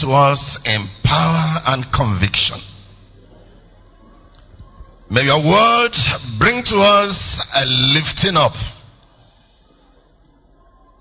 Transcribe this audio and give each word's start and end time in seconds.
to 0.00 0.08
us 0.08 0.58
in 0.64 0.88
power 1.04 1.60
and 1.66 1.84
conviction. 1.92 2.58
May 5.10 5.22
your 5.22 5.42
word 5.42 5.92
bring 6.38 6.62
to 6.64 6.76
us 6.76 7.42
a 7.54 7.64
lifting 7.66 8.36
up. 8.36 8.54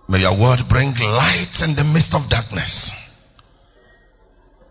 May 0.10 0.20
your 0.20 0.34
word 0.40 0.60
bring 0.68 0.94
light 0.98 1.62
in 1.62 1.76
the 1.76 1.84
midst 1.84 2.16
of 2.16 2.30
darkness. 2.30 2.92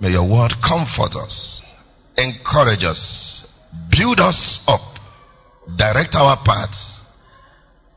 May 0.01 0.11
your 0.11 0.29
word 0.29 0.53
comfort 0.63 1.15
us, 1.17 1.63
encourage 2.17 2.85
us, 2.85 3.47
build 3.91 4.19
us 4.19 4.61
up, 4.67 4.99
direct 5.77 6.15
our 6.15 6.37
paths, 6.45 7.03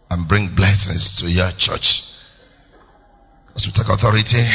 and 0.10 0.28
bring 0.28 0.54
blessings 0.56 1.16
to 1.20 1.28
your 1.28 1.52
church. 1.58 2.04
As 3.56 3.66
we 3.66 3.74
take 3.74 3.90
authority 3.90 4.46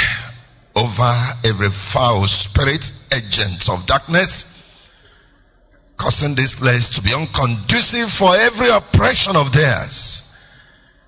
over 0.77 1.13
every 1.43 1.73
foul 1.93 2.29
spirit, 2.29 2.85
agent 3.11 3.65
of 3.73 3.87
darkness, 3.89 4.45
causing 5.99 6.37
this 6.37 6.55
place 6.55 6.93
to 6.95 7.01
be 7.01 7.17
unconducive 7.17 8.13
for 8.13 8.37
every 8.37 8.69
oppression 8.69 9.35
of 9.35 9.53
theirs. 9.53 10.23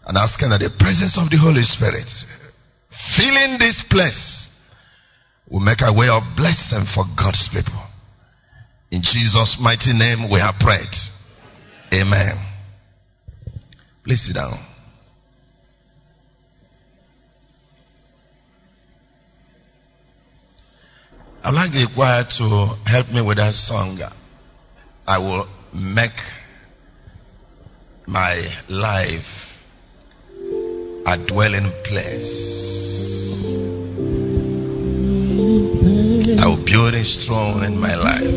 And 0.06 0.16
asking 0.16 0.48
that 0.48 0.64
the 0.64 0.72
presence 0.80 1.20
of 1.20 1.28
the 1.28 1.36
Holy 1.36 1.62
Spirit, 1.62 2.08
filling 3.12 3.60
this 3.60 3.84
place, 3.90 4.48
will 5.50 5.60
make 5.60 5.84
a 5.84 5.92
way 5.92 6.08
of 6.08 6.24
blessing 6.34 6.88
for 6.88 7.04
God's 7.12 7.48
people. 7.52 7.84
In 8.90 9.02
Jesus' 9.02 9.60
mighty 9.60 9.92
name 9.92 10.32
we 10.32 10.40
have 10.40 10.56
prayed. 10.58 10.96
Amen. 11.92 12.36
Please 14.02 14.24
sit 14.24 14.34
down. 14.34 14.67
I'd 21.48 21.54
like 21.54 21.72
the 21.72 21.88
choir 21.94 22.24
to 22.36 22.76
help 22.84 23.08
me 23.08 23.22
with 23.26 23.38
that 23.38 23.54
song. 23.54 23.98
I 25.06 25.16
will 25.18 25.48
make 25.72 26.12
my 28.06 28.52
life 28.68 29.24
a 31.06 31.16
dwelling 31.26 31.72
place. 31.84 32.28
I 36.36 36.46
will 36.48 36.62
build 36.66 36.92
a 36.92 37.02
throne 37.24 37.64
in 37.64 37.80
my 37.80 37.94
life. 37.96 38.28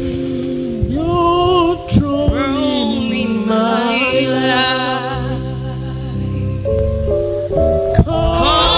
Your 0.90 1.90
throne 1.90 3.12
in 3.12 3.46
my 3.46 3.91
life. 4.30 4.72
want 8.08 8.71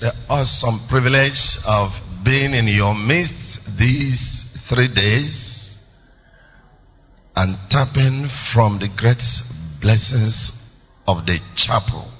the 0.00 0.12
awesome 0.28 0.86
privilege 0.88 1.58
of 1.66 1.90
being 2.24 2.54
in 2.54 2.66
your 2.68 2.94
midst 2.94 3.60
these 3.78 4.46
three 4.68 4.88
days 4.92 5.76
and 7.36 7.56
tapping 7.70 8.28
from 8.52 8.78
the 8.78 8.88
great 8.96 9.22
blessings 9.80 10.52
of 11.06 11.26
the 11.26 11.38
chapel 11.56 12.10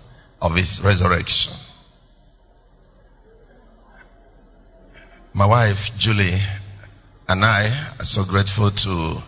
of 0.41 0.55
his 0.55 0.81
resurrection. 0.85 1.55
My 5.33 5.47
wife 5.47 5.79
Julie 5.99 6.41
and 7.27 7.45
I 7.45 7.95
are 7.99 8.05
so 8.05 8.25
grateful 8.29 8.71
to 8.71 9.23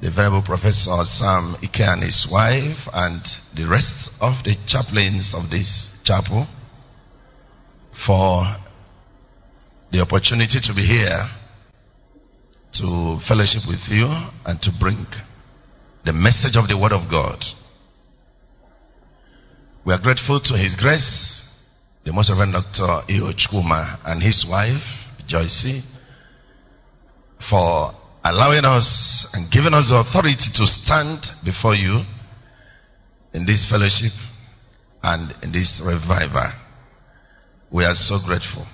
the 0.00 0.10
venerable 0.10 0.42
Professor 0.42 1.04
Sam 1.04 1.56
Ike 1.62 1.80
and 1.80 2.02
his 2.02 2.28
wife, 2.30 2.76
and 2.92 3.22
the 3.56 3.66
rest 3.66 4.10
of 4.20 4.44
the 4.44 4.54
chaplains 4.66 5.34
of 5.34 5.50
this 5.50 5.90
chapel 6.04 6.46
for 8.04 8.44
the 9.92 10.00
opportunity 10.00 10.58
to 10.60 10.74
be 10.74 10.82
here 10.82 11.24
to 12.74 13.18
fellowship 13.26 13.62
with 13.68 13.80
you 13.88 14.06
and 14.44 14.60
to 14.60 14.70
bring 14.78 15.06
the 16.04 16.12
message 16.12 16.56
of 16.56 16.68
the 16.68 16.78
Word 16.78 16.92
of 16.92 17.10
God. 17.10 17.42
We 19.86 19.92
are 19.94 20.00
grateful 20.00 20.40
to 20.40 20.54
His 20.58 20.76
grace, 20.76 21.42
the 22.04 22.12
Most 22.12 22.30
Reverend 22.30 22.52
Dr. 22.52 23.10
Eo 23.10 23.32
Chukwuma 23.32 23.98
and 24.04 24.22
his 24.22 24.46
wife, 24.48 24.82
Joyce, 25.26 25.82
for 27.48 27.92
allowing 28.24 28.64
us 28.64 29.26
and 29.32 29.50
giving 29.50 29.74
us 29.74 29.88
the 29.88 30.04
authority 30.06 30.50
to 30.54 30.66
stand 30.66 31.24
before 31.44 31.74
you 31.74 32.02
in 33.32 33.46
this 33.46 33.68
fellowship 33.68 34.12
and 35.02 35.32
in 35.42 35.52
this 35.52 35.82
revival. 35.84 36.65
We 37.72 37.84
are 37.84 37.94
so 37.94 38.18
grateful. 38.24 38.64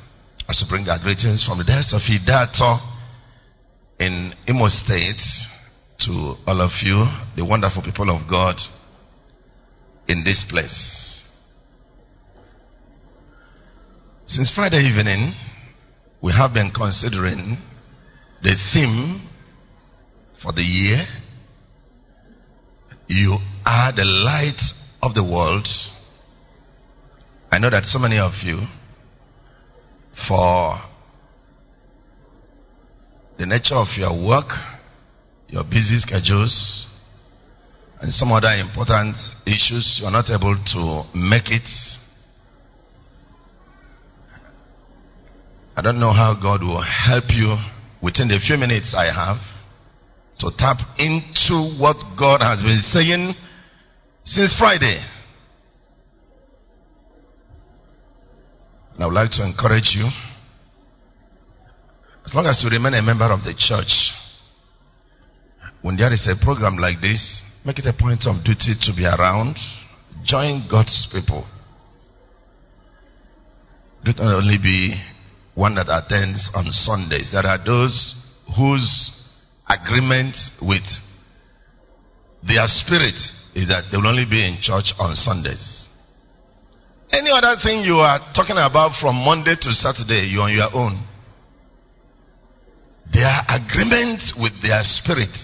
As 0.48 0.62
we 0.62 0.68
bring 0.68 0.88
our 0.88 0.98
greetings 0.98 1.44
from 1.44 1.58
the 1.58 1.64
desk 1.64 1.94
of 1.94 2.02
Ideato 2.02 2.78
in 3.98 4.34
Imo 4.48 4.68
State 4.68 5.22
to 6.00 6.34
all 6.46 6.60
of 6.60 6.72
you, 6.82 7.06
the 7.36 7.44
wonderful 7.44 7.82
people 7.82 8.10
of 8.10 8.28
God 8.28 8.56
in 10.08 10.22
this 10.24 10.44
place. 10.48 11.22
Since 14.26 14.52
Friday 14.54 14.80
evening, 14.80 15.32
we 16.22 16.32
have 16.32 16.52
been 16.52 16.70
considering 16.74 17.56
the 18.42 18.54
theme 18.72 19.28
for 20.42 20.52
the 20.52 20.62
year. 20.62 21.06
You 23.06 23.38
are 23.64 23.92
the 23.92 24.04
light 24.04 24.60
of 25.02 25.14
the 25.14 25.24
world. 25.24 25.66
I 27.50 27.58
know 27.58 27.70
that 27.70 27.84
so 27.84 27.98
many 27.98 28.18
of 28.18 28.32
you, 28.42 28.60
for 30.28 30.78
the 33.38 33.46
nature 33.46 33.74
of 33.74 33.88
your 33.96 34.12
work, 34.12 34.48
your 35.48 35.64
busy 35.64 35.98
schedules, 35.98 36.86
and 38.00 38.12
some 38.12 38.32
other 38.32 38.52
important 38.54 39.16
issues, 39.46 39.98
you 40.00 40.06
are 40.06 40.12
not 40.12 40.28
able 40.30 40.56
to 40.56 41.04
make 41.14 41.50
it. 41.50 41.68
I 45.76 45.82
don't 45.82 46.00
know 46.00 46.12
how 46.12 46.34
God 46.40 46.62
will 46.62 46.82
help 46.82 47.24
you 47.30 47.56
within 48.02 48.28
the 48.28 48.38
few 48.38 48.56
minutes 48.58 48.94
I 48.94 49.06
have 49.06 49.38
to 50.40 50.50
tap 50.58 50.78
into 50.98 51.78
what 51.78 51.96
God 52.18 52.42
has 52.42 52.60
been 52.62 52.80
saying 52.80 53.34
since 54.24 54.54
Friday. 54.58 54.98
And 58.94 59.02
I 59.02 59.06
would 59.06 59.14
like 59.14 59.30
to 59.32 59.44
encourage 59.44 59.94
you, 59.96 60.06
as 62.24 62.34
long 62.34 62.46
as 62.46 62.62
you 62.62 62.70
remain 62.70 62.94
a 62.94 63.02
member 63.02 63.24
of 63.24 63.42
the 63.44 63.54
church, 63.56 64.12
when 65.82 65.96
there 65.96 66.12
is 66.12 66.28
a 66.28 66.36
program 66.44 66.76
like 66.76 67.00
this, 67.00 67.42
make 67.64 67.78
it 67.78 67.86
a 67.86 67.92
point 67.92 68.26
of 68.26 68.44
duty 68.44 68.74
to 68.80 68.92
be 68.94 69.04
around. 69.04 69.56
Join 70.24 70.66
God's 70.70 71.08
people. 71.10 71.44
Do 74.04 74.12
not 74.12 74.36
only 74.36 74.58
be 74.58 74.94
one 75.54 75.74
that 75.74 75.86
attends 75.88 76.50
on 76.54 76.66
Sundays. 76.70 77.32
There 77.32 77.46
are 77.46 77.58
those 77.64 78.14
whose 78.56 79.10
agreement 79.68 80.36
with 80.60 80.84
their 82.46 82.66
spirit 82.66 83.14
is 83.54 83.68
that 83.68 83.84
they 83.90 83.96
will 83.96 84.08
only 84.08 84.26
be 84.28 84.46
in 84.46 84.58
church 84.60 84.92
on 84.98 85.14
Sundays. 85.14 85.81
Any 87.12 87.30
other 87.30 87.60
thing 87.62 87.84
you 87.84 87.96
are 87.96 88.18
talking 88.34 88.56
about 88.56 88.96
from 88.98 89.16
Monday 89.16 89.54
to 89.60 89.74
Saturday, 89.74 90.28
you're 90.32 90.42
on 90.42 90.52
your 90.52 90.70
own. 90.72 91.06
Their 93.12 93.36
agreement 93.48 94.22
with 94.40 94.62
their 94.62 94.80
spirit 94.82 95.36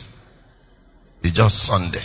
is 1.22 1.32
just 1.32 1.66
Sunday. 1.66 2.04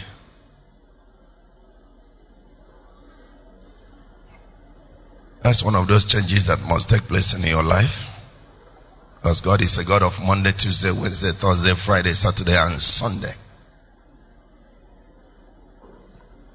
That's 5.41 5.63
one 5.63 5.75
of 5.75 5.87
those 5.87 6.05
changes 6.05 6.47
that 6.47 6.59
must 6.59 6.89
take 6.89 7.03
place 7.03 7.33
in 7.33 7.43
your 7.43 7.63
life. 7.63 7.91
Because 9.15 9.39
God 9.39 9.61
is 9.61 9.77
a 9.77 9.85
God 9.85 10.03
of 10.03 10.13
Monday, 10.21 10.51
Tuesday, 10.51 10.91
Wednesday, 10.91 11.31
Thursday, 11.39 11.73
Friday, 11.85 12.13
Saturday, 12.13 12.55
and 12.55 12.81
Sunday. 12.81 13.33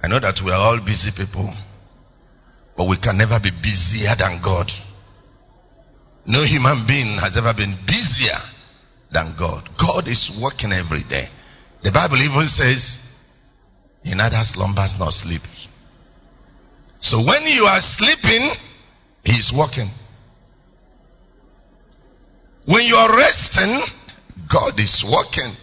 I 0.02 0.08
know 0.08 0.20
that 0.20 0.40
we 0.44 0.52
are 0.52 0.60
all 0.60 0.78
busy 0.84 1.10
people, 1.16 1.52
but 2.78 2.88
we 2.88 2.96
can 2.96 3.19
never 3.19 3.40
be 3.42 3.50
busier 3.50 4.14
than 4.16 4.40
God. 4.40 4.70
No 6.25 6.44
human 6.44 6.86
being 6.86 7.19
has 7.19 7.36
ever 7.36 7.52
been 7.52 7.75
busier 7.84 8.38
than 9.10 9.34
God. 9.36 9.69
God 9.75 10.06
is 10.06 10.30
working 10.40 10.70
every 10.70 11.02
day. 11.02 11.26
The 11.82 11.90
Bible 11.90 12.22
even 12.22 12.46
says, 12.46 12.98
He 14.04 14.14
neither 14.14 14.38
slumbers 14.42 14.94
nor 14.96 15.10
sleeps. 15.10 15.66
So 17.00 17.19
when 17.19 17.42
you 17.50 17.64
are 17.64 17.80
sleeping, 17.80 18.46
He's 19.24 19.52
working. 19.52 19.90
When 22.64 22.82
you 22.86 22.94
are 22.94 23.16
resting, 23.16 23.82
God 24.52 24.78
is 24.78 25.02
working. 25.02 25.56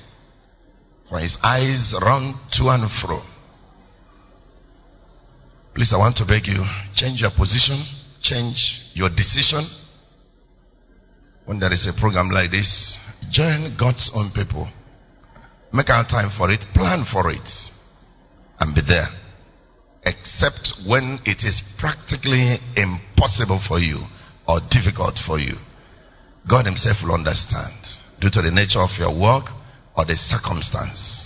For 1.07 1.19
his 1.19 1.38
eyes 1.41 1.95
run 2.01 2.33
to 2.53 2.63
and 2.68 2.91
fro. 2.91 3.21
Please, 5.75 5.92
I 5.94 5.98
want 5.98 6.16
to 6.18 6.25
beg 6.25 6.48
you, 6.48 6.63
change 6.95 7.22
your 7.22 7.31
position, 7.36 7.83
change 8.22 8.81
your 8.94 9.10
decision. 9.10 9.68
When 11.45 11.60
there 11.60 11.74
is 11.74 11.86
a 11.86 11.99
program 11.99 12.30
like 12.30 12.49
this, 12.49 12.97
join 13.30 13.76
God's 13.78 14.09
own 14.16 14.31
people. 14.33 14.71
Make 15.73 15.90
our 15.90 16.07
time 16.07 16.31
for 16.35 16.49
it, 16.49 16.61
plan 16.73 17.04
for 17.11 17.30
it, 17.30 17.49
and 18.59 18.73
be 18.73 18.81
there 18.88 19.07
except 20.06 20.73
when 20.88 21.19
it 21.26 21.44
is 21.44 21.61
practically 21.80 22.57
impossible 22.78 23.59
for 23.68 23.80
you 23.80 24.06
or 24.47 24.61
difficult 24.69 25.19
for 25.26 25.40
you. 25.40 25.56
God 26.47 26.66
Himself 26.66 26.97
will 27.04 27.14
understand 27.14 27.73
due 28.21 28.30
to 28.30 28.42
the 28.42 28.52
nature 28.52 28.80
of 28.80 28.92
your 28.99 29.19
work 29.19 29.49
or 29.97 30.06
the 30.06 30.16
circumstance. 30.16 31.24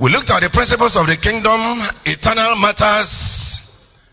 We 0.00 0.10
looked 0.10 0.30
at 0.30 0.40
the 0.40 0.50
principles 0.52 0.94
of 0.96 1.06
the 1.06 1.16
kingdom, 1.16 1.80
eternal 2.04 2.56
matters, 2.60 3.08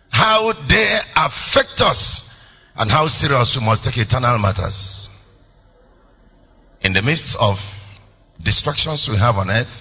how 0.09 0.53
they 0.69 0.99
affect 1.15 1.81
us, 1.81 2.23
and 2.75 2.89
how 2.89 3.07
serious 3.07 3.57
we 3.59 3.65
must 3.65 3.83
take 3.83 3.97
eternal 3.97 4.39
matters. 4.39 5.09
In 6.81 6.93
the 6.93 7.01
midst 7.01 7.35
of 7.37 7.57
distractions 8.41 9.07
we 9.11 9.17
have 9.17 9.35
on 9.35 9.49
earth, 9.49 9.71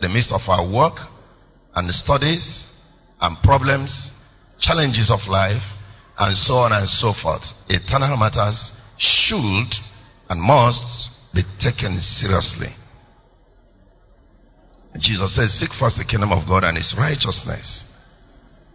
the 0.00 0.08
midst 0.08 0.30
of 0.30 0.42
our 0.46 0.68
work 0.68 1.00
and 1.74 1.90
studies 1.90 2.66
and 3.20 3.36
problems, 3.42 4.10
challenges 4.58 5.10
of 5.10 5.20
life, 5.28 5.62
and 6.18 6.36
so 6.36 6.54
on 6.54 6.72
and 6.72 6.88
so 6.88 7.12
forth. 7.14 7.44
Eternal 7.68 8.16
matters 8.16 8.72
should 8.98 9.72
and 10.28 10.40
must 10.40 11.10
be 11.32 11.42
taken 11.58 11.98
seriously. 12.00 12.68
Jesus 14.98 15.34
says, 15.34 15.52
Seek 15.52 15.70
first 15.78 15.98
the 15.98 16.04
kingdom 16.04 16.32
of 16.32 16.46
God 16.48 16.64
and 16.64 16.76
his 16.76 16.94
righteousness. 16.96 17.84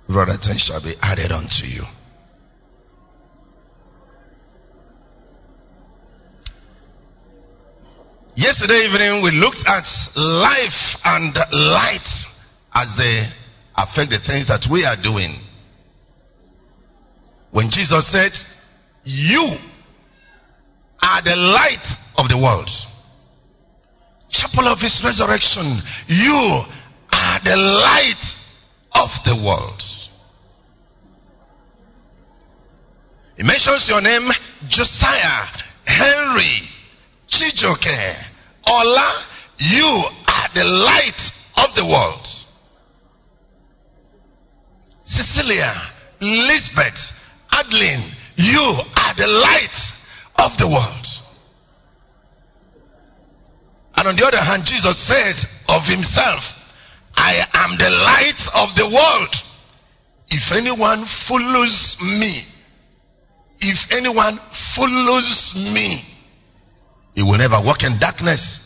Rather 0.09 0.38
things 0.38 0.63
shall 0.63 0.81
be 0.81 0.95
added 1.01 1.31
unto 1.31 1.65
you. 1.65 1.83
Yesterday 8.35 8.88
evening, 8.88 9.21
we 9.21 9.31
looked 9.31 9.63
at 9.67 9.83
life 10.15 10.97
and 11.03 11.35
light 11.51 12.07
as 12.73 12.95
they 12.97 13.27
affect 13.75 14.11
the 14.11 14.19
things 14.25 14.47
that 14.47 14.67
we 14.71 14.85
are 14.85 14.95
doing. 15.01 15.35
When 17.51 17.69
Jesus 17.69 18.11
said, 18.11 18.31
You 19.03 19.43
are 21.01 21.21
the 21.23 21.35
light 21.35 21.83
of 22.15 22.29
the 22.29 22.38
world, 22.38 22.69
chapel 24.29 24.67
of 24.67 24.79
his 24.79 25.01
resurrection, 25.03 25.81
you 26.07 26.63
are 27.12 27.39
the 27.43 27.55
light 27.55 28.25
of 28.93 29.09
the 29.25 29.36
world. 29.43 29.81
He 33.38 33.43
mentions 33.43 33.88
your 33.89 34.01
name, 34.01 34.29
Josiah, 34.67 35.48
Henry, 35.86 36.69
Chijioke, 37.29 38.15
Ola, 38.67 39.25
you 39.57 40.03
are 40.27 40.50
the 40.53 40.63
light 40.63 41.21
of 41.55 41.75
the 41.75 41.86
world. 41.86 42.27
Cecilia, 45.05 45.74
Lisbeth, 46.21 47.13
Adeline, 47.51 48.12
you 48.36 48.59
are 48.59 49.15
the 49.15 49.27
light 49.27 49.77
of 50.38 50.57
the 50.57 50.67
world. 50.67 51.07
And 54.00 54.08
on 54.08 54.15
the 54.15 54.24
other 54.24 54.39
hand, 54.39 54.63
Jesus 54.63 54.96
said 54.96 55.36
of 55.68 55.84
himself, 55.84 56.39
I 57.15 57.44
am 57.51 57.75
the 57.75 57.91
light 57.91 58.39
of 58.56 58.72
the 58.79 58.88
world. 58.88 59.36
If 60.29 60.56
anyone 60.56 61.03
follows 61.27 61.98
me, 62.00 62.48
if 63.60 63.91
anyone 63.91 64.39
follows 64.77 65.51
me, 65.53 66.00
he 67.12 67.24
will 67.24 67.38
never 67.38 67.60
walk 67.60 67.84
in 67.84 68.00
darkness, 68.00 68.62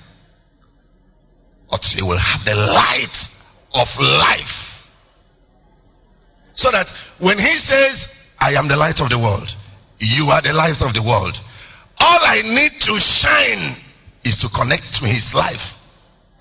but 1.67 1.81
he 1.81 2.03
will 2.03 2.19
have 2.19 2.45
the 2.45 2.53
light 2.53 3.17
of 3.73 3.87
life. 3.97 4.53
So 6.53 6.69
that 6.69 6.85
when 7.17 7.39
he 7.39 7.57
says, 7.57 8.07
I 8.37 8.53
am 8.53 8.67
the 8.67 8.77
light 8.77 9.01
of 9.01 9.09
the 9.09 9.17
world, 9.17 9.49
you 9.97 10.25
are 10.29 10.43
the 10.43 10.53
light 10.53 10.77
of 10.79 10.93
the 10.93 11.01
world, 11.01 11.33
All 11.97 12.19
I 12.21 12.43
need 12.43 12.73
to 12.81 12.99
shine 12.99 13.81
is 14.23 14.37
to 14.39 14.47
connect 14.49 14.87
to 14.99 15.05
his 15.05 15.31
life. 15.33 15.61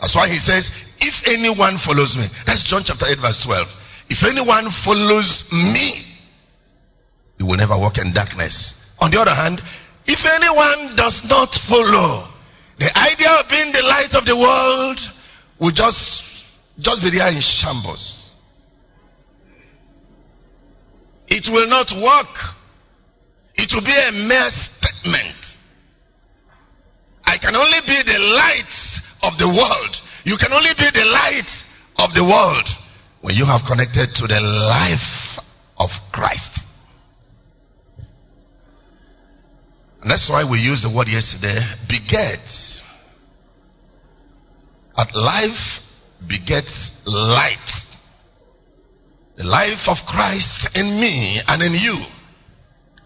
That's 0.00 0.14
why 0.14 0.28
he 0.28 0.38
says, 0.38 0.70
if 0.98 1.14
anyone 1.26 1.78
follows 1.78 2.16
me, 2.16 2.26
that's 2.46 2.64
John 2.64 2.82
chapter 2.84 3.06
8, 3.06 3.18
verse 3.22 3.42
12. 3.46 3.68
If 4.10 4.26
anyone 4.26 4.66
follows 4.84 5.44
me, 5.50 6.04
he 7.38 7.44
will 7.44 7.56
never 7.56 7.78
walk 7.78 7.98
in 7.98 8.12
darkness. 8.12 8.74
On 8.98 9.10
the 9.10 9.18
other 9.20 9.34
hand, 9.34 9.62
if 10.06 10.20
anyone 10.26 10.96
does 10.96 11.22
not 11.26 11.54
follow, 11.68 12.28
the 12.78 12.90
idea 12.98 13.30
of 13.30 13.46
being 13.48 13.70
the 13.72 13.82
light 13.82 14.10
of 14.14 14.26
the 14.26 14.36
world 14.36 14.98
will 15.60 15.72
just, 15.72 16.22
just 16.78 17.02
be 17.02 17.10
there 17.10 17.30
in 17.30 17.40
shambles. 17.40 18.30
It 21.28 21.46
will 21.50 21.68
not 21.68 21.88
work. 21.94 22.34
It 23.54 23.70
will 23.72 23.84
be 23.84 23.94
a 23.94 24.10
mere 24.12 24.50
statement. 24.50 25.38
I 27.32 27.38
can 27.38 27.56
only 27.56 27.80
be 27.86 27.96
the 28.04 28.18
light 28.18 28.74
of 29.22 29.38
the 29.38 29.48
world. 29.48 29.96
You 30.24 30.36
can 30.36 30.52
only 30.52 30.76
be 30.76 30.84
the 30.92 31.06
light 31.08 31.48
of 31.96 32.12
the 32.12 32.22
world 32.22 32.68
when 33.22 33.34
you 33.34 33.46
have 33.46 33.62
connected 33.66 34.12
to 34.20 34.26
the 34.26 34.38
life 34.38 35.40
of 35.78 35.88
Christ. 36.12 36.66
And 40.02 40.10
that's 40.10 40.28
why 40.28 40.44
we 40.44 40.58
used 40.58 40.84
the 40.84 40.94
word 40.94 41.08
yesterday 41.08 41.56
begets. 41.88 42.82
At 44.94 45.14
life 45.14 45.80
begets 46.28 46.92
light. 47.06 47.70
The 49.38 49.44
life 49.44 49.88
of 49.88 49.96
Christ 50.06 50.68
in 50.74 51.00
me 51.00 51.40
and 51.46 51.62
in 51.62 51.72
you 51.72 51.96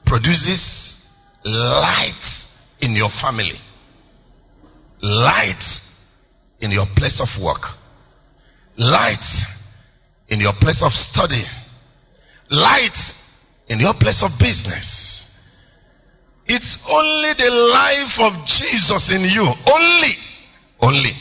produces 0.05 0.99
light 1.45 2.47
in 2.81 2.93
your 2.97 3.11
family, 3.23 3.61
light 5.03 5.63
in 6.61 6.71
your 6.71 6.87
place 6.97 7.21
of 7.21 7.29
work, 7.43 7.63
light 8.77 9.25
in 10.29 10.41
your 10.41 10.55
place 10.61 10.83
of 10.83 10.93
study, 10.93 11.45
light 12.51 12.99
in 13.69 13.81
your 13.81 13.95
place 13.95 14.23
of 14.23 14.31
business. 14.39 15.25
It's 16.47 16.79
only 16.89 17.33
the 17.37 17.51
life 17.51 18.15
of 18.21 18.47
Jesus 18.47 19.11
in 19.11 19.23
you. 19.23 19.43
Only. 19.67 20.15
Only. 20.81 21.13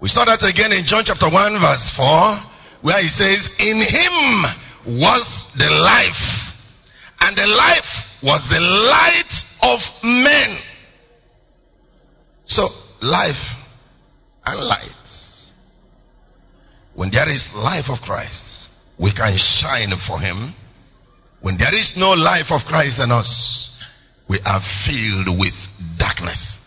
We 0.00 0.08
saw 0.08 0.24
that 0.26 0.46
again 0.46 0.70
in 0.70 0.84
John 0.86 1.02
chapter 1.04 1.26
1 1.26 1.58
verse 1.58 1.92
4 1.96 2.82
where 2.82 3.02
he 3.02 3.08
says, 3.08 3.50
In 3.58 3.82
him 3.82 5.00
was 5.02 5.46
the 5.58 5.70
life 5.70 6.54
and 7.20 7.36
the 7.36 7.46
life 7.46 7.92
was 8.22 8.46
the 8.48 8.60
light 8.62 9.34
of 9.62 9.80
men. 10.04 10.58
So 12.48 12.68
life 13.00 13.40
and 14.44 14.60
light. 14.60 14.92
When 16.94 17.10
there 17.10 17.28
is 17.28 17.48
life 17.54 17.86
of 17.88 18.00
Christ, 18.00 18.70
we 18.98 19.12
can 19.14 19.36
shine 19.38 19.92
for 20.06 20.18
him 20.18 20.54
when 21.40 21.56
there 21.56 21.74
is 21.74 21.94
no 21.96 22.10
life 22.10 22.50
of 22.50 22.66
Christ 22.66 22.98
in 22.98 23.12
us, 23.12 23.70
we 24.28 24.40
are 24.44 24.60
filled 24.86 25.38
with 25.38 25.54
darkness. 25.96 26.58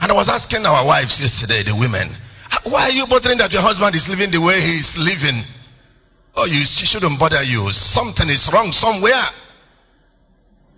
And 0.00 0.10
I 0.10 0.14
was 0.14 0.28
asking 0.28 0.64
our 0.64 0.86
wives 0.86 1.20
yesterday, 1.20 1.64
the 1.66 1.76
women, 1.76 2.14
why 2.64 2.88
are 2.88 2.94
you 2.94 3.06
bothering 3.08 3.38
that 3.38 3.52
your 3.52 3.62
husband 3.62 3.94
is 3.94 4.06
living 4.08 4.30
the 4.30 4.40
way 4.40 4.62
he 4.62 4.78
is 4.80 4.94
living? 4.96 5.42
Oh, 6.34 6.46
you 6.46 6.62
she 6.64 6.86
shouldn't 6.86 7.18
bother 7.18 7.42
you. 7.42 7.68
Something 7.72 8.30
is 8.30 8.48
wrong 8.52 8.70
somewhere. 8.72 9.28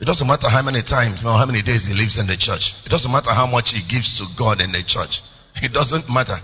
It 0.03 0.11
doesn't 0.11 0.27
matter 0.27 0.51
how 0.51 0.67
many 0.67 0.83
times 0.83 1.23
or 1.23 1.39
how 1.39 1.47
many 1.47 1.63
days 1.63 1.87
he 1.87 1.95
lives 1.95 2.19
in 2.19 2.27
the 2.27 2.35
church. 2.35 2.75
It 2.83 2.91
doesn't 2.91 3.15
matter 3.15 3.31
how 3.31 3.47
much 3.47 3.71
he 3.71 3.87
gives 3.87 4.19
to 4.19 4.27
God 4.35 4.59
in 4.59 4.75
the 4.75 4.83
church. 4.83 5.23
It 5.63 5.71
doesn't 5.71 6.11
matter. 6.11 6.43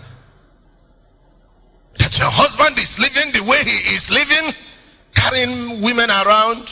That 1.98 2.14
your 2.14 2.30
husband 2.30 2.78
is 2.78 2.94
living 3.02 3.34
the 3.34 3.42
way 3.42 3.58
he 3.66 3.98
is 3.98 4.06
living 4.14 4.54
carrying 5.10 5.82
women 5.82 6.06
around, 6.06 6.70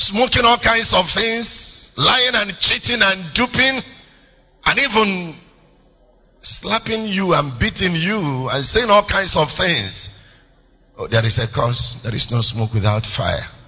smoking 0.00 0.48
all 0.48 0.56
kinds 0.64 0.96
of 0.96 1.04
things, 1.12 1.92
lying 1.92 2.32
and 2.40 2.56
cheating 2.56 3.04
and 3.04 3.28
duping, 3.36 3.84
and 4.64 4.76
even 4.80 5.36
slapping 6.40 7.04
you 7.04 7.36
and 7.36 7.60
beating 7.60 7.92
you 8.00 8.48
and 8.48 8.64
saying 8.64 8.88
all 8.88 9.04
kinds 9.04 9.36
of 9.36 9.52
things. 9.60 10.08
Oh, 10.96 11.04
there 11.06 11.24
is 11.28 11.36
a 11.36 11.52
cause. 11.52 12.00
There 12.02 12.16
is 12.16 12.32
no 12.32 12.40
smoke 12.40 12.72
without 12.72 13.04
fire. 13.04 13.59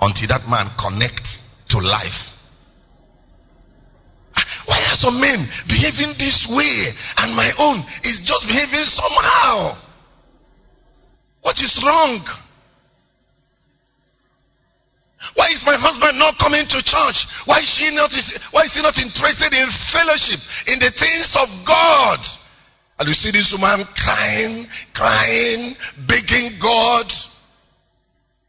Until 0.00 0.28
that 0.28 0.48
man 0.48 0.70
connects 0.78 1.42
to 1.70 1.78
life. 1.78 2.30
Ah, 4.36 4.44
why 4.66 4.78
are 4.78 4.96
some 4.96 5.20
men 5.20 5.48
behaving 5.68 6.14
this 6.18 6.46
way 6.50 6.92
and 7.16 7.34
my 7.34 7.50
own 7.58 7.80
is 8.04 8.20
just 8.24 8.46
behaving 8.46 8.84
somehow? 8.84 9.80
What 11.40 11.56
is 11.58 11.80
wrong? 11.84 12.20
Why 15.34 15.50
is 15.50 15.64
my 15.66 15.74
husband 15.74 16.18
not 16.18 16.38
coming 16.38 16.66
to 16.68 16.78
church? 16.84 17.26
Why 17.46 17.60
is 17.60 17.70
she 17.70 17.90
not 17.94 18.12
why 18.52 18.64
is 18.64 18.74
he 18.74 18.82
not 18.82 18.96
interested 18.98 19.52
in 19.52 19.66
fellowship, 19.90 20.40
in 20.66 20.78
the 20.78 20.92
things 20.94 21.34
of 21.34 21.48
God? 21.66 22.20
And 22.98 23.08
you 23.08 23.14
see 23.14 23.30
this 23.30 23.52
woman 23.52 23.84
crying, 23.96 24.66
crying, 24.94 25.76
begging 26.08 26.58
God. 26.60 27.06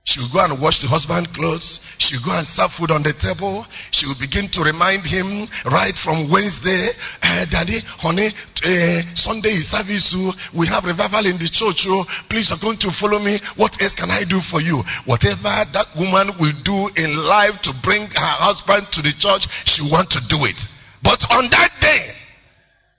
She 0.07 0.23
will 0.23 0.31
go 0.31 0.39
and 0.39 0.55
wash 0.63 0.79
the 0.79 0.87
husband's 0.87 1.27
clothes. 1.35 1.83
She 1.99 2.15
will 2.15 2.31
go 2.31 2.39
and 2.39 2.47
serve 2.47 2.71
food 2.79 2.95
on 2.95 3.03
the 3.03 3.11
table. 3.11 3.67
She 3.91 4.07
will 4.07 4.15
begin 4.15 4.47
to 4.55 4.63
remind 4.63 5.03
him 5.03 5.51
right 5.67 5.91
from 5.99 6.31
Wednesday, 6.31 6.95
uh, 7.19 7.43
Daddy, 7.51 7.83
honey, 7.99 8.31
uh, 8.31 9.03
Sunday 9.19 9.59
is 9.59 9.67
service. 9.67 10.15
Oh. 10.15 10.31
we 10.55 10.63
have 10.71 10.87
revival 10.87 11.27
in 11.27 11.35
the 11.35 11.51
church. 11.51 11.83
Oh. 11.91 12.07
Please 12.31 12.47
are 12.55 12.61
going 12.63 12.79
to 12.87 12.89
follow 12.95 13.19
me. 13.19 13.35
What 13.59 13.75
else 13.83 13.99
can 13.99 14.07
I 14.07 14.23
do 14.23 14.39
for 14.47 14.63
you? 14.63 14.79
Whatever 15.03 15.67
that 15.75 15.91
woman 15.99 16.39
will 16.39 16.55
do 16.63 16.87
in 16.95 17.11
life 17.27 17.59
to 17.67 17.75
bring 17.83 18.07
her 18.07 18.35
husband 18.39 18.87
to 18.95 19.03
the 19.03 19.11
church, 19.19 19.43
she 19.67 19.83
want 19.91 20.07
to 20.15 20.23
do 20.31 20.39
it. 20.47 20.55
But 21.03 21.19
on 21.35 21.51
that 21.51 21.75
day, 21.83 22.15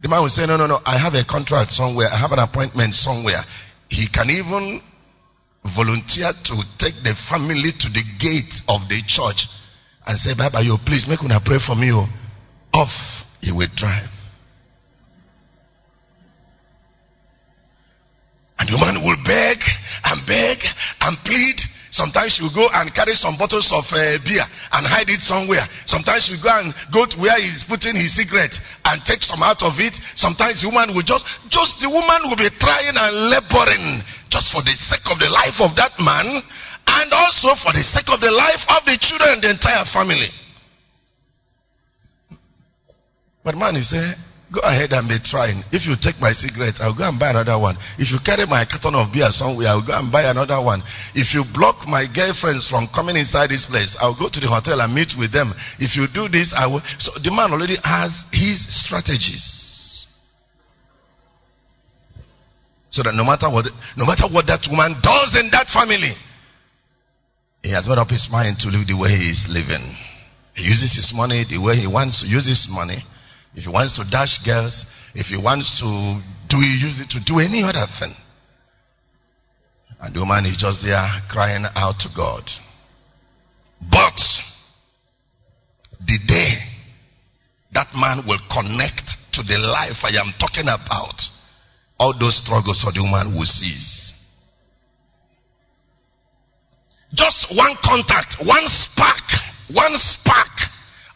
the 0.05 0.12
man 0.12 0.21
will 0.21 0.29
say, 0.29 0.45
No, 0.45 0.61
no, 0.61 0.69
no, 0.69 0.85
I 0.85 1.00
have 1.00 1.17
a 1.17 1.25
contract 1.25 1.73
somewhere. 1.73 2.12
I 2.12 2.21
have 2.21 2.37
an 2.37 2.45
appointment 2.45 2.93
somewhere. 2.93 3.41
He 3.88 4.12
can 4.12 4.29
even 4.29 4.85
volunteered 5.75 6.37
to 6.44 6.54
take 6.78 6.94
the 7.02 7.14
family 7.28 7.72
to 7.72 7.88
the 7.88 8.04
gate 8.18 8.54
of 8.68 8.88
the 8.88 9.00
church 9.06 9.46
and 10.06 10.18
say, 10.18 10.34
Baba, 10.37 10.62
you 10.62 10.76
please 10.84 11.06
make 11.08 11.22
una 11.22 11.40
pray 11.44 11.58
for 11.58 11.76
me. 11.76 11.90
Off, 11.92 13.25
he 13.40 13.52
will 13.52 13.68
drive. 13.76 14.08
And 18.58 18.68
the 18.68 18.78
man 18.78 19.04
will 19.04 19.20
beg 19.25 19.58
and 20.04 20.26
beg 20.26 20.58
and 21.00 21.16
plead 21.25 21.56
Sometimes 21.90 22.37
you 22.37 22.52
go 22.52 22.68
and 22.68 22.92
carry 22.92 23.16
some 23.16 23.40
bottles 23.40 23.73
of 23.73 23.85
uh, 23.88 24.21
beer 24.21 24.45
and 24.73 24.85
hide 24.85 25.09
it 25.09 25.25
somewhere. 25.25 25.64
Sometimes 25.88 26.28
you 26.28 26.37
go 26.37 26.52
and 26.52 26.75
go 26.92 27.09
to 27.09 27.16
where 27.16 27.37
he's 27.40 27.64
putting 27.64 27.97
his 27.97 28.12
cigarette 28.12 28.52
and 28.85 29.00
take 29.09 29.25
some 29.25 29.40
out 29.40 29.64
of 29.64 29.76
it. 29.80 29.97
Sometimes 30.12 30.61
the 30.61 30.68
woman 30.68 30.92
will 30.92 31.07
just, 31.07 31.25
just 31.49 31.80
the 31.80 31.88
woman 31.88 32.28
will 32.28 32.37
be 32.37 32.52
trying 32.61 32.92
and 32.92 33.12
laboring 33.33 34.04
just 34.28 34.52
for 34.52 34.61
the 34.61 34.76
sake 34.76 35.09
of 35.09 35.16
the 35.16 35.33
life 35.33 35.57
of 35.64 35.73
that 35.80 35.97
man 35.97 36.28
and 36.88 37.09
also 37.12 37.57
for 37.61 37.73
the 37.73 37.85
sake 37.85 38.09
of 38.12 38.21
the 38.21 38.33
life 38.33 38.64
of 38.68 38.85
the 38.85 38.97
children 39.00 39.40
and 39.40 39.42
the 39.45 39.50
entire 39.57 39.85
family. 39.88 40.28
But 43.45 43.57
man, 43.57 43.76
he 43.76 43.83
said, 43.83 44.16
Go 44.49 44.61
ahead 44.64 44.97
and 44.97 45.05
be 45.05 45.21
trying. 45.21 45.61
If 45.73 45.85
you 45.85 45.93
take 46.00 46.17
my 46.25 46.33
cigarette, 46.33 46.81
I'll 46.81 46.97
go 46.97 47.05
and 47.05 47.21
buy 47.21 47.37
another 47.37 47.61
one. 47.61 47.76
If 48.00 48.09
you 48.09 48.17
carry 48.25 48.49
my 48.49 48.64
carton 48.64 48.97
of 48.97 49.12
beer 49.12 49.28
somewhere, 49.28 49.69
I'll 49.69 49.85
go 49.85 49.93
and 49.93 50.09
buy 50.09 50.25
another 50.25 50.57
one. 50.64 50.81
If 51.12 51.37
you 51.37 51.45
block 51.52 51.85
my 51.85 52.09
girlfriends 52.09 52.64
from 52.64 52.88
coming 52.88 53.21
inside 53.21 53.52
this 53.52 53.69
place, 53.69 53.93
I'll 54.00 54.17
go 54.17 54.33
to 54.33 54.40
the 54.40 54.49
hotel 54.49 54.81
and 54.81 54.88
meet 54.97 55.12
with 55.21 55.37
them. 55.37 55.52
If 55.76 56.00
you 56.00 56.09
do 56.09 56.33
this, 56.33 56.57
I 56.57 56.64
will. 56.64 56.81
So 56.97 57.12
the 57.21 57.28
man 57.28 57.52
already 57.52 57.76
has 57.85 58.25
his 58.33 58.64
strategies. 58.73 60.09
So 62.88 63.05
that 63.05 63.12
no 63.12 63.28
matter 63.28 63.52
what, 63.52 63.69
no 64.00 64.09
matter 64.09 64.33
what 64.33 64.49
that 64.49 64.64
woman 64.64 64.97
does 65.05 65.37
in 65.37 65.52
that 65.52 65.69
family, 65.69 66.17
he 67.61 67.69
has 67.76 67.85
made 67.85 68.00
up 68.00 68.09
his 68.09 68.33
mind 68.33 68.64
to 68.64 68.73
live 68.73 68.88
the 68.88 68.97
way 68.97 69.12
he 69.12 69.28
is 69.28 69.45
living. 69.52 69.93
He 70.57 70.64
uses 70.64 70.97
his 70.97 71.12
money 71.14 71.45
the 71.45 71.61
way 71.61 71.76
he 71.76 71.87
wants 71.87 72.23
to 72.23 72.26
use 72.26 72.49
his 72.49 72.64
money. 72.71 73.05
If 73.59 73.65
he 73.65 73.71
wants 73.71 73.99
to 73.99 74.07
dash 74.09 74.38
girls, 74.47 74.87
if 75.15 75.27
he 75.27 75.37
wants 75.37 75.81
to 75.81 76.23
do 76.49 76.59
use 76.59 77.00
it 77.03 77.11
to 77.11 77.21
do 77.27 77.41
any 77.41 77.62
other 77.67 77.91
thing. 77.99 78.15
And 80.00 80.15
the 80.15 80.21
woman 80.21 80.47
is 80.47 80.57
just 80.57 80.85
there 80.87 81.03
crying 81.29 81.67
out 81.75 81.99
to 82.07 82.09
God. 82.15 82.47
But 83.83 84.15
the 86.07 86.19
day 86.27 86.55
that 87.75 87.88
man 87.99 88.23
will 88.27 88.38
connect 88.47 89.19
to 89.35 89.43
the 89.43 89.59
life 89.59 90.07
I 90.07 90.15
am 90.15 90.33
talking 90.38 90.71
about, 90.71 91.19
all 91.99 92.15
those 92.15 92.38
struggles 92.38 92.85
of 92.87 92.95
the 92.95 93.03
woman 93.03 93.35
will 93.35 93.45
cease. 93.45 94.15
just 97.15 97.49
one 97.57 97.75
contact, 97.83 98.37
one 98.45 98.67
spark, 98.69 99.25
one 99.73 99.97
spark 99.97 100.53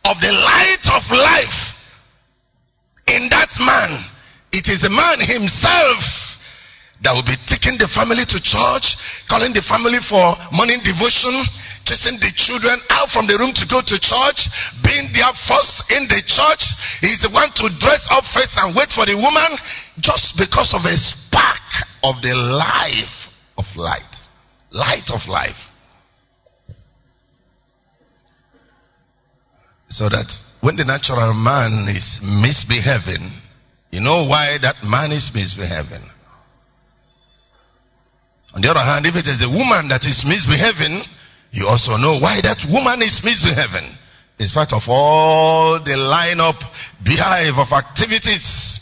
of 0.04 0.16
the 0.20 0.32
light 0.32 0.84
of 0.88 1.02
life 1.12 1.71
in 3.12 3.28
that 3.28 3.52
man, 3.60 3.90
it 4.52 4.68
is 4.68 4.80
the 4.80 4.92
man 4.92 5.20
himself 5.20 6.00
that 7.02 7.12
will 7.12 7.26
be 7.26 7.36
taking 7.50 7.76
the 7.76 7.90
family 7.90 8.22
to 8.24 8.38
church, 8.38 8.94
calling 9.26 9.52
the 9.52 9.64
family 9.66 9.98
for 10.06 10.38
morning 10.54 10.78
devotion, 10.86 11.34
chasing 11.84 12.16
the 12.22 12.30
children 12.38 12.78
out 12.94 13.10
from 13.10 13.26
the 13.26 13.34
room 13.34 13.50
to 13.52 13.66
go 13.66 13.82
to 13.82 13.96
church, 13.98 14.46
being 14.86 15.10
there 15.10 15.34
first 15.44 15.82
in 15.90 16.06
the 16.06 16.22
church. 16.24 16.62
He's 17.02 17.18
the 17.20 17.32
one 17.34 17.50
to 17.58 17.66
dress 17.82 18.06
up 18.14 18.22
first 18.30 18.54
and 18.54 18.72
wait 18.72 18.94
for 18.94 19.04
the 19.04 19.18
woman 19.18 19.50
just 19.98 20.38
because 20.38 20.70
of 20.72 20.86
a 20.86 20.94
spark 20.94 21.66
of 22.06 22.22
the 22.22 22.32
life 22.32 23.28
of 23.58 23.66
light. 23.74 24.14
Light 24.70 25.10
of 25.10 25.26
life. 25.26 25.58
So 29.90 30.08
that 30.08 30.30
when 30.62 30.76
the 30.76 30.84
natural 30.84 31.34
man 31.34 31.90
is 31.90 32.20
misbehaving, 32.22 33.34
you 33.90 34.00
know 34.00 34.26
why 34.30 34.58
that 34.62 34.76
man 34.84 35.10
is 35.10 35.30
misbehaving. 35.34 36.06
On 38.54 38.62
the 38.62 38.70
other 38.70 38.80
hand, 38.80 39.04
if 39.04 39.16
it 39.16 39.26
is 39.26 39.42
a 39.42 39.50
woman 39.50 39.88
that 39.88 40.06
is 40.06 40.22
misbehaving, 40.24 41.02
you 41.50 41.66
also 41.66 41.96
know 41.96 42.18
why 42.22 42.40
that 42.42 42.62
woman 42.70 43.02
is 43.02 43.20
misbehaving. 43.24 43.90
In 44.38 44.46
spite 44.46 44.72
of 44.72 44.82
all 44.86 45.82
the 45.82 45.98
lineup, 45.98 46.58
beehive 47.04 47.58
of 47.58 47.68
activities 47.72 48.80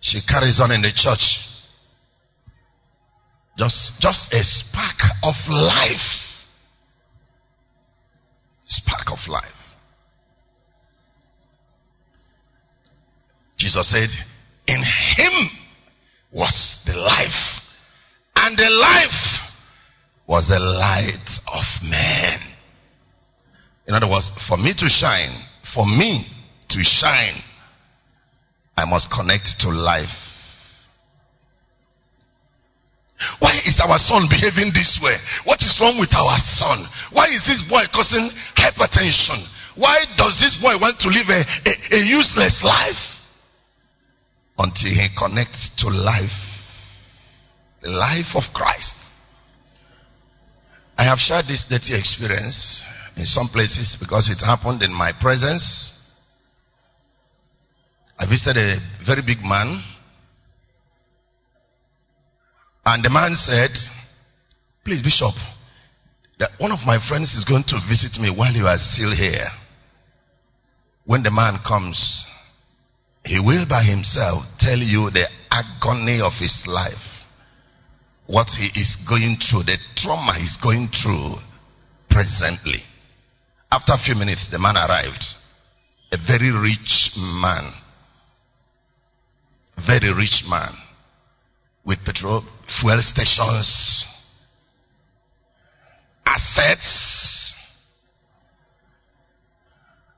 she 0.00 0.20
carries 0.20 0.60
on 0.60 0.70
in 0.70 0.82
the 0.82 0.92
church. 0.94 1.40
Just, 3.56 4.00
just 4.00 4.32
a 4.34 4.44
spark 4.44 5.00
of 5.22 5.34
life. 5.48 6.36
Spark 8.66 9.12
of 9.12 9.18
life. 9.28 9.61
Jesus 13.62 13.90
said, 13.90 14.10
In 14.66 14.82
him 14.82 15.50
was 16.32 16.82
the 16.84 16.96
life 16.96 17.62
and 18.34 18.58
the 18.58 18.68
life 18.68 19.38
was 20.26 20.48
the 20.48 20.58
light 20.58 21.30
of 21.46 21.62
man. 21.88 22.40
In 23.86 23.94
other 23.94 24.10
words, 24.10 24.28
for 24.48 24.56
me 24.56 24.74
to 24.74 24.88
shine, 24.88 25.30
for 25.72 25.86
me 25.86 26.26
to 26.70 26.82
shine, 26.82 27.40
I 28.76 28.84
must 28.84 29.12
connect 29.12 29.60
to 29.60 29.68
life. 29.68 30.10
Why 33.38 33.62
is 33.64 33.78
our 33.78 33.98
son 33.98 34.26
behaving 34.28 34.74
this 34.74 34.98
way? 35.00 35.14
What 35.44 35.62
is 35.62 35.78
wrong 35.80 36.00
with 36.00 36.10
our 36.14 36.34
son? 36.38 36.84
Why 37.12 37.28
is 37.30 37.46
this 37.46 37.62
boy 37.70 37.86
causing 37.94 38.28
hypertension? 38.58 39.46
Why 39.76 40.02
does 40.16 40.40
this 40.40 40.58
boy 40.60 40.74
want 40.82 40.98
to 40.98 41.08
live 41.08 41.30
a, 41.30 41.46
a, 41.62 41.98
a 41.98 42.00
useless 42.02 42.60
life? 42.64 43.11
Until 44.58 44.90
he 44.90 45.08
connects 45.16 45.70
to 45.78 45.88
life 45.88 46.52
the 47.82 47.90
life 47.90 48.34
of 48.34 48.44
Christ. 48.54 48.94
I 50.96 51.04
have 51.04 51.18
shared 51.18 51.46
this 51.48 51.66
dirty 51.68 51.98
experience 51.98 52.82
in 53.16 53.26
some 53.26 53.48
places 53.48 53.96
because 53.98 54.30
it 54.30 54.38
happened 54.44 54.82
in 54.82 54.92
my 54.92 55.12
presence. 55.20 55.92
I 58.18 58.26
visited 58.26 58.56
a 58.56 58.78
very 59.04 59.22
big 59.22 59.42
man, 59.42 59.82
and 62.84 63.04
the 63.04 63.10
man 63.10 63.34
said, 63.34 63.70
Please, 64.84 65.02
Bishop, 65.02 65.34
that 66.38 66.50
one 66.58 66.70
of 66.70 66.86
my 66.86 66.98
friends 67.08 67.34
is 67.34 67.44
going 67.44 67.64
to 67.68 67.80
visit 67.88 68.20
me 68.20 68.32
while 68.36 68.52
you 68.52 68.66
are 68.66 68.78
still 68.78 69.14
here. 69.14 69.46
When 71.04 71.24
the 71.24 71.30
man 71.32 71.58
comes, 71.66 72.24
he 73.24 73.38
will 73.38 73.66
by 73.68 73.82
himself 73.84 74.44
tell 74.58 74.78
you 74.78 75.10
the 75.10 75.26
agony 75.50 76.20
of 76.20 76.32
his 76.38 76.64
life 76.66 77.22
what 78.26 78.48
he 78.48 78.80
is 78.80 78.96
going 79.08 79.36
through, 79.36 79.64
the 79.64 79.76
trauma 79.96 80.34
he's 80.38 80.56
going 80.62 80.88
through 80.88 81.36
presently. 82.08 82.82
After 83.70 83.92
a 83.92 83.98
few 83.98 84.14
minutes, 84.14 84.48
the 84.50 84.58
man 84.58 84.76
arrived. 84.76 85.24
A 86.12 86.18
very 86.26 86.50
rich 86.50 87.12
man. 87.16 87.72
Very 89.86 90.12
rich 90.12 90.44
man. 90.48 90.72
With 91.84 91.98
petrol, 92.04 92.44
fuel 92.68 93.00
stations, 93.00 94.04
assets. 96.24 97.52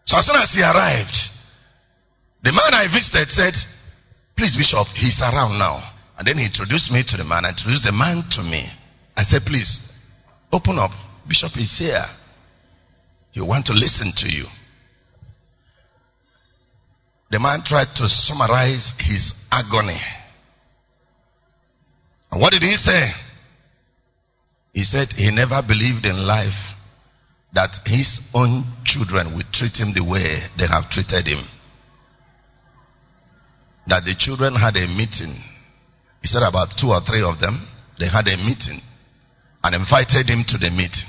So 0.05 0.19
as 0.19 0.27
soon 0.27 0.37
as 0.37 0.53
he 0.53 0.61
arrived, 0.61 1.17
the 2.45 2.53
man 2.53 2.73
I 2.77 2.87
visited 2.93 3.31
said, 3.33 3.55
Please, 4.37 4.57
Bishop, 4.57 4.87
he's 4.95 5.21
around 5.21 5.59
now. 5.59 5.95
And 6.19 6.27
then 6.27 6.39
he 6.39 6.47
introduced 6.47 6.91
me 6.93 7.03
to 7.09 7.17
the 7.17 7.25
man, 7.25 7.45
I 7.45 7.51
introduced 7.51 7.85
the 7.85 7.93
man 7.93 8.23
to 8.33 8.43
me. 8.43 8.71
I 9.17 9.23
said, 9.23 9.43
please, 9.47 9.81
open 10.53 10.79
up. 10.79 10.91
Bishop 11.27 11.57
is 11.57 11.79
here. 11.79 12.05
He 13.33 13.41
want 13.41 13.67
to 13.67 13.73
listen 13.73 14.13
to 14.17 14.29
you. 14.29 14.47
The 17.31 17.41
man 17.41 17.63
tried 17.65 17.95
to 17.97 18.09
summarize 18.09 18.93
his 18.99 19.35
agony. 19.51 19.99
And 22.31 22.41
what 22.41 22.53
did 22.53 22.63
he 22.63 22.75
say? 22.75 23.11
He 24.73 24.85
said 24.85 25.09
he 25.13 25.31
never 25.31 25.63
believed 25.67 26.05
in 26.07 26.27
life 26.27 26.75
that 27.55 27.71
his 27.87 28.21
own 28.35 28.65
children 28.85 29.37
would 29.37 29.47
treat 29.53 29.79
him 29.79 29.95
the 29.95 30.05
way 30.05 30.43
they 30.59 30.67
have 30.67 30.91
treated 30.91 31.27
him. 31.27 31.45
That 33.87 34.05
the 34.05 34.15
children 34.19 34.55
had 34.55 34.77
a 34.77 34.87
meeting 34.89 35.37
he 36.25 36.29
said 36.29 36.43
about 36.43 36.73
two 36.81 36.89
or 36.89 37.05
three 37.05 37.21
of 37.21 37.39
them, 37.39 37.69
they 38.01 38.09
had 38.09 38.27
a 38.27 38.37
meeting 38.41 38.81
and 39.63 39.75
invited 39.77 40.25
him 40.25 40.43
to 40.49 40.57
the 40.57 40.71
meeting. 40.73 41.05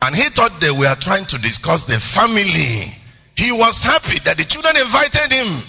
And 0.00 0.16
he 0.16 0.24
thought 0.32 0.56
they 0.56 0.72
were 0.72 0.96
trying 1.04 1.28
to 1.28 1.36
discuss 1.36 1.84
the 1.84 2.00
family. 2.16 2.96
He 3.36 3.52
was 3.52 3.76
happy 3.84 4.24
that 4.24 4.40
the 4.40 4.48
children 4.48 4.80
invited 4.80 5.28
him. 5.28 5.68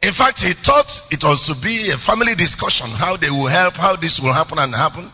In 0.00 0.16
fact, 0.16 0.40
he 0.40 0.56
thought 0.64 0.88
it 1.12 1.20
was 1.20 1.44
to 1.44 1.60
be 1.60 1.92
a 1.92 2.00
family 2.00 2.32
discussion, 2.32 2.88
how 2.88 3.18
they 3.20 3.28
will 3.28 3.52
help, 3.52 3.74
how 3.74 3.96
this 4.00 4.16
will 4.16 4.32
happen 4.32 4.56
and 4.56 4.72
happen. 4.72 5.12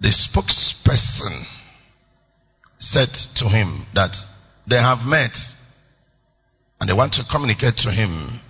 The 0.00 0.08
spokesperson 0.08 1.44
said 2.80 3.12
to 3.36 3.44
him 3.44 3.84
that 3.92 4.16
they 4.66 4.76
have 4.76 4.98
met 5.04 5.32
and 6.80 6.88
they 6.88 6.94
want 6.94 7.12
to 7.14 7.22
communicate 7.30 7.76
to 7.78 7.90
him 7.90 8.40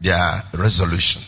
their 0.00 0.42
resolution. 0.58 1.22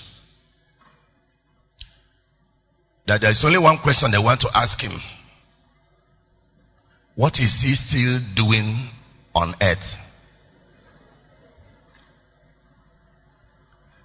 That 3.07 3.21
there 3.21 3.31
is 3.31 3.45
only 3.45 3.59
one 3.59 3.79
question 3.83 4.11
they 4.11 4.19
want 4.19 4.41
to 4.43 4.49
ask 4.55 4.81
him. 4.81 4.93
What 7.15 7.35
is 7.35 7.61
he 7.63 7.75
still 7.75 8.21
doing 8.35 8.89
on 9.35 9.55
earth? 9.61 9.99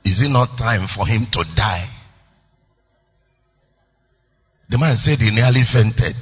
Is 0.03 0.21
it 0.21 0.30
not 0.30 0.58
time 0.58 0.88
for 0.88 1.06
him 1.06 1.27
to 1.32 1.43
die? 1.56 1.88
The 4.69 4.77
man 4.77 4.95
said 4.95 5.19
he 5.19 5.32
nearly 5.32 5.63
fainted. 5.71 6.15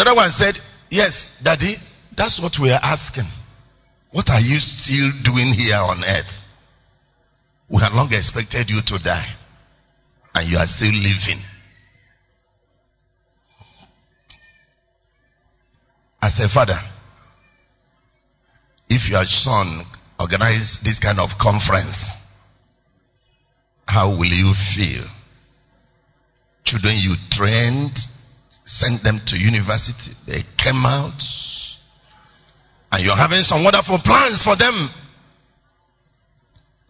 The 0.00 0.06
other 0.06 0.16
one 0.16 0.30
said 0.30 0.54
Yes, 0.90 1.28
Daddy, 1.44 1.76
that's 2.16 2.40
what 2.40 2.54
we 2.58 2.70
are 2.70 2.80
asking. 2.82 3.28
What 4.12 4.30
are 4.30 4.40
you 4.40 4.58
still 4.58 5.12
doing 5.22 5.52
here 5.52 5.76
on 5.76 6.02
earth? 6.02 6.42
We 7.68 7.82
had 7.82 7.92
long 7.92 8.08
expected 8.10 8.70
you 8.70 8.80
to 8.86 8.98
die, 9.04 9.36
and 10.34 10.50
you 10.50 10.56
are 10.56 10.66
still 10.66 10.94
living. 10.94 11.44
As 16.22 16.40
a 16.40 16.48
father, 16.48 16.80
if 18.88 19.06
your 19.10 19.26
son 19.26 19.84
organize 20.18 20.80
this 20.82 20.98
kind 20.98 21.20
of 21.20 21.28
conference, 21.38 22.08
how 23.84 24.08
will 24.16 24.32
you 24.32 24.54
feel? 24.74 25.04
Children 26.64 26.96
you 26.96 27.16
trained, 27.30 27.98
sent 28.70 29.02
them 29.02 29.20
to 29.26 29.36
university. 29.36 30.14
They 30.26 30.42
came 30.56 30.86
out. 30.86 31.18
And 32.92 33.04
you're 33.04 33.16
having 33.16 33.42
some 33.42 33.64
wonderful 33.64 33.98
plans 34.04 34.42
for 34.42 34.56
them. 34.56 34.88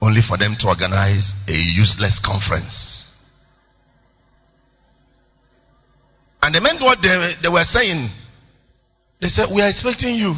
Only 0.01 0.21
for 0.27 0.37
them 0.37 0.57
to 0.61 0.69
organize 0.69 1.33
a 1.49 1.53
useless 1.53 2.21
conference. 2.25 3.05
And 6.43 6.55
they 6.55 6.61
meant 6.61 6.81
what 6.81 6.99
they, 7.03 7.35
they 7.43 7.49
were 7.49 7.64
saying. 7.64 8.09
They 9.21 9.29
said, 9.29 9.49
We 9.55 9.61
are 9.61 9.69
expecting 9.69 10.14
you 10.14 10.37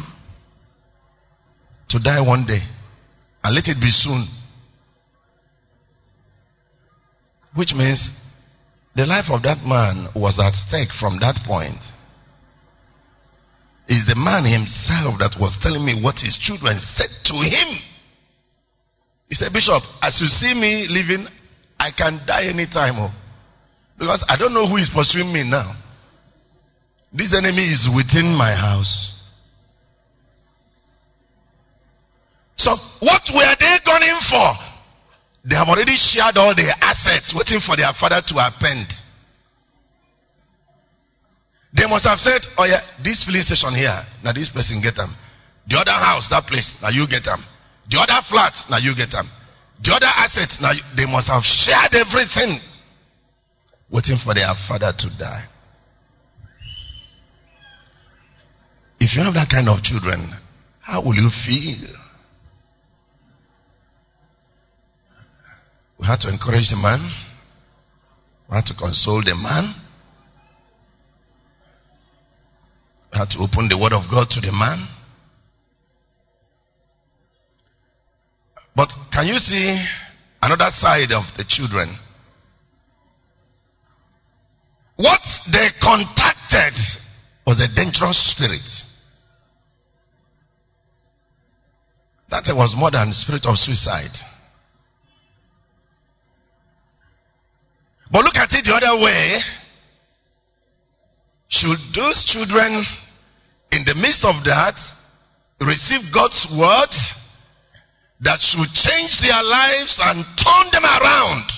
to 1.89 1.99
die 1.99 2.21
one 2.21 2.45
day. 2.45 2.59
And 3.43 3.55
let 3.55 3.67
it 3.67 3.79
be 3.79 3.89
soon. 3.89 4.27
Which 7.55 7.73
means 7.73 8.11
the 8.95 9.05
life 9.05 9.29
of 9.29 9.41
that 9.43 9.65
man 9.65 10.09
was 10.15 10.39
at 10.39 10.53
stake 10.53 10.91
from 10.91 11.17
that 11.19 11.41
point. 11.45 11.81
It's 13.87 14.07
the 14.07 14.15
man 14.15 14.45
himself 14.45 15.19
that 15.19 15.35
was 15.39 15.57
telling 15.61 15.83
me 15.83 15.99
what 16.01 16.19
his 16.19 16.37
children 16.37 16.79
said 16.79 17.09
to 17.25 17.33
him. 17.33 17.79
He 19.27 19.35
said, 19.35 19.51
Bishop, 19.51 19.81
as 20.01 20.21
you 20.21 20.27
see 20.27 20.53
me 20.53 20.87
living, 20.87 21.27
I 21.79 21.91
can 21.91 22.21
die 22.25 22.45
anytime. 22.45 22.95
Oh, 22.97 23.13
because 23.97 24.23
I 24.29 24.37
don't 24.37 24.53
know 24.53 24.67
who 24.67 24.77
is 24.77 24.89
pursuing 24.93 25.33
me 25.33 25.43
now. 25.43 25.75
This 27.11 27.35
enemy 27.35 27.65
is 27.65 27.89
within 27.93 28.33
my 28.33 28.53
house. 28.55 29.13
So, 32.55 32.75
what 32.99 33.21
were 33.33 33.55
they 33.59 33.77
gunning 33.85 34.19
for? 34.29 34.72
They 35.43 35.55
have 35.55 35.67
already 35.67 35.95
shared 35.95 36.37
all 36.37 36.55
their 36.55 36.71
assets, 36.79 37.35
waiting 37.35 37.59
for 37.59 37.75
their 37.75 37.91
father 37.99 38.21
to 38.23 38.35
append. 38.39 38.87
They 41.75 41.85
must 41.87 42.05
have 42.05 42.19
said, 42.19 42.41
Oh, 42.57 42.65
yeah, 42.65 42.79
this 43.03 43.25
filling 43.25 43.41
station 43.41 43.75
here, 43.75 44.05
now 44.23 44.31
this 44.31 44.49
person 44.49 44.79
get 44.81 44.95
them. 44.95 45.13
The 45.67 45.77
other 45.79 45.91
house, 45.91 46.29
that 46.29 46.45
place, 46.47 46.75
now 46.81 46.89
you 46.89 47.07
get 47.09 47.23
them. 47.25 47.43
The 47.89 47.99
other 47.99 48.21
flat, 48.29 48.53
now 48.69 48.77
you 48.77 48.95
get 48.95 49.11
them. 49.11 49.27
The 49.83 49.91
other 49.91 50.11
assets, 50.15 50.59
now 50.61 50.71
you, 50.71 50.81
they 50.95 51.05
must 51.05 51.27
have 51.27 51.43
shared 51.43 51.91
everything, 51.91 52.59
waiting 53.91 54.17
for 54.23 54.33
their 54.33 54.53
father 54.67 54.93
to 54.95 55.07
die. 55.17 55.43
If 58.99 59.17
you 59.17 59.23
have 59.23 59.33
that 59.33 59.49
kind 59.51 59.67
of 59.67 59.83
children, 59.83 60.31
how 60.79 61.03
will 61.03 61.15
you 61.15 61.27
feel? 61.27 62.02
We 66.03 66.07
had 66.07 66.19
to 66.19 66.27
encourage 66.27 66.67
the 66.67 66.75
man. 66.75 66.99
We 68.49 68.55
had 68.57 68.65
to 68.65 68.73
console 68.75 69.23
the 69.23 69.35
man. 69.35 69.73
We 73.13 73.19
had 73.19 73.29
to 73.29 73.39
open 73.39 73.69
the 73.69 73.77
word 73.79 73.93
of 73.93 74.11
God 74.11 74.29
to 74.31 74.41
the 74.41 74.51
man. 74.51 74.85
But 78.75 78.89
can 79.13 79.27
you 79.27 79.39
see 79.39 79.79
another 80.41 80.71
side 80.71 81.13
of 81.13 81.23
the 81.37 81.45
children? 81.47 81.97
What 84.97 85.23
they 85.53 85.69
contacted 85.81 86.73
was 87.47 87.61
a 87.61 87.73
dangerous 87.73 88.19
spirit. 88.35 88.67
That 92.29 92.43
was 92.53 92.75
more 92.75 92.91
than 92.91 93.13
spirit 93.13 93.45
of 93.45 93.57
suicide. 93.57 94.32
But 98.13 98.25
look 98.25 98.35
at 98.35 98.53
it 98.53 98.63
the 98.63 98.77
other 98.77 99.01
way. 99.01 99.41
Should 101.49 101.81
those 101.97 102.23
children, 102.29 102.85
in 103.71 103.81
the 103.89 103.97
midst 103.97 104.21
of 104.23 104.45
that, 104.45 104.77
receive 105.59 106.13
God's 106.13 106.45
word 106.53 106.93
that 108.21 108.37
should 108.37 108.69
change 108.77 109.17
their 109.17 109.41
lives 109.41 109.97
and 109.97 110.21
turn 110.37 110.69
them 110.69 110.85
around, 110.85 111.49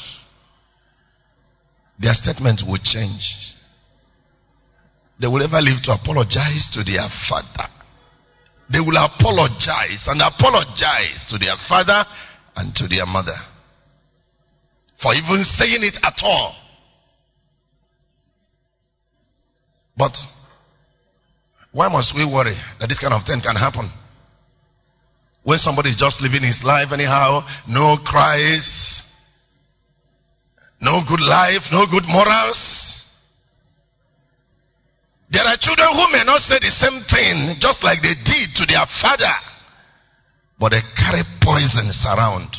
their 1.99 2.13
statement 2.13 2.63
will 2.65 2.79
change. 2.81 3.51
They 5.19 5.27
will 5.27 5.43
never 5.43 5.59
live 5.59 5.83
to 5.83 5.91
apologize 5.91 6.71
to 6.71 6.87
their 6.87 7.07
father. 7.27 7.67
They 8.71 8.79
will 8.79 8.95
apologize 8.95 10.07
and 10.07 10.23
apologize 10.23 11.27
to 11.27 11.37
their 11.37 11.59
father 11.67 12.05
and 12.55 12.73
to 12.75 12.87
their 12.87 13.05
mother 13.05 13.54
for 15.05 15.13
even 15.13 15.43
saying 15.43 15.83
it 15.83 15.99
at 16.01 16.17
all. 16.23 16.55
But 19.95 20.17
why 21.71 21.89
must 21.89 22.15
we 22.15 22.25
worry 22.25 22.57
that 22.79 22.89
this 22.89 22.99
kind 22.99 23.13
of 23.13 23.21
thing 23.23 23.39
can 23.39 23.55
happen? 23.55 23.85
When 25.43 25.59
somebody 25.59 25.89
is 25.91 25.95
just 25.95 26.23
living 26.23 26.41
his 26.41 26.59
life 26.63 26.89
anyhow, 26.91 27.45
no 27.69 27.97
cries, 28.03 29.03
no 30.81 31.05
good 31.07 31.21
life, 31.21 31.69
no 31.71 31.85
good 31.85 32.09
morals. 32.09 33.05
There 35.29 35.45
are 35.45 35.57
children 35.59 35.87
who 35.93 36.11
may 36.17 36.23
not 36.25 36.41
say 36.41 36.57
the 36.57 36.71
same 36.73 37.05
thing 37.05 37.57
just 37.59 37.83
like 37.83 38.01
they 38.01 38.15
did 38.25 38.55
to 38.55 38.65
their 38.65 38.87
father, 38.99 39.37
but 40.57 40.69
they 40.69 40.81
carry 40.97 41.21
poisons 41.43 42.03
around. 42.09 42.49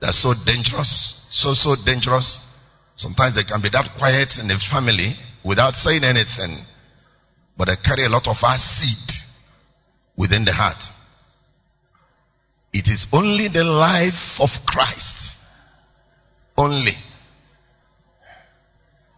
They're 0.00 0.12
so 0.12 0.34
dangerous, 0.46 1.26
so, 1.30 1.54
so 1.54 1.74
dangerous. 1.84 2.38
Sometimes 2.94 3.34
they 3.34 3.44
can 3.44 3.60
be 3.62 3.68
that 3.70 3.90
quiet 3.98 4.38
in 4.40 4.48
the 4.48 4.58
family 4.70 5.14
without 5.44 5.74
saying 5.74 6.04
anything, 6.04 6.64
but 7.56 7.66
they 7.66 7.76
carry 7.82 8.04
a 8.06 8.08
lot 8.08 8.26
of 8.26 8.36
acid 8.42 9.26
within 10.16 10.44
the 10.44 10.52
heart. 10.52 10.82
It 12.72 12.86
is 12.86 13.06
only 13.12 13.48
the 13.48 13.64
life 13.64 14.38
of 14.40 14.50
Christ. 14.66 15.36
Only. 16.56 16.94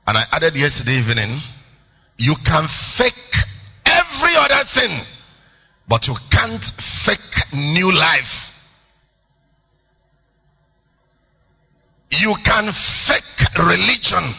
And 0.07 0.17
I 0.17 0.25
added 0.33 0.55
yesterday 0.57 1.01
evening, 1.01 1.41
you 2.17 2.35
can 2.45 2.69
fake 2.97 3.15
every 3.87 4.35
other 4.37 4.65
thing, 4.75 5.01
but 5.89 6.07
you 6.07 6.15
can't 6.31 6.65
fake 7.05 7.55
new 7.55 7.93
life. 7.93 8.51
You 12.11 12.35
can 12.45 12.73
fake 13.07 13.41
religion 13.59 14.35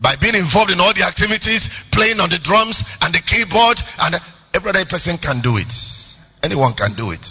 by 0.00 0.14
being 0.20 0.34
involved 0.34 0.70
in 0.70 0.80
all 0.80 0.94
the 0.94 1.06
activities, 1.06 1.68
playing 1.92 2.18
on 2.18 2.30
the 2.30 2.38
drums 2.42 2.82
and 3.00 3.14
the 3.14 3.22
keyboard, 3.22 3.78
and 3.98 4.16
every 4.54 4.70
other 4.70 4.84
person 4.88 5.18
can 5.18 5.40
do 5.42 5.56
it. 5.56 5.72
Anyone 6.42 6.74
can 6.74 6.94
do 6.96 7.10
it. 7.10 7.24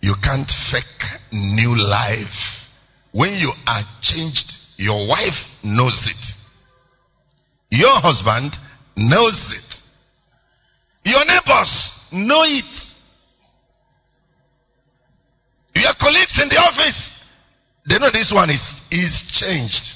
You 0.00 0.14
can't 0.22 0.50
fake 0.70 1.02
new 1.32 1.76
life. 1.76 2.66
When 3.12 3.30
you 3.34 3.52
are 3.66 3.82
changed, 4.00 4.52
your 4.76 5.08
wife 5.08 5.38
knows 5.62 6.08
it. 6.10 6.34
Your 7.70 8.00
husband 8.00 8.56
knows 8.96 9.54
it. 9.58 9.82
Your 11.04 11.24
neighbors 11.24 11.92
know 12.12 12.42
it. 12.44 12.94
Your 15.88 15.96
colleagues 15.96 16.36
in 16.42 16.50
the 16.50 16.60
office, 16.60 17.10
they 17.88 17.98
know 17.98 18.10
this 18.12 18.30
one 18.30 18.50
is, 18.50 18.60
is 18.90 19.24
changed. 19.32 19.88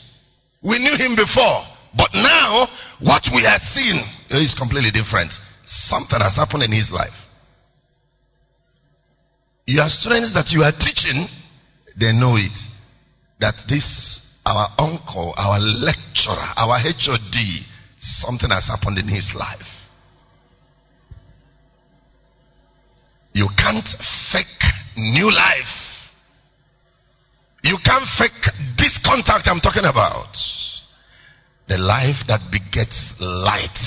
We 0.65 0.79
knew 0.79 0.97
him 0.97 1.15
before, 1.17 1.69
but 1.95 2.09
now 2.15 2.67
what 3.01 3.29
we 3.35 3.45
are 3.45 3.61
seeing 3.61 4.01
eh, 4.31 4.41
is 4.41 4.55
completely 4.57 4.91
different. 4.91 5.35
Something 5.67 6.19
has 6.19 6.37
happened 6.37 6.63
in 6.63 6.73
his 6.73 6.91
life. 6.91 7.13
Your 9.67 9.91
students 9.91 10.33
that 10.33 10.49
you 10.57 10.63
are 10.63 10.73
teaching, 10.73 11.29
they 12.01 12.17
know 12.17 12.37
it. 12.41 12.57
That 13.41 13.61
this, 13.69 14.25
our 14.47 14.73
uncle, 14.79 15.35
our 15.37 15.61
lecturer, 15.61 16.49
our 16.57 16.81
HOD, 16.81 17.37
something 17.99 18.49
has 18.49 18.67
happened 18.67 18.97
in 18.97 19.09
his 19.09 19.35
life. 19.37 19.69
You 23.35 23.49
can't 23.59 23.89
fake 24.33 24.62
new 24.97 25.31
life. 25.31 25.93
You 27.63 27.79
can't 27.85 28.09
fake 28.19 28.77
this 28.77 28.99
contact 29.05 29.47
I'm 29.47 29.61
talking 29.61 29.85
about. 29.85 30.35
The 31.69 31.79
life 31.79 32.27
that 32.27 32.41
begets 32.51 33.15
light. 33.21 33.79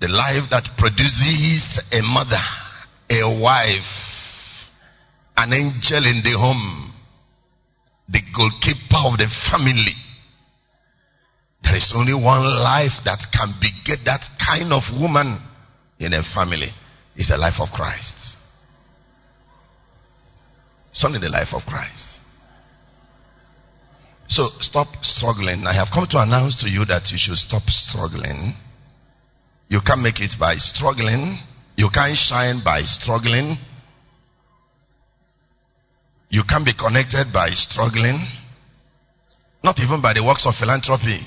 The 0.00 0.08
life 0.08 0.48
that 0.50 0.68
produces 0.78 1.80
a 1.92 2.00
mother, 2.02 2.44
a 3.10 3.40
wife, 3.40 3.92
an 5.36 5.52
angel 5.52 6.04
in 6.04 6.22
the 6.22 6.36
home, 6.38 6.92
the 8.08 8.20
goalkeeper 8.36 9.00
of 9.08 9.16
the 9.18 9.28
family. 9.50 9.96
There 11.62 11.76
is 11.76 11.92
only 11.94 12.14
one 12.14 12.44
life 12.44 12.96
that 13.04 13.26
can 13.32 13.54
beget 13.60 14.04
that 14.04 14.24
kind 14.40 14.72
of 14.72 14.82
woman 15.00 15.40
in 15.98 16.12
a 16.12 16.22
family. 16.34 16.70
It's 17.16 17.28
the 17.28 17.36
life 17.36 17.60
of 17.60 17.68
Christ. 17.68 18.39
It's 20.90 21.04
in 21.04 21.12
the 21.12 21.28
life 21.28 21.54
of 21.54 21.62
Christ. 21.66 22.18
So 24.28 24.48
stop 24.60 24.88
struggling. 25.02 25.66
I 25.66 25.74
have 25.74 25.88
come 25.92 26.06
to 26.10 26.18
announce 26.22 26.62
to 26.62 26.68
you 26.68 26.84
that 26.86 27.10
you 27.10 27.18
should 27.18 27.38
stop 27.38 27.62
struggling. 27.68 28.54
You 29.68 29.80
can't 29.84 30.02
make 30.02 30.20
it 30.20 30.34
by 30.38 30.56
struggling. 30.56 31.38
You 31.76 31.88
can't 31.92 32.16
shine 32.16 32.62
by 32.64 32.82
struggling. 32.82 33.56
You 36.28 36.42
can't 36.48 36.64
be 36.64 36.74
connected 36.74 37.32
by 37.32 37.50
struggling. 37.54 38.22
Not 39.62 39.78
even 39.80 40.00
by 40.00 40.14
the 40.14 40.22
works 40.22 40.46
of 40.46 40.54
philanthropy. 40.54 41.26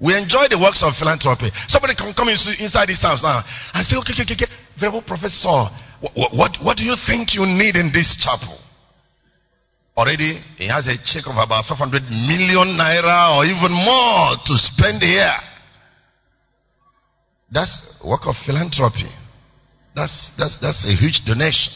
We 0.00 0.16
enjoy 0.16 0.48
the 0.48 0.56
works 0.56 0.80
of 0.82 0.96
philanthropy. 0.96 1.52
Somebody 1.68 1.94
can 1.94 2.12
come 2.16 2.28
inside 2.28 2.88
this 2.88 3.02
house 3.02 3.22
now 3.22 3.44
and 3.74 3.84
say, 3.84 3.96
okay, 4.00 4.16
okay, 4.16 4.24
okay, 4.24 4.44
okay. 4.44 4.52
Venerable 4.80 5.04
Professor, 5.04 5.68
What, 6.00 6.32
what, 6.32 6.52
what 6.64 6.76
do 6.76 6.84
you 6.84 6.96
think 6.96 7.34
you 7.36 7.44
need 7.44 7.76
in 7.76 7.92
this 7.92 8.16
chapel? 8.16 8.56
Already, 9.96 10.40
he 10.56 10.68
has 10.68 10.86
a 10.86 10.96
check 11.04 11.26
of 11.26 11.36
about 11.36 11.66
500 11.66 12.02
million 12.08 12.78
naira 12.78 13.36
or 13.36 13.44
even 13.44 13.72
more 13.72 14.36
to 14.46 14.54
spend 14.56 15.02
here. 15.02 15.36
That's 17.50 17.82
work 18.04 18.22
of 18.26 18.36
philanthropy. 18.46 19.10
That's, 19.94 20.30
that's, 20.38 20.56
that's 20.62 20.84
a 20.86 20.94
huge 20.94 21.22
donation. 21.26 21.74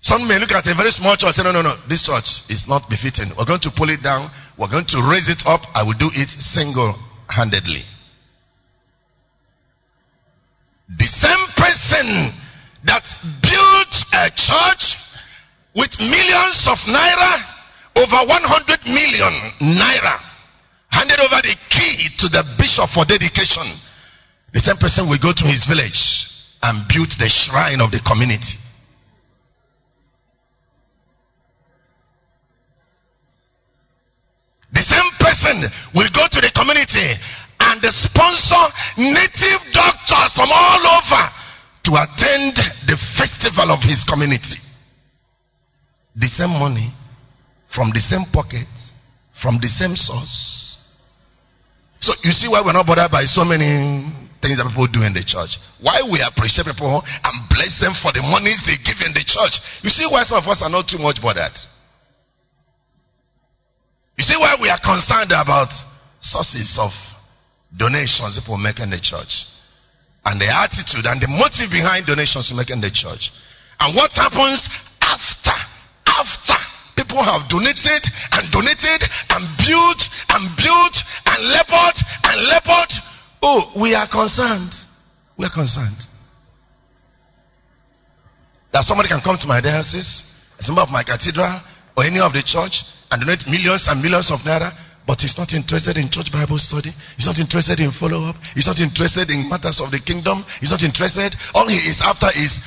Some 0.00 0.28
may 0.28 0.38
look 0.38 0.52
at 0.52 0.66
a 0.66 0.74
very 0.76 0.90
small 0.90 1.16
church 1.16 1.34
and 1.34 1.34
say, 1.34 1.42
no, 1.42 1.50
no, 1.50 1.62
no, 1.62 1.74
this 1.88 2.06
church 2.06 2.46
is 2.48 2.64
not 2.68 2.88
befitting. 2.88 3.34
We're 3.36 3.44
going 3.44 3.60
to 3.66 3.74
pull 3.74 3.90
it 3.90 4.02
down. 4.06 4.30
We're 4.56 4.70
going 4.70 4.86
to 4.94 5.02
raise 5.10 5.26
it 5.28 5.42
up. 5.44 5.62
I 5.74 5.82
will 5.82 5.98
do 5.98 6.08
it 6.14 6.30
single 6.30 6.94
handedly. 7.26 7.82
The 10.86 11.10
same 11.10 11.42
person 11.58 12.06
that 12.86 13.02
built 13.42 13.85
a 14.16 14.30
church 14.32 14.96
with 15.76 15.92
millions 16.00 16.58
of 16.72 16.78
naira, 16.88 17.32
over 18.00 18.20
100 18.24 18.80
million 18.88 19.32
naira, 19.76 20.16
handed 20.88 21.20
over 21.20 21.40
the 21.44 21.56
key 21.68 22.08
to 22.18 22.28
the 22.28 22.42
bishop 22.56 22.88
for 22.96 23.04
dedication. 23.04 23.68
The 24.52 24.60
same 24.60 24.76
person 24.80 25.08
will 25.08 25.20
go 25.20 25.32
to 25.36 25.44
his 25.44 25.66
village 25.68 26.00
and 26.62 26.88
build 26.88 27.12
the 27.18 27.28
shrine 27.28 27.80
of 27.80 27.90
the 27.92 28.00
community. 28.00 28.56
The 34.72 34.82
same 34.82 35.10
person 35.20 35.64
will 35.94 36.10
go 36.12 36.24
to 36.28 36.40
the 36.40 36.52
community 36.52 37.08
and 37.60 37.80
sponsor 37.92 38.64
native 38.98 39.60
doctors 39.72 40.32
from 40.36 40.52
all 40.52 40.84
over 40.84 41.22
to 41.88 41.90
attend 41.96 42.35
festival 43.46 43.74
of 43.74 43.82
his 43.82 44.04
community. 44.04 44.58
The 46.16 46.26
same 46.26 46.50
money, 46.50 46.92
from 47.74 47.90
the 47.92 48.00
same 48.00 48.24
pocket, 48.32 48.68
from 49.40 49.58
the 49.60 49.68
same 49.68 49.94
source. 49.94 50.78
So 52.00 52.12
you 52.22 52.32
see 52.32 52.48
why 52.48 52.62
we're 52.64 52.72
not 52.72 52.86
bothered 52.86 53.10
by 53.10 53.24
so 53.24 53.44
many 53.44 54.02
things 54.42 54.56
that 54.58 54.66
people 54.68 54.88
do 54.88 55.02
in 55.02 55.12
the 55.12 55.24
church. 55.24 55.58
Why 55.80 56.02
we 56.04 56.20
appreciate 56.20 56.66
people 56.66 57.02
and 57.04 57.34
bless 57.48 57.80
them 57.80 57.94
for 57.94 58.12
the 58.12 58.22
monies 58.24 58.64
they 58.64 58.76
give 58.80 59.00
in 59.04 59.12
the 59.12 59.24
church. 59.24 59.60
You 59.82 59.90
see 59.90 60.06
why 60.08 60.24
some 60.24 60.42
of 60.42 60.48
us 60.48 60.62
are 60.62 60.72
not 60.72 60.88
too 60.88 60.98
much 60.98 61.20
bothered. 61.20 61.56
You 64.16 64.24
see 64.24 64.36
why 64.40 64.56
we 64.60 64.68
are 64.72 64.80
concerned 64.80 65.32
about 65.32 65.68
sources 66.20 66.80
of 66.80 66.92
donations 67.76 68.40
people 68.40 68.56
make 68.56 68.80
in 68.80 68.88
the 68.88 69.00
church. 69.00 69.44
And 70.26 70.42
the 70.42 70.50
attitude 70.50 71.06
and 71.06 71.22
the 71.22 71.30
motive 71.30 71.70
behind 71.70 72.10
donations 72.10 72.50
you 72.50 72.58
make 72.58 72.74
in 72.74 72.82
the 72.82 72.90
church. 72.90 73.30
And 73.78 73.94
what 73.94 74.10
happens 74.10 74.66
after, 74.98 75.54
after 76.02 76.58
people 76.98 77.22
have 77.22 77.46
donated 77.46 78.02
and 78.34 78.50
donated 78.50 79.06
and 79.30 79.42
built 79.62 80.02
and 80.34 80.42
built 80.58 80.96
and 81.30 81.38
labored 81.46 81.98
and 82.26 82.36
labored. 82.42 82.92
Oh, 83.38 83.70
we 83.78 83.94
are 83.94 84.08
concerned. 84.10 84.74
We 85.38 85.44
are 85.44 85.54
concerned. 85.54 86.02
That 88.72 88.82
somebody 88.82 89.08
can 89.08 89.20
come 89.22 89.38
to 89.38 89.46
my 89.46 89.60
diocese, 89.60 90.24
a 90.58 90.66
member 90.66 90.82
of 90.82 90.90
my 90.90 91.04
cathedral, 91.04 91.60
or 91.96 92.04
any 92.04 92.18
of 92.18 92.32
the 92.32 92.42
church, 92.42 92.82
and 93.12 93.22
donate 93.22 93.46
millions 93.46 93.86
and 93.86 94.02
millions 94.02 94.32
of 94.32 94.40
naira, 94.40 94.74
but 95.06 95.22
he's 95.22 95.38
not 95.38 95.54
interested 95.54 95.96
in 95.96 96.10
church 96.10 96.32
Bible 96.34 96.58
study. 96.58 96.90
He's 97.14 97.30
not 97.30 97.38
interested 97.38 97.78
in 97.78 97.94
follow 97.94 98.26
up. 98.26 98.36
He's 98.58 98.66
not 98.66 98.82
interested 98.82 99.30
in 99.30 99.48
matters 99.48 99.78
of 99.78 99.94
the 99.94 100.02
kingdom. 100.02 100.42
He's 100.58 100.74
not 100.74 100.82
interested. 100.82 101.30
All 101.54 101.68
he 101.70 101.78
is 101.78 102.02
after 102.02 102.26
is, 102.34 102.58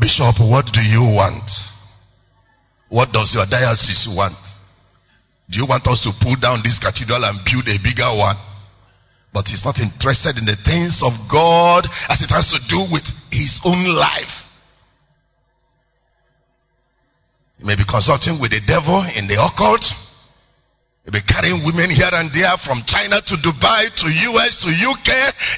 Bishop, 0.00 0.40
what 0.40 0.64
do 0.72 0.80
you 0.80 1.04
want? 1.04 1.44
What 2.88 3.12
does 3.12 3.36
your 3.36 3.44
diocese 3.44 4.08
want? 4.08 4.40
Do 5.52 5.60
you 5.60 5.68
want 5.68 5.84
us 5.86 6.00
to 6.08 6.10
pull 6.24 6.40
down 6.40 6.64
this 6.64 6.80
cathedral 6.80 7.20
and 7.20 7.44
build 7.44 7.68
a 7.68 7.76
bigger 7.76 8.08
one? 8.16 8.40
But 9.34 9.44
he's 9.52 9.64
not 9.64 9.76
interested 9.76 10.40
in 10.40 10.48
the 10.48 10.56
things 10.64 11.04
of 11.04 11.12
God 11.28 11.84
as 12.08 12.22
it 12.22 12.32
has 12.32 12.48
to 12.48 12.58
do 12.64 12.86
with 12.88 13.04
his 13.28 13.60
own 13.64 13.92
life. 13.92 14.32
He 17.58 17.64
may 17.66 17.76
be 17.76 17.84
consulting 17.84 18.40
with 18.40 18.52
the 18.52 18.62
devil 18.64 19.04
in 19.14 19.28
the 19.28 19.36
occult. 19.36 19.84
He'll 21.04 21.12
be 21.12 21.22
carrying 21.22 21.60
women 21.64 21.90
here 21.90 22.08
and 22.10 22.32
there 22.32 22.56
from 22.64 22.80
China 22.86 23.20
to 23.20 23.34
Dubai 23.36 23.92
to 23.92 24.06
US 24.08 24.64
to 24.64 24.70
UK 24.72 25.10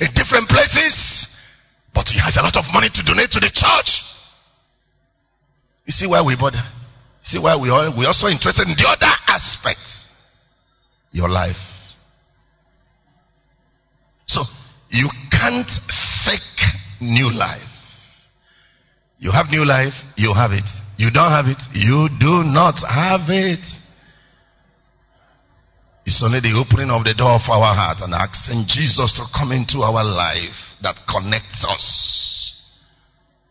in 0.02 0.08
different 0.14 0.48
places. 0.48 1.28
But 1.94 2.08
he 2.08 2.18
has 2.18 2.36
a 2.36 2.42
lot 2.42 2.56
of 2.56 2.64
money 2.74 2.90
to 2.92 3.02
donate 3.02 3.30
to 3.30 3.40
the 3.40 3.50
church. 3.54 4.02
You 5.86 5.92
see 5.92 6.06
why 6.06 6.20
we 6.22 6.34
bother? 6.36 6.62
See 7.22 7.38
why 7.38 7.56
we 7.56 7.70
are 7.70 7.96
we 7.96 8.06
also 8.06 8.26
interested 8.26 8.66
in 8.66 8.74
the 8.74 8.86
other 8.86 9.12
aspects. 9.28 10.04
Your 11.12 11.28
life. 11.28 11.56
So 14.26 14.42
you 14.90 15.08
can't 15.30 15.70
fake 16.24 16.60
new 17.00 17.32
life. 17.32 17.62
You 19.18 19.30
have 19.30 19.46
new 19.50 19.64
life, 19.64 19.94
you 20.16 20.34
have 20.34 20.50
it. 20.52 20.68
You 20.98 21.10
don't 21.10 21.30
have 21.30 21.46
it, 21.46 21.62
you 21.72 22.08
do 22.20 22.42
not 22.44 22.82
have 22.88 23.30
it. 23.30 23.64
It's 26.06 26.22
only 26.22 26.38
the 26.38 26.54
opening 26.54 26.94
of 26.94 27.02
the 27.02 27.18
door 27.18 27.34
of 27.34 27.50
our 27.50 27.74
heart 27.74 27.98
and 27.98 28.14
asking 28.14 28.70
Jesus 28.70 29.10
to 29.18 29.26
come 29.34 29.50
into 29.50 29.82
our 29.82 30.06
life 30.06 30.78
that 30.78 30.94
connects 31.10 31.66
us. 31.66 32.54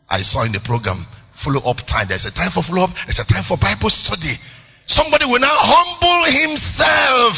I 0.08 0.24
saw 0.24 0.48
in 0.48 0.56
the 0.56 0.64
program 0.64 1.04
follow 1.44 1.60
up 1.68 1.84
time. 1.84 2.08
There's 2.08 2.24
a 2.24 2.32
time 2.32 2.56
for 2.56 2.64
follow 2.64 2.88
up, 2.88 2.96
there's 3.04 3.20
a 3.20 3.28
time 3.28 3.44
for 3.44 3.60
Bible 3.60 3.92
study. 3.92 4.40
Somebody 4.88 5.28
will 5.28 5.44
now 5.44 5.52
humble 5.52 6.32
himself, 6.32 7.36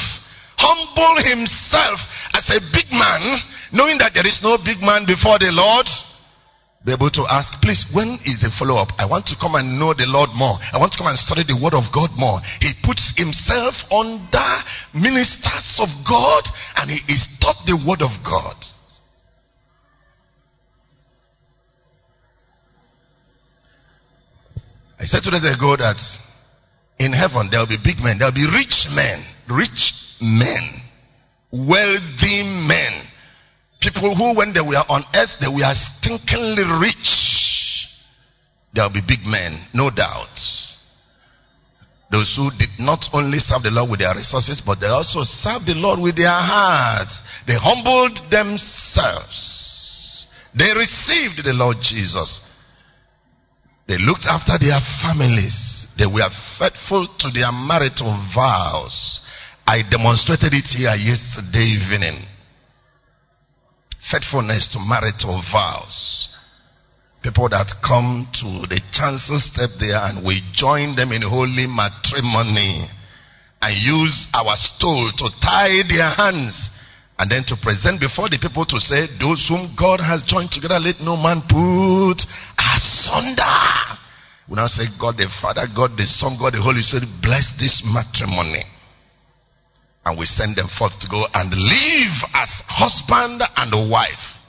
humble 0.53 1.17
himself 1.25 1.97
as 2.37 2.45
a 2.53 2.61
big 2.69 2.93
man, 2.93 3.41
knowing 3.73 3.97
that 3.97 4.13
there 4.13 4.27
is 4.27 4.37
no 4.45 4.61
big 4.61 4.85
man 4.85 5.09
before 5.09 5.41
the 5.41 5.49
Lord 5.49 5.89
be 6.87 6.93
able 6.95 7.11
to 7.11 7.27
ask, 7.27 7.51
please, 7.59 7.83
when 7.91 8.15
is 8.23 8.39
the 8.39 8.47
follow 8.55 8.79
up? 8.79 8.95
I 8.95 9.03
want 9.05 9.27
to 9.27 9.35
come 9.35 9.59
and 9.59 9.75
know 9.75 9.91
the 9.91 10.07
Lord 10.07 10.31
more. 10.31 10.55
I 10.71 10.79
want 10.79 10.95
to 10.95 10.97
come 10.97 11.11
and 11.11 11.19
study 11.19 11.43
the 11.43 11.59
Word 11.59 11.75
of 11.75 11.91
God 11.91 12.15
more. 12.15 12.39
He 12.63 12.71
puts 12.79 13.11
himself 13.19 13.75
under 13.91 14.47
ministers 14.95 15.83
of 15.83 15.91
God 16.07 16.47
and 16.79 16.87
he 16.87 17.03
is 17.11 17.27
taught 17.43 17.59
the 17.67 17.75
Word 17.75 17.99
of 17.99 18.15
God. 18.23 18.55
I 24.95 25.03
said 25.03 25.27
two 25.27 25.35
days 25.35 25.43
ago 25.43 25.75
that 25.75 25.99
in 27.03 27.11
heaven 27.11 27.51
there 27.51 27.59
will 27.59 27.67
be 27.67 27.83
big 27.83 27.99
men, 27.99 28.15
there 28.15 28.31
will 28.31 28.39
be 28.39 28.47
rich 28.47 28.87
men, 28.95 29.27
rich 29.51 29.91
men, 30.23 30.87
wealthy 31.51 32.47
People 33.87 34.15
who, 34.15 34.35
when 34.35 34.51
they 34.51 34.59
were 34.59 34.83
on 34.89 35.03
earth, 35.15 35.39
they 35.39 35.47
were 35.47 35.71
stinkingly 35.71 36.67
rich. 36.81 37.87
There'll 38.73 38.91
be 38.91 38.99
big 39.07 39.23
men, 39.23 39.63
no 39.73 39.89
doubt. 39.89 40.35
Those 42.11 42.35
who 42.35 42.51
did 42.59 42.75
not 42.79 43.05
only 43.13 43.39
serve 43.39 43.63
the 43.63 43.71
Lord 43.71 43.91
with 43.91 43.99
their 43.99 44.13
resources, 44.13 44.61
but 44.65 44.81
they 44.81 44.87
also 44.87 45.23
served 45.23 45.67
the 45.67 45.75
Lord 45.75 45.99
with 45.99 46.17
their 46.17 46.27
hearts. 46.27 47.21
They 47.47 47.55
humbled 47.55 48.19
themselves. 48.29 50.27
They 50.53 50.67
received 50.75 51.45
the 51.45 51.53
Lord 51.53 51.77
Jesus. 51.79 52.41
They 53.87 53.97
looked 53.99 54.27
after 54.27 54.59
their 54.59 54.79
families. 54.99 55.87
They 55.97 56.07
were 56.07 56.29
faithful 56.59 57.07
to 57.07 57.31
their 57.31 57.53
marital 57.53 58.11
vows. 58.35 59.21
I 59.65 59.83
demonstrated 59.89 60.51
it 60.53 60.67
here 60.75 60.95
yesterday 60.95 61.71
evening 61.79 62.27
faithfulness 64.11 64.67
to 64.73 64.79
marital 64.79 65.41
vows. 65.51 66.29
People 67.23 67.49
that 67.49 67.67
come 67.83 68.27
to 68.39 68.67
the 68.69 68.79
chancel 68.93 69.39
step 69.39 69.69
there 69.79 69.99
and 70.07 70.25
we 70.25 70.39
join 70.53 70.95
them 70.95 71.11
in 71.11 71.21
holy 71.21 71.67
matrimony 71.67 72.87
and 73.61 73.73
use 73.75 74.27
our 74.33 74.55
stole 74.55 75.11
to 75.17 75.27
tie 75.41 75.81
their 75.89 76.07
hands 76.13 76.69
and 77.19 77.31
then 77.31 77.43
to 77.49 77.57
present 77.57 77.99
before 77.99 78.29
the 78.29 78.37
people 78.37 78.63
to 78.65 78.79
say, 78.79 79.09
Those 79.19 79.49
whom 79.49 79.73
God 79.73 79.99
has 79.99 80.21
joined 80.21 80.51
together, 80.53 80.77
let 80.79 81.01
no 81.01 81.17
man 81.17 81.41
put 81.49 82.21
asunder. 82.53 83.97
We 84.47 84.55
now 84.55 84.67
say, 84.69 84.85
God 85.01 85.17
the 85.17 85.27
Father, 85.41 85.65
God 85.73 85.97
the 85.97 86.05
Son, 86.05 86.37
God 86.39 86.53
the 86.53 86.61
Holy 86.61 86.85
Spirit, 86.85 87.09
bless 87.19 87.51
this 87.57 87.81
matrimony 87.83 88.63
and 90.07 90.17
we 90.17 90.25
send 90.25 90.55
them 90.55 90.69
forth 90.69 90.97
to 91.01 91.07
go 91.11 91.25
and 91.33 91.51
live 91.51 92.15
as 92.33 92.63
husband 92.65 93.43
and 93.43 93.91
wife. 93.91 94.39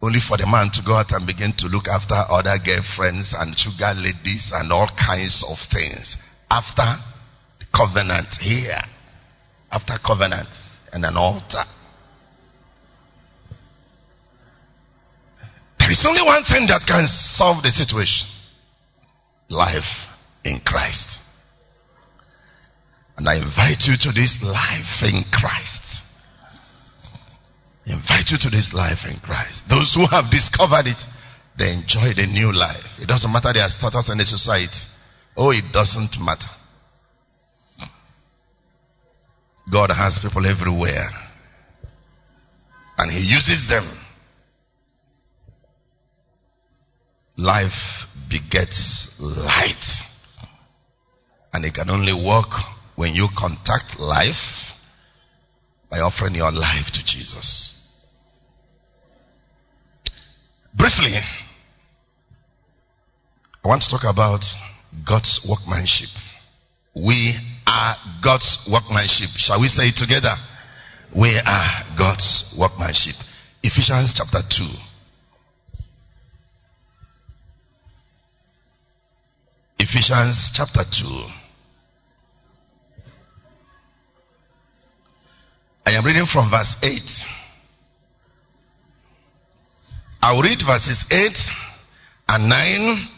Only 0.00 0.20
for 0.26 0.38
the 0.38 0.46
man 0.46 0.70
to 0.72 0.80
go 0.80 0.96
out 0.96 1.12
and 1.12 1.26
begin 1.26 1.52
to 1.58 1.66
look 1.68 1.84
after 1.86 2.16
other 2.16 2.56
girlfriends 2.64 3.36
and 3.36 3.52
sugar 3.52 3.92
ladies 3.92 4.50
and 4.56 4.72
all 4.72 4.88
kinds 4.96 5.44
of 5.46 5.58
things. 5.70 6.16
After 6.50 6.96
the 7.60 7.66
covenant 7.76 8.32
here. 8.40 8.80
After 9.70 10.00
covenant 10.00 10.48
and 10.94 11.04
an 11.04 11.16
altar. 11.16 11.68
There 15.78 15.90
is 15.90 16.06
only 16.08 16.22
one 16.24 16.42
thing 16.44 16.66
that 16.68 16.88
can 16.88 17.04
solve 17.06 17.62
the 17.62 17.70
situation 17.70 18.28
life 19.50 20.08
in 20.42 20.60
Christ. 20.64 21.20
And 23.22 23.28
I 23.28 23.36
invite 23.36 23.86
you 23.86 23.94
to 24.00 24.10
this 24.10 24.40
life 24.42 24.98
in 25.06 25.22
Christ. 25.30 26.02
Invite 27.86 28.26
you 28.32 28.38
to 28.40 28.50
this 28.50 28.72
life 28.74 29.06
in 29.08 29.20
Christ. 29.20 29.62
Those 29.70 29.94
who 29.94 30.08
have 30.10 30.28
discovered 30.28 30.90
it, 30.90 31.00
they 31.56 31.70
enjoy 31.70 32.18
the 32.18 32.26
new 32.26 32.52
life. 32.52 32.82
It 32.98 33.06
doesn't 33.06 33.30
matter 33.30 33.52
their 33.52 33.68
status 33.68 34.10
in 34.10 34.18
the 34.18 34.24
society. 34.24 34.74
Oh, 35.36 35.52
it 35.52 35.62
doesn't 35.72 36.18
matter. 36.18 36.50
God 39.72 39.90
has 39.90 40.18
people 40.20 40.44
everywhere. 40.44 41.10
And 42.98 43.12
He 43.12 43.20
uses 43.20 43.68
them. 43.68 43.86
Life 47.36 48.08
begets 48.28 49.14
light. 49.20 49.86
And 51.52 51.64
it 51.64 51.74
can 51.74 51.88
only 51.88 52.14
work 52.14 52.50
when 53.02 53.16
you 53.16 53.26
contact 53.36 53.98
life 53.98 54.70
by 55.90 55.98
offering 55.98 56.36
your 56.36 56.52
life 56.52 56.86
to 56.92 57.04
Jesus. 57.04 57.76
Briefly, 60.72 61.18
I 63.64 63.68
want 63.68 63.82
to 63.82 63.90
talk 63.90 64.04
about 64.08 64.44
God's 65.04 65.44
workmanship. 65.50 66.10
We 66.94 67.34
are 67.66 67.96
God's 68.22 68.68
workmanship. 68.70 69.30
Shall 69.34 69.60
we 69.60 69.66
say 69.66 69.88
it 69.88 69.96
together? 69.96 70.36
We 71.12 71.42
are 71.44 71.96
God's 71.98 72.54
workmanship. 72.56 73.16
Ephesians 73.64 74.14
chapter 74.16 74.46
2. 74.48 74.64
Ephesians 79.80 80.52
chapter 80.54 80.84
2. 80.88 81.41
I 85.84 85.92
am 85.98 86.04
reading 86.04 86.26
from 86.26 86.50
verse 86.50 86.76
8. 86.82 87.00
I'll 90.22 90.40
read 90.40 90.62
verses 90.64 91.04
8 91.10 91.36
and 92.28 92.48
9. 92.48 93.08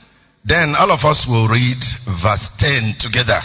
Then 0.46 0.74
all 0.76 0.90
of 0.90 1.04
us 1.04 1.26
will 1.28 1.48
read 1.48 1.76
verse 2.22 2.48
10 2.58 2.96
together. 3.00 3.40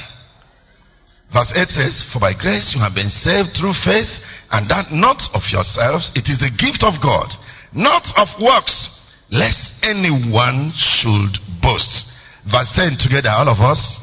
Verse 1.33 1.53
8 1.55 1.69
says, 1.69 2.05
For 2.11 2.19
by 2.19 2.33
grace 2.33 2.73
you 2.73 2.81
have 2.81 2.95
been 2.95 3.09
saved 3.09 3.55
through 3.55 3.73
faith, 3.73 4.09
and 4.51 4.69
that 4.71 4.91
not 4.91 5.21
of 5.33 5.43
yourselves, 5.51 6.11
it 6.15 6.27
is 6.31 6.41
a 6.41 6.55
gift 6.55 6.83
of 6.83 7.03
God, 7.03 7.29
not 7.75 8.07
of 8.17 8.27
works, 8.41 8.89
lest 9.29 9.73
anyone 9.83 10.71
should 10.75 11.37
boast. 11.61 12.07
Verse 12.49 12.71
10 12.73 12.97
together, 12.97 13.29
all 13.29 13.49
of 13.49 13.59
us. 13.59 13.99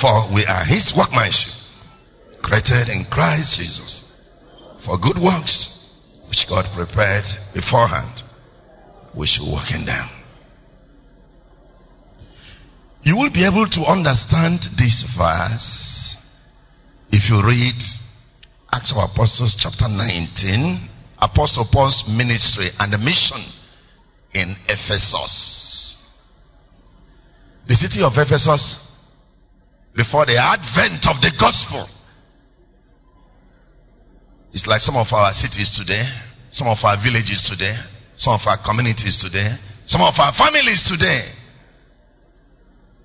For 0.00 0.34
we 0.34 0.44
are 0.44 0.66
his 0.66 0.92
workmanship, 0.98 1.54
created 2.42 2.90
in 2.90 3.06
Christ 3.06 3.56
Jesus, 3.56 4.03
for 4.84 4.98
good 4.98 5.16
works, 5.22 5.68
which 6.28 6.46
God 6.48 6.66
prepared 6.74 7.24
beforehand. 7.54 8.22
We 9.16 9.26
should 9.26 9.44
walk 9.44 9.70
in 9.72 9.86
them. 9.86 10.08
You 13.02 13.16
will 13.16 13.30
be 13.30 13.44
able 13.44 13.68
to 13.68 13.80
understand 13.82 14.60
this 14.78 15.04
verse 15.16 16.16
if 17.10 17.30
you 17.30 17.36
read 17.46 17.76
Acts 18.72 18.92
of 18.92 18.98
Apostles 18.98 19.56
chapter 19.58 19.88
19, 19.88 20.88
Apostle 21.20 21.68
Paul's 21.70 22.04
ministry 22.08 22.70
and 22.78 22.92
the 22.92 22.98
mission 22.98 23.38
in 24.32 24.56
Ephesus. 24.66 25.96
The 27.68 27.74
city 27.74 28.02
of 28.02 28.12
Ephesus, 28.16 28.76
before 29.94 30.26
the 30.26 30.36
advent 30.36 31.06
of 31.06 31.20
the 31.22 31.32
gospel, 31.38 31.88
it's 34.54 34.70
like 34.70 34.80
some 34.80 34.94
of 34.94 35.10
our 35.10 35.34
cities 35.34 35.74
today, 35.74 36.06
some 36.54 36.70
of 36.70 36.78
our 36.86 36.94
villages 37.02 37.42
today, 37.42 37.74
some 38.14 38.38
of 38.38 38.46
our 38.46 38.54
communities 38.62 39.18
today, 39.18 39.50
some 39.90 39.98
of 40.00 40.14
our 40.14 40.30
families 40.30 40.86
today. 40.86 41.26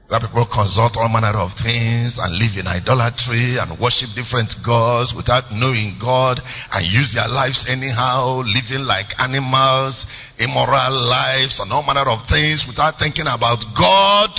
Where 0.05 0.21
people 0.21 0.45
consult 0.45 0.93
all 0.97 1.09
manner 1.09 1.33
of 1.37 1.57
things 1.57 2.21
and 2.21 2.37
live 2.37 2.53
in 2.53 2.69
idolatry 2.69 3.57
and 3.57 3.81
worship 3.81 4.13
different 4.13 4.53
gods 4.61 5.13
without 5.17 5.49
knowing 5.49 5.97
God 5.97 6.37
and 6.37 6.81
use 6.85 7.17
their 7.17 7.29
lives 7.29 7.65
anyhow, 7.65 8.45
living 8.45 8.85
like 8.85 9.09
animals, 9.17 10.05
immoral 10.37 10.93
lives 11.09 11.57
and 11.57 11.73
all 11.73 11.81
manner 11.81 12.09
of 12.09 12.29
things 12.29 12.65
without 12.69 13.01
thinking 13.01 13.25
about 13.25 13.61
God 13.73 14.33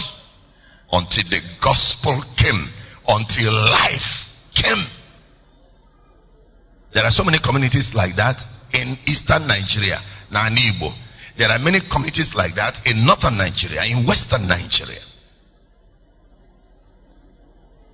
until 0.95 1.27
the 1.27 1.43
gospel 1.59 2.23
came, 2.39 2.71
until 3.07 3.51
life 3.51 4.31
came. 4.55 5.00
There 6.93 7.05
are 7.05 7.11
so 7.11 7.23
many 7.25 7.39
communities 7.43 7.91
like 7.95 8.17
that 8.17 8.43
in 8.75 8.99
eastern 9.07 9.47
Nigeria, 9.47 10.01
Nanibo. 10.33 10.91
There 11.39 11.49
are 11.49 11.59
many 11.59 11.81
communities 11.91 12.33
like 12.35 12.55
that 12.57 12.83
in 12.85 13.07
northern 13.07 13.39
Nigeria, 13.39 13.85
in 13.87 14.07
western 14.07 14.47
Nigeria. 14.49 15.01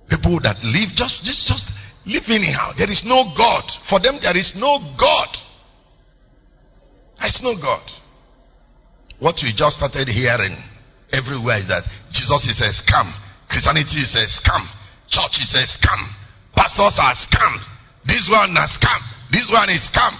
People 0.09 0.39
that 0.41 0.57
live 0.63 0.89
just, 0.95 1.23
just, 1.23 1.45
just 1.47 1.69
live 2.05 2.23
anyhow. 2.29 2.71
There 2.77 2.89
is 2.89 3.03
no 3.05 3.31
God. 3.37 3.63
For 3.89 3.99
them, 3.99 4.19
there 4.21 4.35
is 4.35 4.53
no 4.55 4.79
God. 4.97 5.29
There 7.19 7.27
is 7.27 7.39
no 7.43 7.55
God. 7.59 7.83
What 9.19 9.35
we 9.43 9.53
just 9.55 9.77
started 9.77 10.07
hearing 10.07 10.55
everywhere 11.11 11.59
is 11.59 11.67
that 11.67 11.83
Jesus 12.09 12.47
is 12.47 12.59
a 12.61 12.71
scam. 12.73 13.11
Christianity 13.49 13.99
is 13.99 14.15
a 14.15 14.25
scam. 14.27 14.63
Church 15.07 15.39
is 15.39 15.53
a 15.55 15.63
scam. 15.67 16.01
Pastors 16.55 16.97
are 16.99 17.15
scam. 17.15 17.76
This 18.07 18.29
one 18.31 18.55
is 18.55 18.79
scam. 18.79 19.01
This 19.31 19.51
one 19.51 19.69
is 19.69 19.83
scam. 19.83 20.15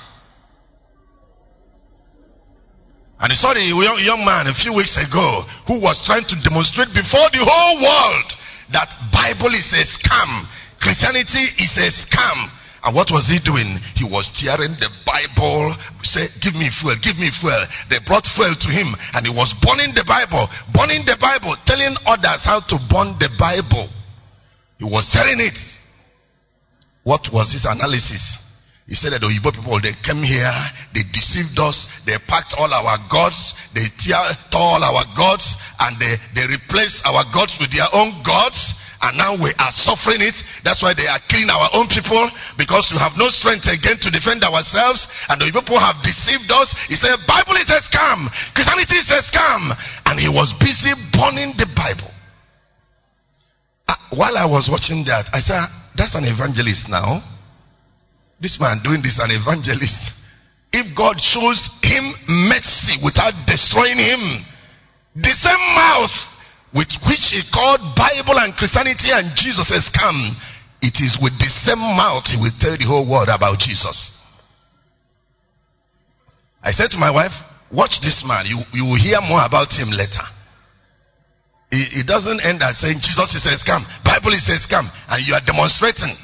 And 3.19 3.33
I 3.33 3.35
saw 3.35 3.53
the 3.53 3.65
young, 3.65 3.97
young 4.05 4.21
man 4.21 4.45
a 4.45 4.53
few 4.53 4.77
weeks 4.77 4.93
ago 4.93 5.41
who 5.65 5.81
was 5.81 5.97
trying 6.05 6.27
to 6.29 6.35
demonstrate 6.45 6.93
before 6.93 7.33
the 7.33 7.41
whole 7.41 7.81
world 7.81 8.29
that 8.69 8.91
Bible 9.09 9.49
is 9.57 9.65
a 9.73 9.81
scam. 9.87 10.45
Christianity 10.77 11.49
is 11.57 11.73
a 11.81 11.89
scam. 11.89 12.53
And 12.85 12.93
what 12.93 13.09
was 13.09 13.25
he 13.25 13.41
doing? 13.41 13.81
He 13.97 14.05
was 14.05 14.29
tearing 14.37 14.77
the 14.77 14.93
Bible, 15.01 15.73
say, 16.05 16.29
give 16.45 16.53
me 16.53 16.69
fuel, 16.69 16.93
give 17.01 17.17
me 17.17 17.33
fuel. 17.33 17.65
They 17.89 17.97
brought 18.05 18.29
fuel 18.37 18.53
to 18.53 18.69
him 18.69 18.93
and 19.17 19.25
he 19.25 19.33
was 19.33 19.49
burning 19.65 19.97
the 19.97 20.05
Bible, 20.05 20.45
burning 20.77 21.01
the 21.03 21.17
Bible, 21.17 21.57
telling 21.65 21.97
others 22.05 22.45
how 22.45 22.61
to 22.69 22.77
burn 22.85 23.17
the 23.17 23.33
Bible. 23.33 23.89
He 24.77 24.85
was 24.85 25.09
selling 25.09 25.41
it. 25.41 25.57
What 27.07 27.31
was 27.31 27.55
his 27.55 27.63
analysis? 27.63 28.35
He 28.83 28.95
said 28.95 29.15
that 29.15 29.23
the 29.23 29.31
Oyibo 29.31 29.55
people, 29.55 29.79
they 29.79 29.95
came 30.03 30.27
here, 30.27 30.51
they 30.91 31.07
deceived 31.07 31.55
us, 31.55 31.87
they 32.03 32.19
packed 32.27 32.51
all 32.59 32.67
our 32.67 32.99
gods, 33.07 33.55
they 33.71 33.87
tore 34.51 34.75
all 34.75 34.83
our 34.83 35.07
gods, 35.15 35.55
and 35.79 35.95
they, 35.95 36.19
they 36.35 36.43
replaced 36.43 36.99
our 37.07 37.23
gods 37.31 37.55
with 37.63 37.71
their 37.71 37.87
own 37.95 38.19
gods, 38.27 38.59
and 38.99 39.15
now 39.15 39.39
we 39.39 39.55
are 39.55 39.71
suffering 39.71 40.19
it. 40.19 40.35
That's 40.67 40.83
why 40.83 40.95
they 40.99 41.07
are 41.07 41.19
killing 41.31 41.47
our 41.47 41.71
own 41.71 41.87
people, 41.87 42.27
because 42.59 42.91
we 42.91 42.99
have 42.99 43.15
no 43.15 43.31
strength 43.31 43.71
again 43.71 44.03
to 44.03 44.11
defend 44.11 44.43
ourselves, 44.43 45.07
and 45.31 45.39
the 45.39 45.47
people 45.47 45.79
have 45.79 46.03
deceived 46.03 46.51
us. 46.51 46.75
He 46.91 46.99
said, 46.99 47.23
Bible 47.23 47.55
is 47.55 47.71
a 47.71 47.79
scam, 47.87 48.27
Christianity 48.51 48.99
is 48.99 49.11
a 49.15 49.23
scam, 49.23 49.71
and 50.11 50.19
he 50.19 50.27
was 50.27 50.51
busy 50.59 50.91
burning 51.15 51.55
the 51.55 51.66
while 54.17 54.35
I 54.35 54.45
was 54.49 54.67
watching 54.69 55.05
that, 55.05 55.29
I 55.31 55.39
said, 55.39 55.61
that's 55.95 56.15
an 56.17 56.25
evangelist 56.25 56.89
now. 56.89 57.21
This 58.41 58.57
man 58.59 58.81
doing 58.83 59.01
this, 59.01 59.21
an 59.21 59.29
evangelist. 59.29 60.13
If 60.73 60.97
God 60.97 61.21
shows 61.21 61.69
him 61.85 62.03
mercy 62.49 62.97
without 63.05 63.33
destroying 63.45 63.97
him, 63.97 64.21
the 65.15 65.33
same 65.33 65.65
mouth 65.73 66.13
with 66.73 66.89
which 67.05 67.33
he 67.33 67.41
called 67.53 67.81
Bible 67.97 68.37
and 68.41 68.53
Christianity 68.53 69.09
and 69.13 69.33
Jesus 69.37 69.69
has 69.69 69.89
come, 69.89 70.37
it 70.81 71.01
is 71.01 71.17
with 71.21 71.33
the 71.37 71.49
same 71.49 71.81
mouth 71.81 72.25
he 72.29 72.37
will 72.37 72.53
tell 72.59 72.77
the 72.77 72.85
whole 72.85 73.05
world 73.05 73.29
about 73.29 73.57
Jesus. 73.57 74.13
I 76.61 76.71
said 76.71 76.91
to 76.91 76.97
my 76.97 77.09
wife, 77.09 77.33
watch 77.71 78.01
this 78.01 78.25
man. 78.27 78.45
You, 78.45 78.61
you 78.73 78.85
will 78.85 78.99
hear 78.99 79.21
more 79.21 79.45
about 79.45 79.73
him 79.73 79.89
later. 79.89 80.25
It, 81.69 82.07
doesn't 82.07 82.39
end 82.45 82.63
as 82.63 82.79
saying 82.79 82.99
Jesus 83.01 83.35
is 83.35 83.45
a 83.45 83.55
scam, 83.59 83.83
Bible 84.03 84.31
is 84.33 84.47
a 84.47 84.55
scam, 84.55 84.87
and 85.09 85.19
you 85.27 85.33
are 85.33 85.43
demonstrating. 85.45 86.15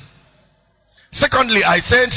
Secondly, 1.12 1.64
I 1.64 1.80
said, 1.80 2.10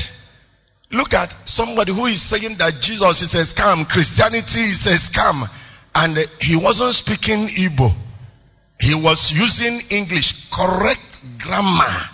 look 0.92 1.12
at 1.12 1.34
somebody 1.44 1.92
who 1.92 2.06
is 2.06 2.22
saying 2.30 2.54
that 2.58 2.78
Jesus 2.80 3.22
is 3.22 3.34
a 3.34 3.42
scam, 3.50 3.86
Christianity 3.88 4.70
is 4.70 4.86
a 4.86 4.94
scam, 4.94 5.42
and 5.94 6.16
he 6.40 6.54
wasn't 6.56 6.94
speaking 6.94 7.50
Igbo. 7.50 7.90
He 8.78 8.94
was 8.94 9.32
using 9.34 9.80
English, 9.90 10.30
correct 10.54 11.18
grammar, 11.42 12.06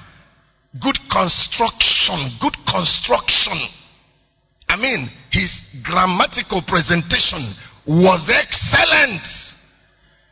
good 0.81 0.97
construction, 1.11 2.39
good 2.41 2.57
construction. 2.65 3.59
I 4.69 4.77
mean, 4.77 5.11
his 5.31 5.63
grammatical 5.85 6.63
presentation 6.67 7.53
was 7.87 8.31
excellent. 8.33 9.27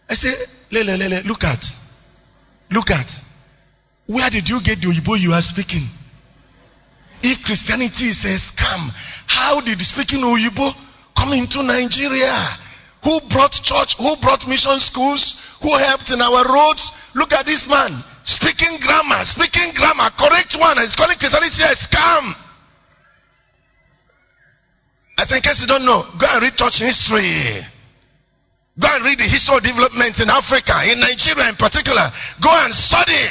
I 0.08 0.14
say, 0.14 0.32
Lele, 0.70 0.96
Lele, 0.96 1.22
look 1.24 1.44
at. 1.44 1.64
Look 2.70 2.90
at. 2.90 3.10
Where 4.06 4.30
did 4.30 4.48
you 4.48 4.60
get 4.62 4.80
the 4.80 4.88
Oyibo 4.88 5.18
you 5.18 5.32
are 5.32 5.42
speaking? 5.42 5.86
If 7.22 7.42
Christianity 7.44 8.10
is 8.10 8.24
a 8.24 8.38
scam, 8.38 8.90
how 9.26 9.60
did 9.60 9.78
speaking 9.80 10.22
Oyibo 10.22 10.72
come 11.16 11.32
into 11.34 11.62
Nigeria? 11.62 12.58
Who 13.04 13.20
brought 13.30 13.52
church? 13.62 13.96
Who 13.98 14.16
brought 14.20 14.46
mission 14.46 14.78
schools? 14.78 15.36
Who 15.62 15.72
helped 15.76 16.10
in 16.10 16.20
our 16.20 16.44
roads? 16.46 16.90
Look 17.14 17.32
at 17.32 17.46
this 17.46 17.66
man. 17.68 18.02
Speaking 18.24 18.78
grammar, 18.80 19.24
speaking 19.24 19.72
grammar, 19.74 20.10
correct 20.18 20.54
one. 20.58 20.78
He's 20.78 20.94
calling 20.94 21.16
Christianity 21.18 21.62
a 21.64 21.74
scam. 21.76 22.34
Say, 25.24 25.36
in 25.36 25.42
case 25.42 25.60
you 25.60 25.66
don't 25.66 25.84
know, 25.84 26.02
go 26.18 26.26
and 26.26 26.42
read 26.42 26.56
church 26.56 26.80
history. 26.80 27.60
Go 28.78 28.86
and 28.86 29.04
read 29.04 29.18
the 29.18 29.26
history 29.26 29.56
of 29.56 29.62
development 29.62 30.20
in 30.20 30.30
Africa, 30.30 30.86
in 30.86 31.00
Nigeria 31.00 31.50
in 31.50 31.56
particular. 31.56 32.06
Go 32.42 32.50
and 32.50 32.72
study. 32.72 33.26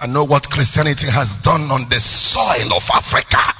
And 0.00 0.14
know 0.16 0.24
what 0.24 0.48
Christianity 0.48 1.12
has 1.12 1.36
done 1.44 1.68
on 1.68 1.84
the 1.92 2.00
soil 2.00 2.72
of 2.72 2.82
Africa. 2.88 3.52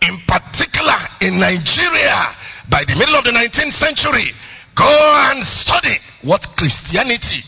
In 0.00 0.16
particular, 0.24 0.96
in 1.20 1.36
Nigeria, 1.36 2.32
by 2.70 2.84
the 2.88 2.96
middle 2.96 3.16
of 3.18 3.24
the 3.24 3.34
19th 3.36 3.76
century, 3.76 4.32
go 4.72 4.88
and 4.88 5.44
study 5.44 5.96
what 6.24 6.40
Christianity 6.56 7.44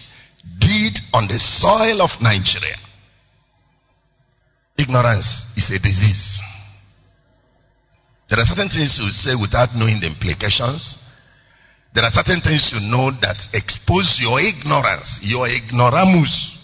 did 0.59 0.99
on 1.15 1.27
the 1.27 1.39
soil 1.39 2.03
of 2.03 2.11
Nigeria. 2.21 2.77
Ignorance 4.77 5.47
is 5.57 5.71
a 5.71 5.79
disease. 5.79 6.43
There 8.29 8.39
are 8.39 8.45
certain 8.47 8.69
things 8.69 9.01
you 9.03 9.11
say 9.11 9.35
without 9.41 9.75
knowing 9.75 10.01
the 10.01 10.07
implications. 10.07 10.97
There 11.93 12.05
are 12.05 12.11
certain 12.11 12.41
things 12.41 12.71
you 12.73 12.81
know 12.89 13.11
that 13.21 13.37
expose 13.53 14.19
your 14.23 14.41
ignorance, 14.41 15.19
your 15.23 15.49
ignoramus. 15.49 16.57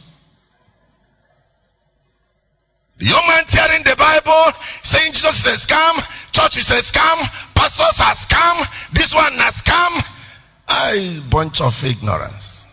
The 2.99 3.07
young 3.07 3.27
man 3.27 3.45
tearing 3.49 3.83
the 3.85 3.97
Bible, 3.99 4.53
saying 4.83 5.13
Jesus 5.13 5.45
is 5.45 5.47
a 5.47 5.57
scam, 5.67 5.99
church 6.33 6.57
is 6.57 6.71
a 6.71 6.81
scam, 6.81 7.19
pastors 7.55 7.99
are 8.01 8.17
scam, 8.17 8.65
this 8.95 9.13
one 9.13 9.35
is 9.35 9.55
scam. 9.61 10.01
Ah, 10.69 10.93
a 10.95 11.21
bunch 11.31 11.61
of 11.61 11.73
ignorance. 11.85 12.65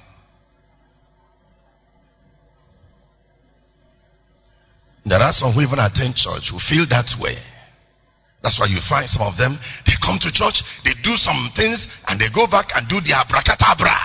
There 5.06 5.20
are 5.20 5.34
some 5.34 5.51
who 5.54 5.62
even 5.62 5.80
attend 5.80 6.16
church 6.16 6.49
who 6.51 6.60
feel 6.60 6.88
that 6.89 7.12
way. 7.20 7.38
That's 8.43 8.59
why 8.59 8.67
you 8.67 8.83
find 8.83 9.07
some 9.07 9.23
of 9.23 9.39
them, 9.39 9.55
they 9.87 9.95
come 10.03 10.19
to 10.19 10.27
church, 10.27 10.59
they 10.83 10.91
do 10.99 11.15
some 11.15 11.49
things, 11.55 11.87
and 12.11 12.19
they 12.19 12.27
go 12.27 12.45
back 12.45 12.75
and 12.75 12.83
do 12.91 12.99
their 12.99 13.15
abracadabra. 13.23 13.95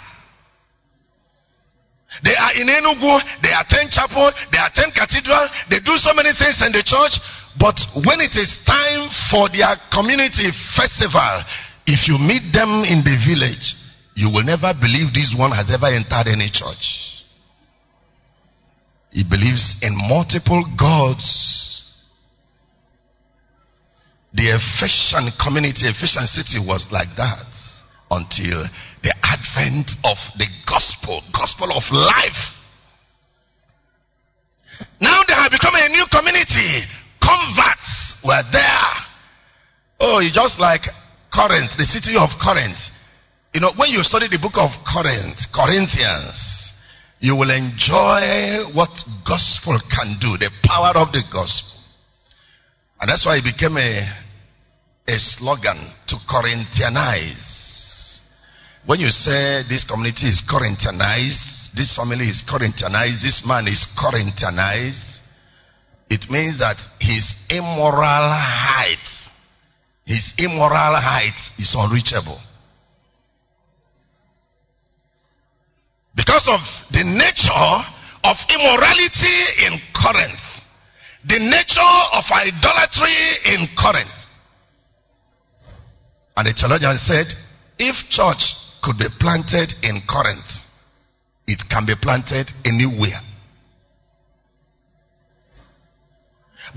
They 2.23 2.39
are 2.39 2.55
in 2.55 2.71
Enugu, 2.71 3.19
they 3.43 3.51
attend 3.51 3.91
chapel, 3.91 4.31
they 4.55 4.63
attend 4.63 4.95
cathedral, 4.95 5.51
they 5.69 5.83
do 5.83 5.99
so 5.99 6.15
many 6.15 6.31
things 6.39 6.63
in 6.63 6.71
the 6.71 6.87
church, 6.87 7.19
but 7.59 7.75
when 8.07 8.23
it 8.23 8.39
is 8.39 8.63
time 8.63 9.11
for 9.27 9.51
their 9.51 9.75
community 9.91 10.55
festival, 10.79 11.43
if 11.91 12.07
you 12.07 12.15
meet 12.23 12.55
them 12.55 12.87
in 12.87 13.03
the 13.03 13.19
village, 13.27 13.75
you 14.15 14.31
will 14.31 14.47
never 14.47 14.71
believe 14.71 15.11
this 15.15 15.35
one 15.37 15.51
has 15.51 15.71
ever 15.71 15.91
entered 15.91 16.31
any 16.31 16.47
church. 16.47 17.27
He 19.11 19.25
believes 19.25 19.77
in 19.83 19.97
multiple 19.97 20.63
gods. 20.79 21.83
The 24.39 24.55
Ephesian 24.55 25.35
community, 25.35 25.91
Ephesian 25.91 26.31
city 26.31 26.63
was 26.63 26.87
like 26.95 27.11
that 27.19 27.51
until 28.07 28.71
the 29.03 29.11
advent 29.27 29.91
of 30.07 30.15
the 30.39 30.47
gospel, 30.63 31.27
gospel 31.35 31.75
of 31.75 31.83
life. 31.91 32.55
Now 35.01 35.27
they 35.27 35.35
have 35.35 35.51
become 35.51 35.75
a 35.75 35.89
new 35.91 36.07
community. 36.07 36.87
Converts 37.19 38.15
were 38.23 38.47
there. 38.55 38.91
Oh, 39.99 40.23
it's 40.23 40.39
just 40.39 40.61
like 40.61 40.87
Corinth, 41.35 41.75
the 41.75 41.85
city 41.85 42.15
of 42.15 42.31
Corinth. 42.39 42.79
You 43.53 43.61
know, 43.61 43.73
when 43.75 43.91
you 43.91 44.05
study 44.07 44.29
the 44.31 44.39
book 44.39 44.55
of 44.55 44.71
Corinth, 44.87 45.51
Corinthians, 45.51 46.73
you 47.19 47.35
will 47.35 47.51
enjoy 47.51 48.71
what 48.71 48.95
gospel 49.27 49.83
can 49.91 50.15
do, 50.23 50.39
the 50.39 50.55
power 50.63 50.95
of 50.95 51.11
the 51.11 51.27
gospel. 51.27 51.75
And 53.01 53.11
that's 53.11 53.27
why 53.27 53.39
it 53.39 53.45
became 53.45 53.77
a, 53.77 54.28
a 55.09 55.19
slogan 55.19 55.79
to 56.07 56.17
Corinthianize. 56.29 58.21
When 58.85 59.01
you 59.01 59.11
say 59.11 59.65
this 59.69 59.85
community 59.85 60.29
is 60.29 60.43
Corinthianized, 60.49 61.73
this 61.75 61.97
family 61.97 62.27
is 62.29 62.45
Corinthianized, 62.47 63.23
this 63.23 63.43
man 63.47 63.67
is 63.67 63.89
Corinthianized, 63.97 65.21
it 66.11 66.31
means 66.31 66.59
that 66.59 66.77
his 67.01 67.35
immoral 67.49 68.33
height, 68.33 69.09
his 70.05 70.35
immoral 70.39 70.97
height 70.97 71.37
is 71.59 71.75
unreachable. 71.77 72.41
Because 76.15 76.49
of 76.49 76.61
the 76.93 77.05
nature 77.05 77.75
of 78.25 78.37
immorality 78.49 79.41
in 79.65 79.81
Corinth, 79.95 80.45
the 81.25 81.39
nature 81.39 81.97
of 82.13 82.25
idolatry 82.31 83.55
in 83.55 83.69
Corinth. 83.77 84.28
And 86.39 86.47
the 86.47 86.55
theologian 86.55 86.95
said, 87.03 87.27
if 87.83 87.99
church 88.15 88.55
could 88.83 88.95
be 88.95 89.11
planted 89.19 89.75
in 89.83 90.07
Corinth, 90.07 90.63
it 91.51 91.59
can 91.67 91.83
be 91.83 91.99
planted 91.99 92.47
anywhere. 92.63 93.19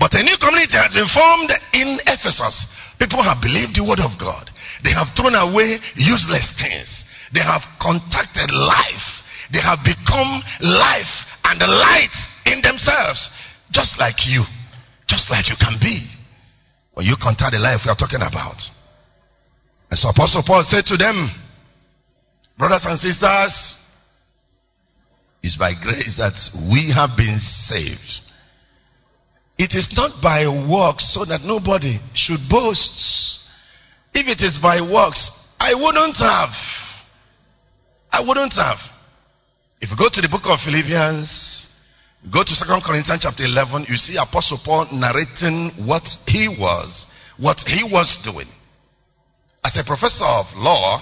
But 0.00 0.18
a 0.18 0.22
new 0.26 0.34
community 0.42 0.74
has 0.74 0.90
been 0.90 1.06
formed 1.06 1.52
in 1.78 2.00
Ephesus. 2.10 2.66
People 2.98 3.22
have 3.22 3.38
believed 3.38 3.78
the 3.78 3.86
word 3.86 4.02
of 4.02 4.18
God. 4.18 4.50
They 4.82 4.90
have 4.90 5.14
thrown 5.14 5.36
away 5.38 5.78
useless 5.94 6.50
things. 6.58 7.04
They 7.30 7.44
have 7.44 7.62
contacted 7.78 8.50
life 8.50 9.22
they 9.52 9.60
have 9.60 9.84
become 9.84 10.40
life 10.64 11.12
and 11.44 11.60
light 11.60 12.16
in 12.46 12.62
themselves, 12.62 13.28
just 13.70 14.00
like 14.00 14.24
you, 14.26 14.44
just 15.06 15.30
like 15.30 15.48
you 15.50 15.56
can 15.60 15.76
be. 15.78 16.08
When 16.94 17.04
you 17.04 17.16
contact 17.20 17.52
the 17.52 17.58
life 17.58 17.84
we 17.84 17.90
are 17.92 17.96
talking 17.96 18.24
about. 18.24 18.56
And 19.92 19.98
so 19.98 20.08
Apostle 20.08 20.42
Paul 20.42 20.64
said 20.64 20.86
to 20.86 20.96
them, 20.96 21.28
Brothers 22.56 22.86
and 22.88 22.98
sisters, 22.98 23.76
it's 25.42 25.58
by 25.58 25.74
grace 25.74 26.16
that 26.16 26.32
we 26.72 26.90
have 26.96 27.14
been 27.14 27.38
saved. 27.38 28.24
It 29.58 29.74
is 29.76 29.92
not 29.94 30.22
by 30.22 30.48
works 30.48 31.12
so 31.12 31.26
that 31.26 31.42
nobody 31.42 32.00
should 32.14 32.40
boast. 32.48 33.44
If 34.14 34.28
it 34.28 34.40
is 34.40 34.56
by 34.62 34.80
works, 34.80 35.30
I 35.60 35.74
wouldn't 35.74 36.16
have. 36.16 36.56
I 38.10 38.24
wouldn't 38.26 38.54
have. 38.54 38.78
If 39.82 39.90
you 39.90 39.96
go 39.98 40.08
to 40.08 40.22
the 40.22 40.28
book 40.32 40.46
of 40.46 40.60
Philippians, 40.60 41.68
go 42.32 42.42
to 42.42 42.54
Second 42.54 42.80
Corinthians 42.82 43.24
chapter 43.28 43.44
11, 43.44 43.84
you 43.90 43.98
see 43.98 44.16
Apostle 44.16 44.60
Paul 44.64 44.88
narrating 44.90 45.84
what 45.86 46.08
he 46.26 46.48
was, 46.48 47.06
what 47.36 47.58
he 47.66 47.84
was 47.84 48.16
doing. 48.24 48.48
As 49.64 49.76
a 49.76 49.84
professor 49.84 50.24
of 50.24 50.46
law, 50.56 51.00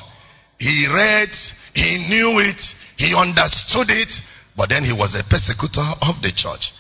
he 0.58 0.86
read, 0.92 1.30
he 1.74 2.06
knew 2.08 2.38
it, 2.40 2.62
he 2.96 3.14
understood 3.16 3.88
it, 3.88 4.12
but 4.56 4.68
then 4.68 4.84
he 4.84 4.92
was 4.92 5.14
a 5.14 5.24
persecutor 5.24 5.86
of 6.02 6.20
the 6.20 6.32
church. 6.34 6.72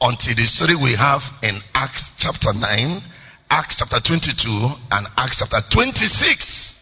Until 0.00 0.34
the 0.34 0.46
story 0.46 0.74
we 0.74 0.96
have 0.96 1.22
in 1.42 1.60
Acts 1.74 2.10
chapter 2.18 2.52
9, 2.52 3.02
Acts 3.50 3.76
chapter 3.76 4.00
22, 4.02 4.50
and 4.90 5.06
Acts 5.16 5.38
chapter 5.38 5.60
26 5.72 6.76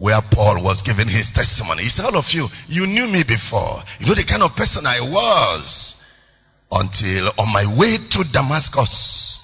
where 0.00 0.22
Paul 0.32 0.64
was 0.64 0.80
giving 0.80 1.08
his 1.08 1.30
testimony. 1.34 1.82
He 1.84 1.90
said, 1.90 2.06
All 2.06 2.16
of 2.16 2.24
you, 2.30 2.48
you 2.68 2.86
knew 2.86 3.06
me 3.06 3.22
before. 3.22 3.84
You 4.00 4.06
know 4.08 4.14
the 4.16 4.24
kind 4.26 4.42
of 4.42 4.56
person 4.56 4.86
I 4.86 5.04
was. 5.04 5.94
Until 6.72 7.28
on 7.36 7.52
my 7.52 7.68
way 7.76 7.98
to 7.98 8.24
Damascus, 8.32 9.38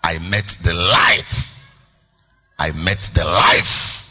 I 0.00 0.18
met 0.18 0.46
the 0.62 0.72
light. 0.72 1.26
I 2.58 2.72
met 2.72 2.98
the 3.14 3.24
life. 3.24 4.04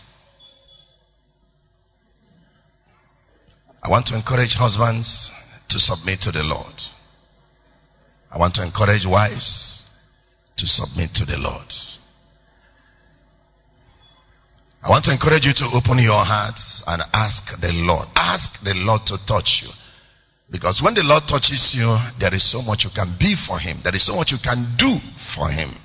I 3.84 3.90
want 3.90 4.08
to 4.08 4.16
encourage 4.16 4.56
husbands 4.56 5.32
to 5.70 5.80
submit 5.80 6.22
to 6.22 6.32
the 6.32 6.44
Lord. 6.44 6.76
I 8.32 8.38
want 8.38 8.56
to 8.56 8.64
encourage 8.64 9.06
wives 9.06 9.84
to 10.58 10.66
submit 10.66 11.14
to 11.16 11.26
the 11.26 11.38
Lord. 11.38 11.68
I 14.82 14.90
want 14.90 15.06
to 15.06 15.12
encourage 15.12 15.46
you 15.46 15.54
to 15.54 15.66
open 15.74 16.00
your 16.00 16.24
hearts 16.24 16.84
and 16.88 17.02
ask 17.14 17.44
the 17.60 17.72
Lord. 17.74 18.08
Ask 18.16 18.64
the 18.64 18.74
Lord 18.76 19.02
to 19.08 19.18
touch 19.28 19.64
you. 19.64 19.70
Because 20.50 20.82
when 20.82 20.94
the 20.94 21.04
Lord 21.04 21.24
touches 21.28 21.76
you, 21.78 21.98
there 22.20 22.34
is 22.34 22.50
so 22.50 22.62
much 22.62 22.86
you 22.86 22.92
can 22.96 23.18
be 23.20 23.36
for 23.36 23.60
Him. 23.60 23.82
There 23.84 23.94
is 23.94 24.06
so 24.06 24.16
much 24.16 24.32
you 24.32 24.40
can 24.42 24.76
do 24.78 24.96
for 25.36 25.50
Him. 25.52 25.76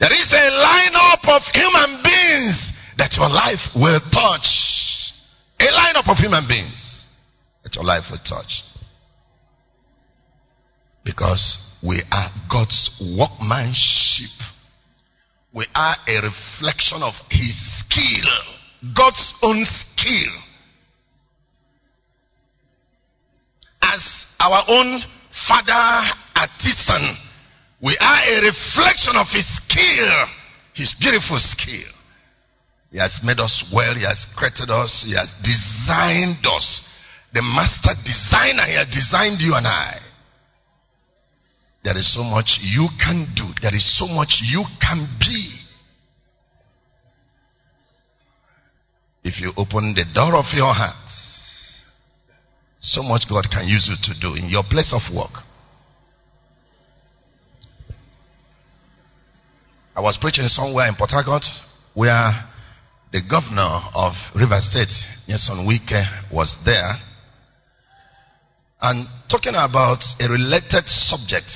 There 0.00 0.12
is 0.12 0.32
a 0.32 0.50
lineup 0.50 1.24
of 1.26 1.42
human 1.52 2.02
beings 2.02 2.72
that 2.98 3.16
your 3.16 3.28
life 3.28 3.70
will 3.74 4.00
touch. 4.12 5.12
A 5.60 5.64
lineup 5.64 6.08
of 6.08 6.18
human 6.18 6.46
beings 6.46 7.04
that 7.64 7.74
your 7.74 7.84
life 7.84 8.04
will 8.10 8.18
touch. 8.24 8.62
Because 11.04 11.58
we 11.82 12.02
are 12.12 12.30
God's 12.50 12.90
workmanship. 13.18 14.30
We 15.52 15.66
are 15.74 15.96
a 16.06 16.22
reflection 16.22 17.02
of 17.02 17.14
His 17.30 17.56
skill, 17.80 18.30
God's 18.94 19.34
own 19.42 19.64
skill. 19.64 20.32
As 23.82 24.26
our 24.38 24.64
own 24.68 25.02
Father 25.48 26.10
artisan, 26.36 27.16
we 27.82 27.96
are 28.00 28.20
a 28.26 28.42
reflection 28.42 29.14
of 29.16 29.26
His 29.30 29.46
skill, 29.46 30.10
His 30.74 30.94
beautiful 30.98 31.38
skill. 31.38 31.92
He 32.90 32.98
has 32.98 33.20
made 33.22 33.38
us 33.38 33.64
well, 33.72 33.94
He 33.94 34.02
has 34.02 34.26
created 34.36 34.70
us, 34.70 35.04
He 35.06 35.14
has 35.14 35.32
designed 35.42 36.44
us. 36.46 36.82
The 37.32 37.42
master 37.42 37.94
designer, 38.04 38.64
He 38.66 38.74
has 38.74 38.88
designed 38.88 39.40
you 39.40 39.54
and 39.54 39.66
I. 39.66 40.00
There 41.84 41.96
is 41.96 42.12
so 42.12 42.22
much 42.22 42.58
you 42.62 42.88
can 42.98 43.28
do. 43.36 43.44
There 43.62 43.74
is 43.74 43.86
so 43.98 44.06
much 44.06 44.40
you 44.42 44.64
can 44.80 45.06
be. 45.20 45.54
If 49.24 49.40
you 49.40 49.52
open 49.56 49.94
the 49.94 50.04
door 50.14 50.36
of 50.36 50.46
your 50.54 50.72
heart, 50.72 50.96
so 52.80 53.02
much 53.02 53.28
God 53.28 53.46
can 53.50 53.68
use 53.68 53.88
you 53.88 53.96
to 54.02 54.20
do 54.20 54.34
in 54.34 54.48
your 54.48 54.64
place 54.64 54.92
of 54.92 55.02
work. 55.14 55.44
I 59.98 60.00
was 60.00 60.16
preaching 60.16 60.46
somewhere 60.46 60.86
in 60.86 60.94
Port 60.94 61.10
Harcourt 61.10 61.44
where 61.92 62.30
the 63.12 63.20
governor 63.28 63.82
of 63.96 64.14
River 64.32 64.60
State, 64.60 64.94
Nyesom 65.26 65.66
Wike, 65.66 66.30
was 66.32 66.56
there 66.64 66.92
and 68.80 69.08
talking 69.28 69.54
about 69.56 69.98
a 70.20 70.28
related 70.30 70.86
subject. 70.86 71.50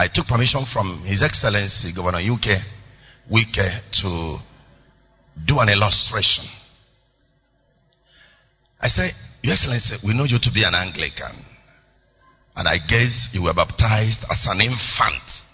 I 0.00 0.08
took 0.12 0.26
permission 0.26 0.66
from 0.66 1.04
His 1.06 1.22
Excellency 1.22 1.92
Governor 1.94 2.18
UK 2.18 2.58
Wike 3.30 3.92
to 4.02 4.38
do 5.46 5.60
an 5.60 5.68
illustration. 5.68 6.44
I 8.80 8.88
said, 8.88 9.12
Your 9.44 9.52
Excellency, 9.52 9.94
we 10.04 10.12
know 10.12 10.24
you 10.24 10.40
to 10.42 10.50
be 10.52 10.64
an 10.64 10.74
Anglican. 10.74 11.38
And 12.56 12.66
I 12.66 12.78
guess 12.78 13.28
you 13.32 13.44
were 13.44 13.54
baptized 13.54 14.24
as 14.28 14.48
an 14.50 14.60
infant. 14.60 15.44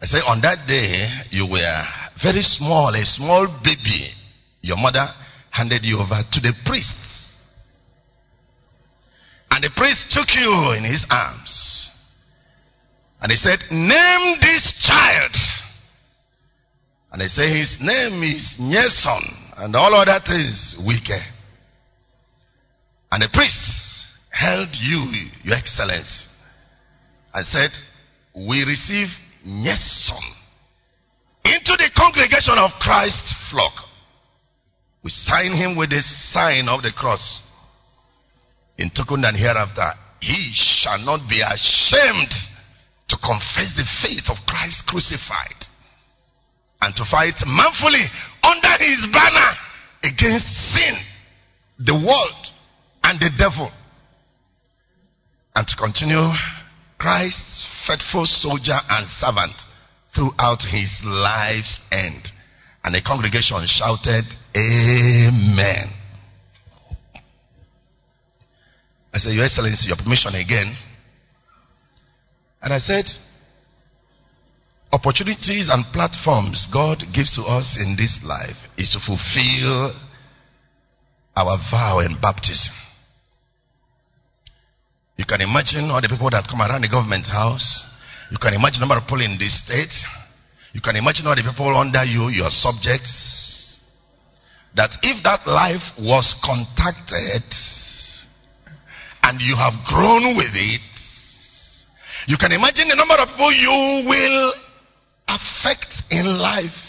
I 0.00 0.06
say, 0.06 0.18
On 0.26 0.40
that 0.42 0.66
day, 0.66 1.08
you 1.30 1.46
were 1.46 1.84
very 2.22 2.42
small, 2.42 2.94
a 2.94 3.04
small 3.04 3.46
baby. 3.62 4.12
Your 4.62 4.76
mother 4.76 5.06
handed 5.50 5.84
you 5.84 5.98
over 5.98 6.22
to 6.32 6.40
the 6.40 6.52
priests. 6.64 7.36
And 9.50 9.64
the 9.64 9.70
priest 9.76 10.10
took 10.10 10.28
you 10.34 10.72
in 10.76 10.84
his 10.84 11.04
arms. 11.10 11.90
And 13.20 13.30
he 13.30 13.36
said, 13.36 13.58
Name 13.70 14.38
this 14.40 14.72
child. 14.80 15.34
And 17.12 17.20
they 17.20 17.26
say 17.26 17.58
his 17.58 17.78
name 17.80 18.22
is 18.22 18.56
Nyesom, 18.60 19.22
and 19.56 19.74
all 19.74 19.92
other 19.94 20.20
things 20.24 20.76
Wike. 20.80 21.20
And 23.10 23.22
the 23.22 23.28
priest 23.32 24.06
held 24.30 24.68
you, 24.80 25.12
your 25.42 25.56
excellency, 25.56 26.28
and 27.34 27.44
said, 27.44 27.70
We 28.34 28.64
receive 28.64 29.08
Nyesom 29.46 30.22
into 31.44 31.72
the 31.76 31.90
congregation 31.96 32.58
of 32.58 32.70
Christ's 32.80 33.32
flock. 33.50 33.72
We 35.02 35.10
sign 35.10 35.52
him 35.52 35.76
with 35.76 35.90
the 35.90 36.00
sign 36.00 36.68
of 36.68 36.82
the 36.82 36.92
cross. 36.92 37.40
In 38.78 38.90
token 38.90 39.24
and 39.24 39.36
hereafter, 39.36 39.92
he 40.20 40.52
shall 40.52 40.98
not 40.98 41.28
be 41.28 41.40
ashamed 41.40 42.32
to 43.08 43.16
confess 43.16 43.74
the 43.76 43.88
faith 44.02 44.28
of 44.28 44.36
Christ 44.46 44.86
crucified 44.86 45.66
and 46.80 46.94
to 46.96 47.04
fight 47.04 47.34
manfully 47.46 48.04
under 48.42 48.72
his 48.78 49.06
banner 49.12 49.50
against 50.02 50.46
sin, 50.72 50.96
the 51.78 51.94
world, 51.94 52.46
and 53.02 53.18
the 53.18 53.30
devil. 53.36 53.70
And 55.54 55.66
to 55.66 55.76
continue 55.76 56.30
Christ's 57.00 57.66
faithful 57.86 58.26
soldier 58.26 58.76
and 58.90 59.08
servant 59.08 59.56
throughout 60.14 60.60
his 60.70 61.00
life's 61.02 61.80
end. 61.90 62.28
And 62.84 62.94
the 62.94 63.00
congregation 63.00 63.56
shouted, 63.64 64.24
Amen. 64.54 65.88
I 69.12 69.18
said, 69.18 69.32
Your 69.32 69.44
Excellency, 69.44 69.88
your 69.88 69.96
permission 69.96 70.34
again. 70.34 70.76
And 72.62 72.74
I 72.74 72.78
said, 72.78 73.06
opportunities 74.92 75.70
and 75.70 75.84
platforms 75.92 76.68
God 76.70 77.02
gives 77.14 77.34
to 77.36 77.42
us 77.42 77.78
in 77.80 77.96
this 77.96 78.20
life 78.22 78.56
is 78.76 78.90
to 78.90 78.98
fulfill 79.00 79.98
our 81.34 81.56
vow 81.70 82.00
in 82.00 82.20
baptism. 82.20 82.74
You 85.20 85.26
can 85.26 85.42
imagine 85.42 85.84
all 85.90 86.00
the 86.00 86.08
people 86.08 86.30
that 86.30 86.48
come 86.48 86.62
around 86.64 86.80
the 86.80 86.88
government 86.88 87.28
house. 87.28 87.84
You 88.32 88.38
can 88.40 88.54
imagine 88.56 88.80
the 88.80 88.88
number 88.88 88.96
of 88.96 89.04
people 89.04 89.20
in 89.20 89.36
this 89.36 89.60
state. 89.60 89.92
You 90.72 90.80
can 90.80 90.96
imagine 90.96 91.28
all 91.28 91.36
the 91.36 91.44
people 91.44 91.76
under 91.76 92.08
you, 92.08 92.32
your 92.32 92.48
subjects. 92.48 93.76
That 94.80 94.96
if 95.04 95.20
that 95.28 95.44
life 95.44 95.84
was 96.00 96.32
contacted 96.40 97.44
and 99.20 99.36
you 99.44 99.60
have 99.60 99.76
grown 99.84 100.40
with 100.40 100.56
it, 100.56 100.88
you 102.24 102.40
can 102.40 102.56
imagine 102.56 102.88
the 102.88 102.96
number 102.96 103.20
of 103.20 103.28
people 103.28 103.52
you 103.52 104.08
will 104.08 104.54
affect 105.28 106.00
in 106.08 106.24
life, 106.40 106.80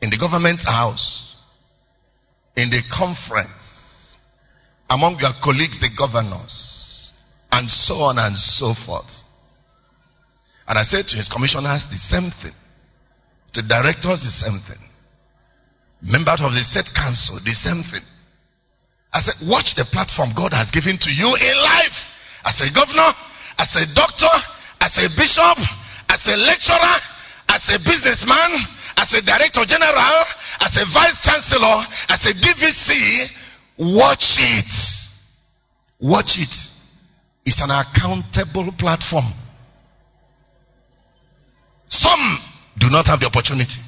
in 0.00 0.08
the 0.08 0.16
government 0.16 0.64
house, 0.64 1.36
in 2.56 2.70
the 2.70 2.80
conference, 2.88 4.16
among 4.88 5.20
your 5.20 5.36
colleagues, 5.44 5.76
the 5.84 5.92
governors, 5.92 6.73
and 7.54 7.70
so 7.70 7.94
on 8.02 8.18
and 8.18 8.36
so 8.36 8.74
forth. 8.74 9.22
And 10.66 10.78
I 10.78 10.82
said 10.82 11.06
to 11.08 11.16
his 11.16 11.28
commissioners 11.28 11.86
the 11.86 12.00
same 12.00 12.30
thing, 12.42 12.56
to 13.54 13.62
directors 13.62 14.24
the 14.26 14.34
same 14.34 14.58
thing, 14.66 14.82
members 16.02 16.42
of 16.42 16.52
the 16.52 16.62
state 16.62 16.90
council 16.94 17.38
the 17.38 17.54
same 17.54 17.82
thing. 17.86 18.02
I 19.12 19.20
said, 19.20 19.38
watch 19.46 19.78
the 19.78 19.86
platform 19.86 20.34
God 20.34 20.52
has 20.52 20.74
given 20.74 20.98
to 20.98 21.10
you 21.10 21.30
in 21.30 21.56
life 21.62 21.98
as 22.44 22.58
a 22.60 22.68
governor 22.74 23.14
as 23.58 23.70
a 23.76 23.86
doctor, 23.94 24.34
as 24.80 24.96
a 24.98 25.08
bishop, 25.16 25.58
as 26.08 26.26
a 26.26 26.36
lecturer, 26.36 26.96
as 27.48 27.62
a 27.70 27.78
businessman, 27.78 28.50
as 28.96 29.12
a 29.14 29.22
director 29.22 29.64
general, 29.66 30.24
as 30.60 30.74
a 30.76 30.86
vice 30.92 31.20
chancellor, 31.22 31.84
as 32.08 32.26
a 32.26 32.34
DVC, 32.34 33.26
watch 33.78 34.36
it. 34.38 34.74
Watch 36.00 36.38
it. 36.38 36.54
It's 37.44 37.60
an 37.60 37.70
accountable 37.70 38.72
platform. 38.78 39.32
Some 41.88 42.38
do 42.78 42.88
not 42.90 43.06
have 43.06 43.20
the 43.20 43.26
opportunity. 43.26 43.80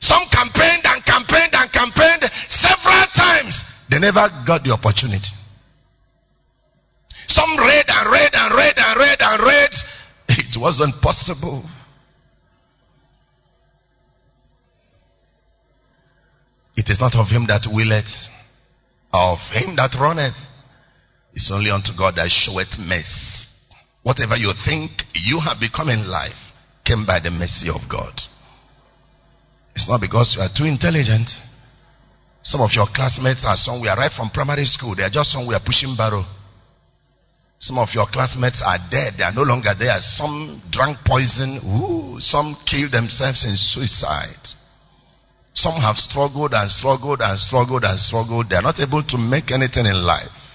Some 0.00 0.22
campaigned 0.30 0.84
and 0.84 1.04
campaigned 1.04 1.52
and 1.52 1.72
campaigned 1.72 2.30
several 2.48 3.06
times. 3.16 3.64
They 3.90 3.98
never 3.98 4.28
got 4.46 4.62
the 4.62 4.70
opportunity. 4.70 5.34
Some 7.26 7.58
read 7.58 7.84
and 7.88 8.10
read 8.10 8.30
and 8.32 8.54
read 8.54 8.74
and 8.76 8.98
read 8.98 9.18
and 9.20 9.42
read. 9.42 9.70
It 10.28 10.60
wasn't 10.60 11.00
possible. 11.02 11.64
It 16.76 16.88
is 16.88 17.00
not 17.00 17.16
of 17.16 17.26
him 17.26 17.46
that 17.48 17.66
willeth, 17.66 18.12
of 19.12 19.38
him 19.50 19.74
that 19.76 19.96
runneth. 19.98 20.36
It's 21.38 21.52
only 21.54 21.70
unto 21.70 21.94
God 21.96 22.16
that 22.16 22.34
showeth 22.34 22.82
mercy. 22.82 23.46
Whatever 24.02 24.34
you 24.34 24.50
think 24.66 24.90
you 25.14 25.38
have 25.38 25.62
become 25.62 25.88
in 25.88 26.10
life 26.10 26.50
came 26.84 27.06
by 27.06 27.20
the 27.22 27.30
mercy 27.30 27.70
of 27.70 27.86
God. 27.88 28.10
It's 29.70 29.88
not 29.88 30.00
because 30.00 30.34
you 30.34 30.42
are 30.42 30.50
too 30.50 30.66
intelligent. 30.66 31.30
Some 32.42 32.60
of 32.60 32.74
your 32.74 32.90
classmates 32.90 33.46
are 33.46 33.54
somewhere 33.54 33.94
right 33.94 34.10
from 34.10 34.34
primary 34.34 34.64
school. 34.64 34.96
They 34.96 35.04
are 35.06 35.14
just 35.14 35.30
somewhere 35.30 35.62
pushing 35.64 35.94
barrow. 35.94 36.26
Some 37.60 37.78
of 37.78 37.94
your 37.94 38.10
classmates 38.10 38.58
are 38.66 38.82
dead. 38.90 39.14
They 39.18 39.22
are 39.22 39.30
no 39.32 39.46
longer 39.46 39.78
there. 39.78 39.94
Some 40.00 40.60
drank 40.74 40.98
poison. 41.06 41.62
Ooh, 41.62 42.18
some 42.18 42.58
killed 42.66 42.90
themselves 42.90 43.46
in 43.46 43.54
suicide. 43.54 44.42
Some 45.54 45.78
have 45.78 46.02
struggled 46.02 46.50
and 46.50 46.68
struggled 46.68 47.20
and 47.22 47.38
struggled 47.38 47.84
and 47.84 47.94
struggled. 47.94 48.50
They 48.50 48.56
are 48.56 48.66
not 48.66 48.80
able 48.82 49.04
to 49.06 49.18
make 49.18 49.52
anything 49.54 49.86
in 49.86 50.02
life. 50.02 50.47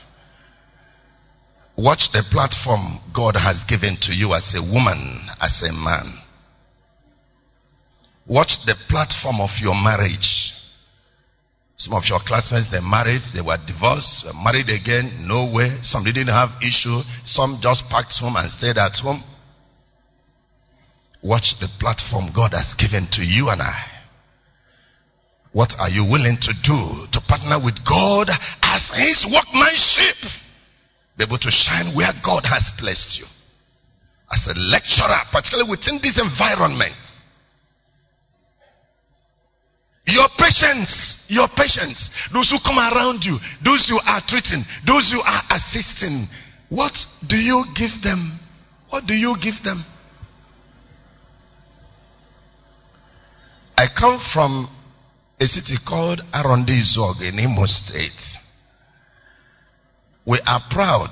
Watch 1.78 2.12
the 2.12 2.24
platform 2.32 3.00
God 3.16 3.36
has 3.36 3.64
given 3.68 3.98
to 4.02 4.14
you 4.14 4.34
as 4.34 4.54
a 4.56 4.62
woman, 4.62 5.28
as 5.42 5.64
a 5.64 5.74
man. 5.74 6.20
Watch 8.28 8.64
the 8.66 8.76
platform 8.90 9.42
of 9.42 9.50
your 9.60 9.74
marriage. 9.74 10.54
Some 11.76 11.94
of 11.94 12.04
your 12.06 12.20
classmates, 12.26 12.70
they 12.70 12.80
married, 12.80 13.22
they 13.34 13.42
were 13.42 13.58
divorced, 13.66 14.26
married 14.36 14.70
again, 14.70 15.26
no 15.28 15.52
way. 15.52 15.80
Some 15.82 16.04
didn't 16.04 16.28
have 16.28 16.62
issue. 16.62 17.02
Some 17.26 17.60
just 17.62 17.90
packed 17.90 18.14
home 18.20 18.36
and 18.38 18.50
stayed 18.50 18.78
at 18.78 18.94
home. 19.02 19.24
Watch 21.24 21.56
the 21.60 21.68
platform 21.80 22.32
God 22.36 22.54
has 22.54 22.76
given 22.76 23.08
to 23.14 23.24
you 23.24 23.50
and 23.50 23.62
I. 23.62 23.94
What 25.54 25.74
are 25.80 25.90
you 25.90 26.06
willing 26.06 26.38
to 26.42 26.54
do 26.64 27.08
to 27.12 27.20
partner 27.28 27.58
with 27.64 27.82
God 27.86 28.30
as 28.62 28.92
His 28.94 29.26
workmanship? 29.26 30.43
Be 31.18 31.24
able 31.24 31.38
to 31.38 31.52
shine 31.52 31.96
where 31.96 32.12
God 32.26 32.44
has 32.46 32.72
placed 32.78 33.20
you. 33.20 33.26
As 34.32 34.48
a 34.48 34.58
lecturer, 34.58 35.22
particularly 35.32 35.70
within 35.70 36.00
this 36.02 36.20
environment. 36.20 36.96
Your 40.06 40.28
patience, 40.38 41.24
your 41.28 41.48
patience, 41.56 42.10
those 42.34 42.50
who 42.50 42.58
come 42.66 42.78
around 42.78 43.24
you, 43.24 43.38
those 43.64 43.88
you 43.90 44.00
are 44.04 44.22
treating, 44.28 44.64
those 44.86 45.12
you 45.14 45.22
are 45.24 45.44
assisting, 45.50 46.28
what 46.70 46.94
do 47.28 47.38
you 47.38 47.64
give 47.76 48.02
them? 48.02 48.40
What 48.90 49.06
do 49.06 49.14
you 49.14 49.36
give 49.42 49.64
them? 49.64 49.86
I 53.78 53.88
come 53.98 54.20
from 54.34 54.70
a 55.40 55.48
city 55.48 55.76
called 55.88 56.22
Arondizuogu 56.34 57.22
in 57.30 57.40
Imo 57.40 57.66
State. 57.66 58.38
We 60.26 60.40
are 60.46 60.62
proud. 60.70 61.12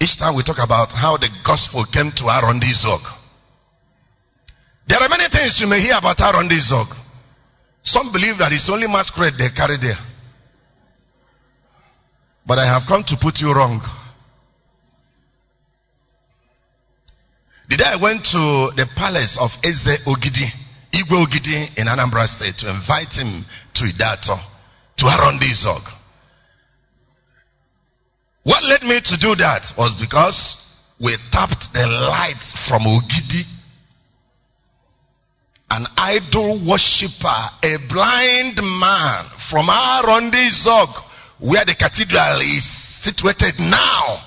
Each 0.00 0.16
time 0.18 0.36
we 0.36 0.42
talk 0.44 0.58
about 0.62 0.88
how 0.92 1.16
the 1.16 1.28
gospel 1.44 1.84
came 1.92 2.12
to 2.16 2.24
Arondizuogu. 2.24 3.08
There 4.88 4.98
are 4.98 5.08
many 5.08 5.28
things 5.30 5.58
you 5.60 5.66
may 5.68 5.80
hear 5.80 5.96
about 5.96 6.18
Arondizuogu. 6.18 6.96
Some 7.82 8.12
believe 8.12 8.36
that 8.38 8.52
it's 8.52 8.68
only 8.70 8.86
masquerade 8.86 9.34
they 9.38 9.48
carry 9.54 9.76
there. 9.80 9.98
But 12.46 12.58
I 12.58 12.66
have 12.66 12.82
come 12.88 13.04
to 13.08 13.16
put 13.20 13.38
you 13.40 13.52
wrong. 13.54 13.80
The 17.68 17.76
day 17.76 17.84
I 17.84 17.96
went 18.02 18.24
to 18.34 18.72
the 18.76 18.86
palace 18.96 19.38
of 19.40 19.50
Eze 19.62 20.00
Ogidi, 20.04 20.48
Igwe 20.92 21.16
Ogidi 21.24 21.78
in 21.78 21.86
Anambra 21.86 22.26
State 22.26 22.58
to 22.58 22.68
invite 22.68 23.12
him 23.14 23.44
to 23.74 23.84
Ideato, 23.84 24.36
to 24.98 25.04
Arondizuogu. 25.04 25.99
What 28.42 28.64
led 28.64 28.82
me 28.82 29.00
to 29.04 29.16
do 29.20 29.34
that 29.36 29.72
was 29.76 29.94
because 30.00 30.56
we 31.00 31.16
tapped 31.32 31.72
the 31.72 31.86
light 31.86 32.40
from 32.68 32.82
Ogidi. 32.82 33.44
An 35.70 35.86
idol 35.96 36.60
worshiper, 36.66 37.40
a 37.62 37.76
blind 37.88 38.56
man 38.58 39.24
from 39.50 39.68
Arondizuogu, 39.68 41.00
where 41.40 41.64
the 41.64 41.76
cathedral 41.78 42.40
is 42.40 42.64
situated 43.04 43.54
now. 43.60 44.24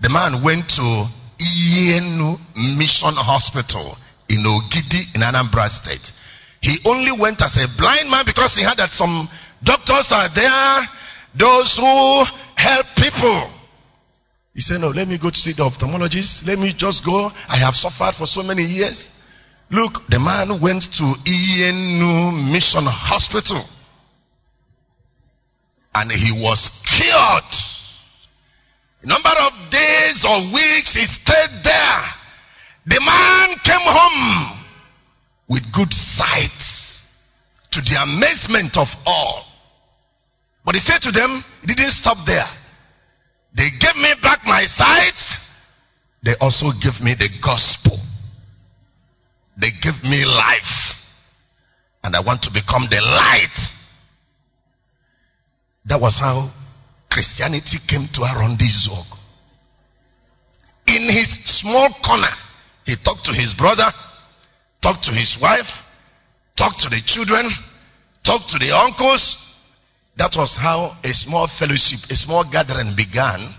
The 0.00 0.08
man 0.08 0.44
went 0.44 0.68
to 0.76 1.08
Iyienu 1.40 2.38
Mission 2.78 3.16
Hospital 3.16 3.96
in 4.28 4.44
Ogidi 4.44 5.14
in 5.14 5.20
Anambra 5.22 5.68
State. 5.68 6.12
He 6.60 6.78
only 6.84 7.12
went 7.18 7.42
as 7.42 7.56
a 7.58 7.66
blind 7.76 8.08
man 8.10 8.24
because 8.24 8.54
he 8.54 8.62
heard 8.64 8.78
that 8.78 8.92
some 8.92 9.28
doctors 9.64 10.08
are 10.12 10.28
there, 10.34 10.88
those 11.36 11.74
who 11.76 12.24
help 12.56 12.86
people. 12.96 13.53
He 14.54 14.60
said, 14.60 14.80
No, 14.80 14.88
let 14.88 15.08
me 15.08 15.18
go 15.18 15.30
to 15.30 15.36
see 15.36 15.52
the 15.52 15.62
ophthalmologist. 15.68 16.46
Let 16.46 16.58
me 16.58 16.72
just 16.76 17.04
go. 17.04 17.30
I 17.48 17.58
have 17.58 17.74
suffered 17.74 18.14
for 18.16 18.26
so 18.26 18.42
many 18.42 18.62
years. 18.62 19.08
Look, 19.70 20.06
the 20.08 20.20
man 20.20 20.60
went 20.62 20.84
to 20.94 21.04
Iyienu 21.26 22.52
Mission 22.52 22.86
Hospital 22.86 23.66
and 25.94 26.10
he 26.12 26.30
was 26.42 26.70
cured. 26.86 27.52
Number 29.02 29.34
of 29.34 29.52
days 29.70 30.24
or 30.28 30.38
weeks 30.54 30.94
he 30.94 31.04
stayed 31.04 31.54
there. 31.64 32.02
The 32.86 33.00
man 33.00 33.56
came 33.64 33.82
home 33.82 34.64
with 35.48 35.62
good 35.74 35.92
sight 35.92 36.62
to 37.72 37.80
the 37.80 37.96
amazement 38.02 38.76
of 38.76 38.86
all. 39.04 39.44
But 40.64 40.74
he 40.74 40.80
said 40.80 41.00
to 41.02 41.10
them, 41.10 41.44
he 41.62 41.74
didn't 41.74 41.92
stop 41.92 42.18
there. 42.26 42.46
They 43.56 43.70
gave 43.80 43.96
me 43.96 44.14
back 44.22 44.40
my 44.44 44.64
sight. 44.64 45.18
They 46.24 46.34
also 46.40 46.66
gave 46.82 47.00
me 47.00 47.14
the 47.18 47.28
gospel. 47.42 47.98
They 49.60 49.70
gave 49.82 50.02
me 50.02 50.24
life. 50.24 50.96
And 52.02 52.16
I 52.16 52.20
want 52.20 52.42
to 52.42 52.50
become 52.50 52.86
the 52.90 53.00
light. 53.00 53.58
That 55.86 56.00
was 56.00 56.18
how 56.18 56.52
Christianity 57.10 57.78
came 57.86 58.08
to 58.14 58.20
Arondizuogu. 58.20 59.18
In 60.86 61.08
his 61.08 61.28
small 61.60 61.94
corner, 62.04 62.34
he 62.84 62.96
talked 63.04 63.24
to 63.24 63.32
his 63.32 63.54
brother, 63.54 63.88
talked 64.82 65.04
to 65.04 65.12
his 65.12 65.38
wife, 65.40 65.70
talked 66.56 66.80
to 66.80 66.88
the 66.88 67.00
children, 67.06 67.50
talked 68.24 68.50
to 68.50 68.58
the 68.58 68.74
uncles. 68.74 69.36
That 70.16 70.32
was 70.36 70.56
how 70.56 70.96
a 71.02 71.12
small 71.12 71.48
fellowship, 71.58 72.00
a 72.08 72.14
small 72.14 72.48
gathering 72.50 72.94
began. 72.96 73.54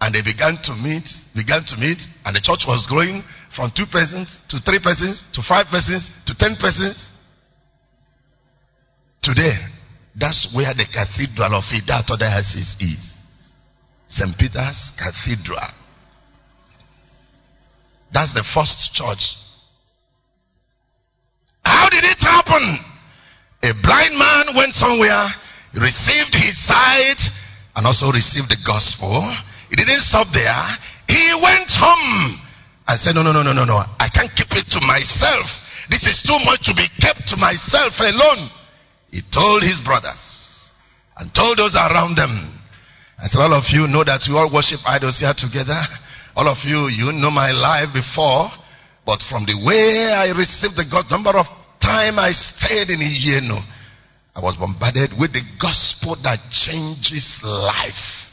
And 0.00 0.14
they 0.14 0.22
began 0.22 0.58
to 0.62 0.72
meet, 0.74 1.06
began 1.34 1.64
to 1.66 1.76
meet, 1.76 1.98
and 2.24 2.34
the 2.34 2.40
church 2.40 2.64
was 2.66 2.86
growing 2.88 3.22
from 3.54 3.72
two 3.74 3.86
persons 3.90 4.40
to 4.48 4.60
three 4.60 4.78
persons 4.82 5.24
to 5.34 5.42
five 5.42 5.66
persons 5.70 6.10
to 6.26 6.34
ten 6.34 6.56
persons. 6.60 7.10
Today, 9.22 9.58
that's 10.14 10.48
where 10.54 10.72
the 10.74 10.86
cathedral 10.86 11.54
of 11.54 11.64
Ideato 11.64 12.18
Diocese 12.18 12.76
is. 12.80 13.14
St. 14.08 14.36
Peter's 14.38 14.90
Cathedral. 14.96 15.68
That's 18.12 18.32
the 18.34 18.44
first 18.54 18.94
church. 18.94 19.34
How 21.62 21.90
did 21.90 22.04
it 22.04 22.18
happen? 22.18 22.78
A 23.62 23.74
blind 23.82 24.14
man 24.14 24.54
went 24.54 24.74
somewhere, 24.74 25.26
received 25.74 26.34
his 26.34 26.54
sight, 26.66 27.18
and 27.74 27.86
also 27.86 28.10
received 28.12 28.48
the 28.48 28.58
gospel. 28.64 29.22
He 29.70 29.76
didn't 29.76 30.02
stop 30.06 30.28
there. 30.32 30.62
He 31.08 31.34
went 31.42 31.70
home 31.70 32.38
and 32.86 33.00
said, 33.00 33.14
No, 33.14 33.22
no, 33.22 33.32
no, 33.32 33.42
no, 33.42 33.52
no, 33.52 33.64
no. 33.64 33.82
I 33.98 34.08
can't 34.12 34.30
keep 34.34 34.50
it 34.52 34.70
to 34.70 34.80
myself. 34.86 35.46
This 35.90 36.06
is 36.06 36.22
too 36.22 36.38
much 36.44 36.66
to 36.70 36.74
be 36.74 36.86
kept 37.00 37.26
to 37.28 37.36
myself 37.36 37.94
alone. 37.98 38.50
He 39.10 39.22
told 39.32 39.62
his 39.62 39.80
brothers 39.80 40.70
and 41.16 41.34
told 41.34 41.58
those 41.58 41.74
around 41.74 42.16
them. 42.16 42.30
I 43.18 43.26
said, 43.26 43.40
All 43.40 43.54
of 43.54 43.64
you 43.74 43.88
know 43.88 44.04
that 44.04 44.22
we 44.28 44.36
all 44.36 44.52
worship 44.52 44.80
idols 44.86 45.18
here 45.18 45.34
together. 45.34 45.80
All 46.36 46.46
of 46.46 46.58
you, 46.62 46.86
you 46.86 47.10
know 47.12 47.30
my 47.30 47.50
life 47.50 47.90
before. 47.92 48.46
But 49.04 49.24
from 49.26 49.42
the 49.48 49.58
way 49.58 50.12
I 50.12 50.30
received 50.36 50.76
the 50.76 50.84
God, 50.84 51.10
number 51.10 51.34
of 51.34 51.46
time 51.88 52.18
I 52.18 52.32
stayed 52.32 52.90
in 52.90 53.00
Iyienu, 53.00 53.56
I 54.34 54.40
was 54.40 54.56
bombarded 54.56 55.12
with 55.18 55.32
the 55.32 55.42
gospel 55.60 56.16
that 56.22 56.38
changes 56.52 57.40
life. 57.42 58.28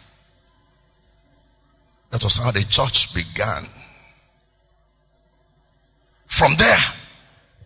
That 2.12 2.22
was 2.22 2.38
how 2.38 2.52
the 2.52 2.66
church 2.68 3.10
began. 3.16 3.66
From 6.28 6.56
there, 6.60 6.84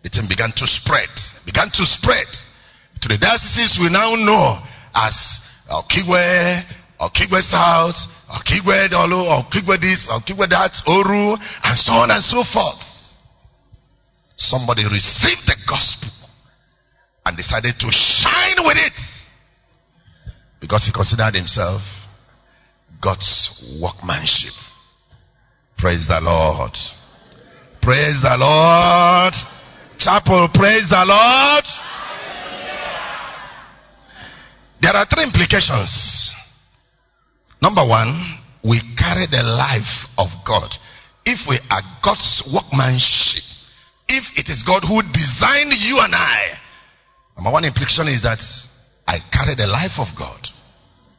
the 0.02 0.08
thing 0.08 0.26
began 0.28 0.52
to 0.56 0.66
spread. 0.66 1.10
Began 1.44 1.70
to 1.74 1.84
spread 1.84 2.30
to 3.02 3.08
the 3.08 3.18
dioceses 3.18 3.78
we 3.80 3.90
now 3.90 4.14
know 4.14 4.62
as 4.94 5.40
Okigwe, 5.68 6.62
Okigwe 7.00 7.42
South, 7.42 7.96
Okigwe 8.30 8.90
Dolo, 8.90 9.26
Okigwe 9.42 9.80
this, 9.80 10.08
Okigwe 10.08 10.48
that, 10.48 10.72
Oru, 10.86 11.36
and 11.36 11.78
so 11.78 11.92
on 11.92 12.10
and 12.10 12.22
so 12.22 12.44
forth. 12.44 12.89
Somebody 14.40 14.84
received 14.84 15.44
the 15.44 15.56
gospel 15.68 16.08
and 17.26 17.36
decided 17.36 17.74
to 17.78 17.88
shine 17.90 18.56
with 18.64 18.78
it 18.78 18.98
because 20.60 20.86
he 20.86 20.92
considered 20.92 21.34
himself 21.34 21.82
God's 23.02 23.78
workmanship. 23.82 24.54
Praise 25.76 26.08
the 26.08 26.20
Lord. 26.22 26.72
Praise 27.82 28.22
the 28.22 28.36
Lord. 28.38 29.34
Chapel, 29.98 30.48
praise 30.54 30.88
the 30.88 31.04
Lord. 31.04 31.64
There 34.80 34.96
are 34.96 35.04
three 35.04 35.24
implications. 35.24 36.32
Number 37.60 37.86
one, 37.86 38.40
we 38.64 38.80
carry 38.96 39.26
the 39.30 39.42
life 39.42 40.08
of 40.16 40.28
God. 40.46 40.70
If 41.26 41.40
we 41.46 41.60
are 41.68 41.82
God's 42.02 42.42
workmanship, 42.50 43.44
if 44.10 44.24
it 44.36 44.50
is 44.50 44.62
God 44.66 44.82
who 44.82 45.02
designed 45.14 45.72
you 45.78 46.02
and 46.02 46.14
I, 46.14 46.58
number 47.36 47.50
one 47.52 47.64
implication 47.64 48.08
is 48.08 48.22
that 48.22 48.42
I 49.06 49.18
carry 49.30 49.54
the 49.54 49.66
life 49.66 49.98
of 49.98 50.08
God. 50.18 50.42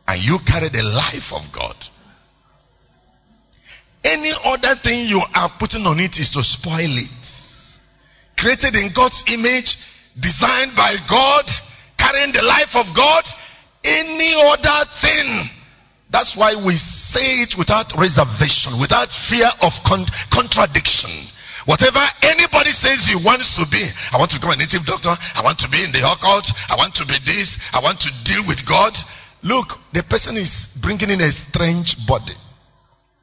And 0.07 0.19
you 0.23 0.39
carry 0.45 0.67
the 0.67 0.83
life 0.83 1.31
of 1.31 1.47
God. 1.55 1.75
Any 4.03 4.33
other 4.43 4.75
thing 4.83 5.07
you 5.07 5.21
are 5.33 5.51
putting 5.59 5.85
on 5.85 5.99
it 5.99 6.17
is 6.19 6.31
to 6.31 6.43
spoil 6.43 6.91
it. 6.99 7.27
Created 8.35 8.75
in 8.75 8.91
God's 8.95 9.23
image, 9.27 9.77
designed 10.19 10.75
by 10.75 10.95
God, 11.07 11.45
carrying 11.97 12.33
the 12.33 12.41
life 12.41 12.73
of 12.75 12.91
God. 12.95 13.23
Any 13.83 14.33
other 14.35 14.89
thing. 14.99 15.47
That's 16.11 16.35
why 16.35 16.59
we 16.59 16.75
say 16.75 17.47
it 17.47 17.55
without 17.57 17.93
reservation, 17.95 18.81
without 18.81 19.07
fear 19.29 19.47
of 19.61 19.71
con- 19.85 20.09
contradiction. 20.33 21.11
Whatever 21.65 22.01
anybody 22.25 22.71
says 22.71 23.05
he 23.05 23.17
wants 23.21 23.53
to 23.57 23.65
be, 23.69 23.81
I 24.11 24.17
want 24.17 24.31
to 24.31 24.37
become 24.37 24.51
a 24.51 24.57
native 24.57 24.85
doctor, 24.85 25.13
I 25.13 25.41
want 25.43 25.59
to 25.59 25.69
be 25.69 25.83
in 25.83 25.91
the 25.93 26.01
occult, 26.01 26.49
I 26.69 26.75
want 26.77 26.95
to 26.97 27.05
be 27.05 27.17
this, 27.21 27.53
I 27.71 27.79
want 27.81 28.01
to 28.01 28.09
deal 28.25 28.41
with 28.47 28.65
God. 28.65 28.93
Look, 29.43 29.77
the 29.93 30.01
person 30.03 30.37
is 30.37 30.67
bringing 30.81 31.09
in 31.09 31.21
a 31.21 31.31
strange 31.31 31.97
body. 32.07 32.37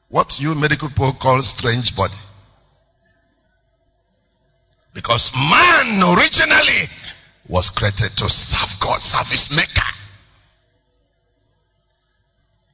What 0.09 0.39
you 0.39 0.55
medical 0.55 0.89
people 0.89 1.15
call 1.21 1.43
strange 1.43 1.95
body. 1.97 2.19
Because 4.95 5.31
man 5.35 6.03
originally 6.03 6.89
was 7.49 7.71
created 7.75 8.17
to 8.17 8.27
serve 8.29 8.71
God, 8.81 9.01
serve 9.01 9.27
his 9.31 9.49
maker. 9.51 9.91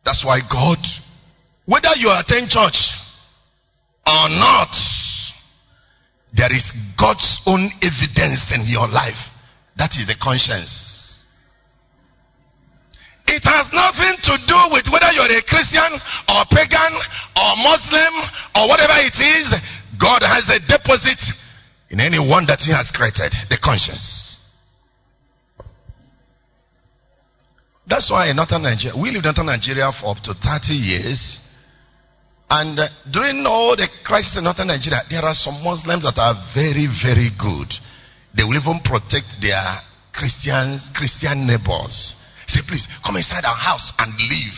That's 0.04 0.24
why 0.24 0.40
God, 0.40 0.78
whether 1.66 1.96
you 1.96 2.12
attend 2.12 2.50
church 2.50 2.92
or 4.06 4.28
not, 4.28 4.72
there 6.34 6.52
is 6.52 6.72
God's 6.98 7.40
own 7.46 7.70
evidence 7.80 8.50
in 8.54 8.66
your 8.66 8.88
life. 8.88 9.30
That 9.78 9.94
is 9.94 10.06
the 10.06 10.18
conscience. 10.20 11.22
It 13.26 13.42
has 13.46 13.70
nothing 13.72 14.14
to 14.28 14.34
do 14.46 14.60
with 14.74 14.84
whether 14.92 15.10
you're 15.14 15.30
a 15.30 15.42
Christian 15.46 15.90
or 16.28 16.44
pagan 16.50 16.92
or 17.38 17.50
Muslim 17.56 18.14
or 18.54 18.68
whatever 18.68 18.98
it 19.00 19.16
is. 19.16 19.54
God 19.98 20.22
has 20.22 20.44
a 20.50 20.60
deposit 20.60 21.22
in 21.90 22.00
anyone 22.00 22.46
that 22.46 22.60
He 22.60 22.72
has 22.72 22.90
created, 22.90 23.32
the 23.48 23.58
conscience. 23.62 24.36
That's 27.86 28.10
why 28.10 28.28
in 28.30 28.36
northern 28.36 28.62
Nigeria, 28.62 28.96
we 29.00 29.10
lived 29.10 29.26
in 29.26 29.34
northern 29.34 29.46
Nigeria 29.46 29.90
for 29.92 30.16
up 30.16 30.22
to 30.24 30.34
30 30.34 30.74
years. 30.74 31.40
And 32.54 32.78
uh, 32.78 32.86
during 33.10 33.42
all 33.46 33.74
the 33.74 33.88
crisis 34.06 34.38
in 34.38 34.44
northern 34.44 34.68
Nigeria, 34.68 35.02
there 35.10 35.26
are 35.26 35.34
some 35.34 35.58
Muslims 35.64 36.06
that 36.06 36.14
are 36.14 36.38
very, 36.54 36.86
very 36.86 37.34
good. 37.34 37.66
They 38.30 38.46
will 38.46 38.54
even 38.54 38.78
protect 38.78 39.42
their 39.42 39.82
Christians, 40.14 40.86
Christian 40.94 41.50
neighbors. 41.50 42.14
Say, 42.46 42.62
please 42.62 42.86
come 43.02 43.16
inside 43.18 43.42
our 43.42 43.58
house 43.58 43.90
and 43.98 44.14
leave. 44.14 44.54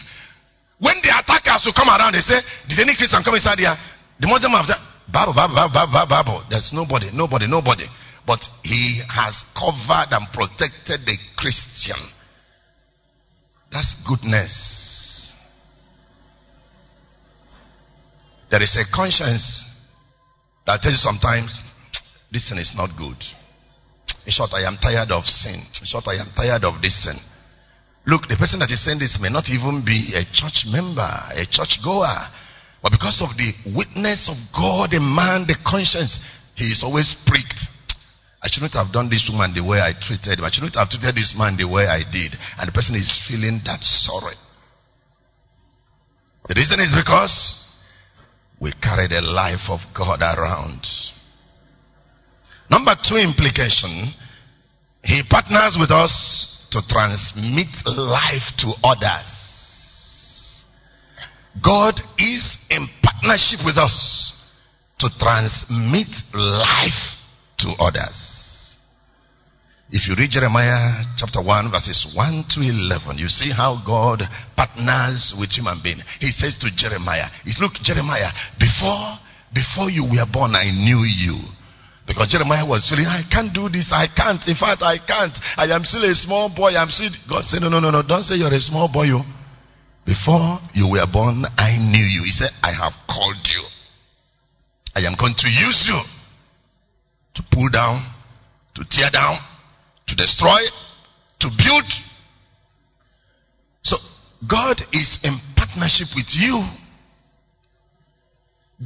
When 0.79 1.01
the 1.01 1.09
attackers 1.09 1.65
will 1.65 1.73
come 1.73 1.89
around, 1.89 2.13
they 2.13 2.21
say, 2.21 2.37
Did 2.69 2.85
any 2.85 2.93
Christian 3.01 3.25
come 3.25 3.41
inside 3.41 3.57
here? 3.65 3.73
The 4.21 4.29
Muslim 4.29 4.53
have 4.53 4.69
said, 4.69 4.83
Bible, 5.09 5.33
Bible, 5.33 5.57
Bible, 5.57 5.89
Bible, 5.89 6.09
Bible. 6.13 6.39
There's 6.53 6.77
nobody, 6.77 7.09
nobody, 7.17 7.49
nobody. 7.49 7.89
But 8.29 8.45
he 8.61 9.01
has 9.09 9.41
covered 9.57 10.13
and 10.13 10.29
protected 10.37 11.09
the 11.09 11.17
Christian. 11.41 11.97
That's 13.73 13.97
goodness. 14.05 15.06
There 18.51 18.63
is 18.63 18.77
a 18.77 18.85
conscience 18.95 19.65
that 20.67 20.83
tells 20.83 20.95
you 20.95 20.99
sometimes, 20.99 21.61
this 22.31 22.49
sin 22.49 22.59
is 22.59 22.73
not 22.75 22.97
good. 22.97 23.17
In 24.27 24.33
short, 24.33 24.51
I 24.55 24.67
am 24.67 24.79
tired 24.79 25.11
of 25.11 25.25
sin. 25.27 25.55
In 25.55 25.87
short, 25.87 26.07
I 26.07 26.15
am 26.21 26.31
tired 26.35 26.65
of 26.65 26.83
this 26.83 27.05
sin. 27.05 27.17
Look, 28.07 28.29
the 28.29 28.37
person 28.37 28.61
that 28.61 28.71
is 28.71 28.85
saying 28.85 28.99
this 28.99 29.19
may 29.21 29.31
not 29.31 29.51
even 29.51 29.83
be 29.85 30.15
a 30.15 30.23
church 30.31 30.67
member, 30.67 31.03
a 31.03 31.47
church 31.51 31.83
goer. 31.83 32.31
But 32.83 32.93
because 32.93 33.19
of 33.23 33.35
the 33.35 33.51
witness 33.75 34.31
of 34.31 34.39
God, 34.55 34.95
a 34.95 35.01
man, 35.03 35.47
the 35.47 35.59
conscience, 35.67 36.21
he 36.55 36.71
is 36.71 36.83
always 36.87 37.17
pricked. 37.27 37.67
I 38.43 38.47
shouldn't 38.47 38.75
have 38.75 38.93
done 38.93 39.11
this 39.11 39.27
woman 39.27 39.55
the 39.55 39.65
way 39.65 39.83
I 39.83 39.91
treated 39.99 40.39
him. 40.39 40.45
I 40.45 40.51
shouldn't 40.55 40.77
have 40.77 40.91
treated 40.91 41.17
this 41.17 41.35
man 41.37 41.57
the 41.57 41.67
way 41.67 41.87
I 41.87 42.07
did. 42.07 42.31
And 42.59 42.69
the 42.69 42.73
person 42.73 42.95
is 42.95 43.11
feeling 43.27 43.59
that 43.67 43.83
sorrow. 43.83 44.35
The 46.47 46.55
reason 46.55 46.79
is 46.79 46.95
because 46.95 47.66
we 48.61 48.73
carry 48.83 49.09
the 49.09 49.21
life 49.21 49.69
of 49.69 49.81
God 49.97 50.21
around. 50.21 50.87
Number 52.71 52.95
two 53.03 53.17
implication, 53.17 54.13
he 55.03 55.23
partners 55.29 55.77
with 55.79 55.91
us 55.91 56.67
to 56.71 56.83
transmit 56.89 57.69
life 57.87 58.53
to 58.59 58.73
others. 58.83 60.65
God 61.63 62.01
is 62.19 62.59
in 62.71 62.89
partnership 63.03 63.61
with 63.65 63.77
us 63.77 64.33
to 64.99 65.09
transmit 65.19 66.09
life 66.35 67.17
to 67.59 67.69
others. 67.79 68.36
If 69.89 70.09
you 70.09 70.15
read 70.19 70.31
Jeremiah 70.31 71.05
chapter 71.17 71.39
1 71.39 71.71
verses 71.71 72.11
1 72.15 72.45
to 72.51 72.61
11, 72.61 73.19
you 73.19 73.29
see 73.29 73.53
how 73.55 73.79
God 73.87 74.23
partners 74.57 75.33
with 75.39 75.51
human 75.55 75.79
being. 75.83 76.03
He 76.19 76.33
says 76.33 76.59
to 76.59 76.75
Jeremiah, 76.75 77.31
"He's 77.45 77.61
look 77.61 77.75
Jeremiah, 77.87 78.33
before 78.59 79.19
before 79.55 79.91
you 79.91 80.03
were 80.05 80.27
born 80.27 80.57
I 80.57 80.71
knew 80.75 81.07
you." 81.07 81.39
Because 82.07 82.31
Jeremiah 82.31 82.67
was 82.67 82.87
feeling, 82.89 83.07
I 83.07 83.23
can't 83.31 83.53
do 83.53 83.69
this. 83.69 83.91
I 83.91 84.07
can't. 84.07 84.39
In 84.47 84.55
fact, 84.55 84.83
I 84.83 84.99
can't. 84.99 85.35
I 85.57 85.67
am 85.75 85.83
still 85.83 86.05
a 86.05 86.15
small 86.15 86.49
boy. 86.49 86.77
I'm 86.77 86.89
still. 86.89 87.11
God 87.29 87.43
said, 87.43 87.63
No, 87.63 87.69
no, 87.69 87.81
no, 87.81 87.91
no. 87.91 88.03
Don't 88.03 88.23
say 88.23 88.37
you're 88.37 88.53
a 88.53 88.61
small 88.61 88.87
boy. 88.87 89.11
You. 89.11 89.23
Before 90.07 90.61
you 90.73 90.87
were 90.87 91.07
born, 91.11 91.45
I 91.59 91.75
knew 91.79 92.07
you. 92.07 92.23
He 92.23 92.31
said, 92.31 92.51
I 92.63 92.71
have 92.71 92.95
called 93.11 93.43
you. 93.43 93.63
I 94.95 95.01
am 95.01 95.19
going 95.19 95.35
to 95.37 95.49
use 95.51 95.83
you 95.91 95.99
to 97.35 97.43
pull 97.51 97.69
down, 97.71 98.07
to 98.77 98.85
tear 98.89 99.11
down, 99.11 99.37
to 100.09 100.15
destroy, 100.15 100.61
to 101.41 101.49
build. 101.57 101.85
So, 103.83 103.97
God 104.49 104.81
is 104.93 105.19
in 105.23 105.39
partnership 105.57 106.09
with 106.15 106.27
you. 106.31 106.63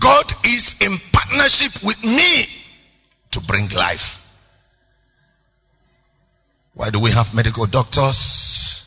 God 0.00 0.26
is 0.44 0.74
in 0.80 0.98
partnership 1.12 1.72
with 1.82 1.98
me 2.04 2.46
to 3.32 3.40
bring 3.46 3.68
life. 3.70 4.18
Why 6.74 6.90
do 6.90 7.00
we 7.02 7.12
have 7.12 7.34
medical 7.34 7.66
doctors? 7.66 8.84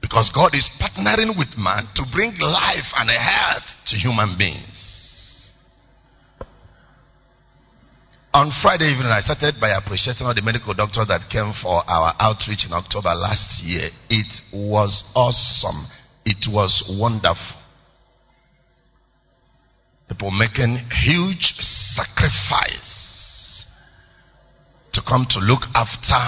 Because 0.00 0.30
God 0.34 0.54
is 0.54 0.68
partnering 0.80 1.38
with 1.38 1.56
man 1.56 1.88
to 1.94 2.04
bring 2.12 2.34
life 2.38 2.92
and 2.96 3.08
health 3.10 3.64
to 3.86 3.96
human 3.96 4.36
beings. 4.36 4.91
On 8.34 8.50
Friday 8.62 8.86
evening, 8.86 9.12
I 9.12 9.20
started 9.20 9.60
by 9.60 9.76
appreciating 9.76 10.26
all 10.26 10.34
the 10.34 10.40
medical 10.40 10.72
doctors 10.72 11.06
that 11.08 11.28
came 11.28 11.52
for 11.52 11.84
our 11.84 12.14
outreach 12.18 12.64
in 12.64 12.72
October 12.72 13.12
last 13.12 13.62
year. 13.62 13.90
It 14.08 14.40
was 14.50 15.04
awesome. 15.14 15.84
It 16.24 16.48
was 16.48 16.82
wonderful. 16.98 17.60
People 20.08 20.30
making 20.30 20.80
huge 21.04 21.60
sacrifice 21.60 23.66
to 24.94 25.02
come 25.06 25.26
to 25.28 25.38
look 25.38 25.64
after 25.74 26.24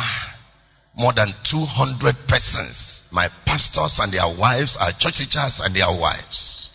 more 0.95 1.15
than 1.15 1.33
200 1.49 2.29
persons. 2.29 3.01
My 3.13 3.29
pastors 3.47 3.97
and 3.99 4.13
their 4.13 4.29
wives, 4.29 4.77
our 4.79 4.93
church 4.99 5.25
teachers 5.25 5.63
and 5.65 5.75
their 5.75 5.89
wives, 5.89 6.69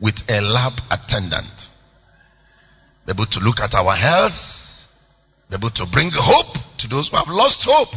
with 0.00 0.16
a 0.26 0.40
lab 0.40 0.80
attendant. 0.90 1.68
Able 3.06 3.26
to 3.26 3.40
look 3.40 3.60
at 3.60 3.74
our 3.74 3.96
health, 3.96 4.69
be 5.50 5.56
able 5.56 5.70
to 5.70 5.86
bring 5.90 6.10
hope 6.14 6.54
to 6.78 6.86
those 6.86 7.10
who 7.10 7.16
have 7.16 7.26
lost 7.28 7.66
hope, 7.66 7.90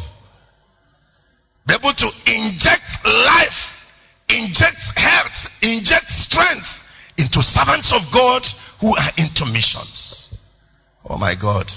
be 1.68 1.74
able 1.74 1.94
to 1.94 2.10
inject 2.26 2.90
life, 3.06 3.62
inject 4.28 4.82
health, 4.98 5.38
inject 5.62 6.10
strength 6.10 6.68
into 7.18 7.44
servants 7.44 7.94
of 7.94 8.02
God 8.12 8.42
who 8.82 8.98
are 8.98 9.14
into 9.18 9.46
missions. 9.46 10.30
Oh 11.06 11.18
my 11.18 11.36
God. 11.40 11.70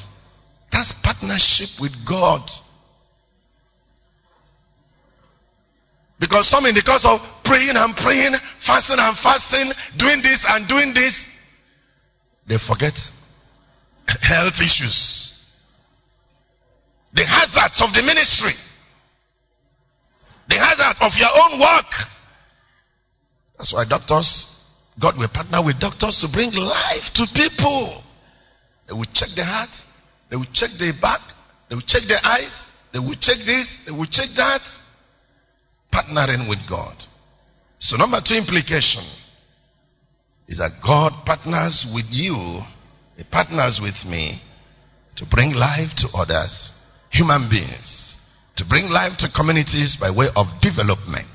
That's 0.72 0.94
partnership 1.02 1.68
with 1.78 1.92
God. 2.08 2.48
Because 6.18 6.48
some 6.48 6.64
in 6.64 6.74
the 6.74 6.82
course 6.82 7.04
of 7.04 7.20
praying 7.44 7.76
and 7.76 7.94
praying, 7.94 8.32
fasting 8.64 8.96
and 8.98 9.16
fasting, 9.18 9.70
doing 9.98 10.22
this 10.22 10.42
and 10.48 10.66
doing 10.66 10.94
this, 10.94 11.28
they 12.48 12.56
forget 12.66 12.96
health 14.22 14.54
issues. 14.64 15.35
The 17.16 17.24
hazards 17.24 17.80
of 17.80 17.94
the 17.96 18.02
ministry. 18.04 18.52
The 20.48 20.58
hazards 20.60 21.00
of 21.00 21.12
your 21.16 21.32
own 21.32 21.58
work. 21.58 21.90
That's 23.56 23.72
why 23.72 23.84
doctors, 23.88 24.44
God 25.00 25.16
will 25.18 25.28
partner 25.32 25.64
with 25.64 25.80
doctors 25.80 26.20
to 26.20 26.28
bring 26.30 26.52
life 26.52 27.08
to 27.14 27.24
people. 27.34 28.04
They 28.86 28.94
will 28.94 29.08
check 29.12 29.30
the 29.34 29.44
heart, 29.44 29.74
they 30.30 30.36
will 30.36 30.52
check 30.52 30.70
the 30.78 30.92
back. 31.00 31.20
They 31.68 31.74
will 31.74 31.86
check 31.86 32.02
the 32.06 32.18
eyes. 32.22 32.66
They 32.92 32.98
will 32.98 33.16
check 33.18 33.38
this. 33.44 33.78
They 33.86 33.92
will 33.92 34.06
check 34.06 34.28
that. 34.36 34.62
Partnering 35.92 36.48
with 36.48 36.58
God. 36.68 36.96
So, 37.78 37.96
number 37.96 38.20
two 38.24 38.34
implication 38.34 39.04
is 40.48 40.58
that 40.58 40.80
God 40.84 41.12
partners 41.24 41.86
with 41.94 42.06
you, 42.10 42.60
He 43.16 43.24
partners 43.24 43.80
with 43.82 43.96
me 44.06 44.40
to 45.16 45.26
bring 45.26 45.52
life 45.52 45.90
to 45.98 46.08
others, 46.14 46.72
human 47.10 47.48
beings, 47.48 48.18
to 48.56 48.64
bring 48.64 48.88
life 48.88 49.16
to 49.18 49.28
communities 49.34 49.96
by 50.00 50.10
way 50.10 50.26
of 50.34 50.46
development. 50.60 51.28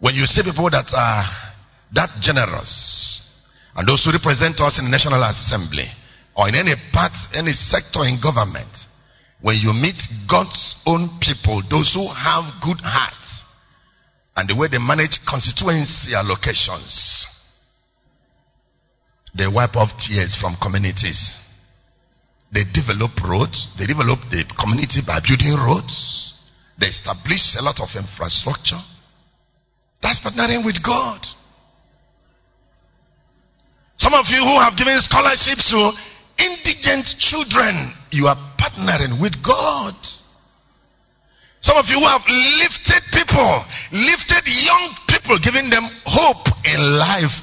When 0.00 0.14
you 0.14 0.26
see 0.26 0.42
people 0.42 0.70
that 0.70 0.92
are 0.94 1.24
that 1.94 2.10
generous, 2.20 3.22
and 3.74 3.88
those 3.88 4.04
who 4.04 4.12
represent 4.12 4.60
us 4.60 4.78
in 4.78 4.84
the 4.84 4.90
National 4.90 5.22
Assembly, 5.24 5.86
or 6.36 6.48
in 6.48 6.54
any 6.54 6.74
part, 6.92 7.12
any 7.34 7.52
sector 7.52 8.04
in 8.04 8.20
government, 8.22 8.70
when 9.40 9.56
you 9.56 9.72
meet 9.72 9.98
God's 10.28 10.76
own 10.86 11.18
people, 11.20 11.62
those 11.70 11.94
who 11.94 12.06
have 12.08 12.60
good 12.62 12.80
hearts, 12.82 13.44
and 14.36 14.48
the 14.48 14.54
way 14.54 14.68
they 14.70 14.78
manage 14.78 15.18
constituency 15.28 16.12
allocations, 16.12 17.24
they 19.36 19.46
wipe 19.46 19.76
off 19.76 19.90
tears 19.98 20.36
from 20.36 20.56
communities. 20.62 21.36
They 22.52 22.64
develop 22.72 23.12
roads. 23.24 23.70
They 23.78 23.86
develop 23.86 24.20
the 24.30 24.44
community 24.56 25.00
by 25.06 25.20
building 25.20 25.56
roads. 25.56 26.32
They 26.80 26.86
establish 26.88 27.56
a 27.58 27.62
lot 27.62 27.80
of 27.80 27.88
infrastructure. 27.94 28.80
That's 30.00 30.20
partnering 30.20 30.64
with 30.64 30.82
God. 30.82 31.20
Some 33.98 34.14
of 34.14 34.26
you 34.30 34.38
who 34.38 34.56
have 34.62 34.78
given 34.78 34.96
scholarships 35.02 35.68
to 35.70 35.90
indigent 36.38 37.06
children, 37.18 37.92
you 38.10 38.26
are 38.30 38.38
partnering 38.56 39.20
with 39.20 39.34
God. 39.42 39.94
Some 41.60 41.76
of 41.76 41.86
you 41.90 41.98
who 41.98 42.06
have 42.06 42.22
lifted 42.62 43.02
people, 43.10 43.64
lifted 43.90 44.46
young 44.46 44.94
people, 45.10 45.38
giving 45.42 45.68
them 45.68 45.82
hope 46.06 46.46
in 46.64 46.78
life, 46.96 47.34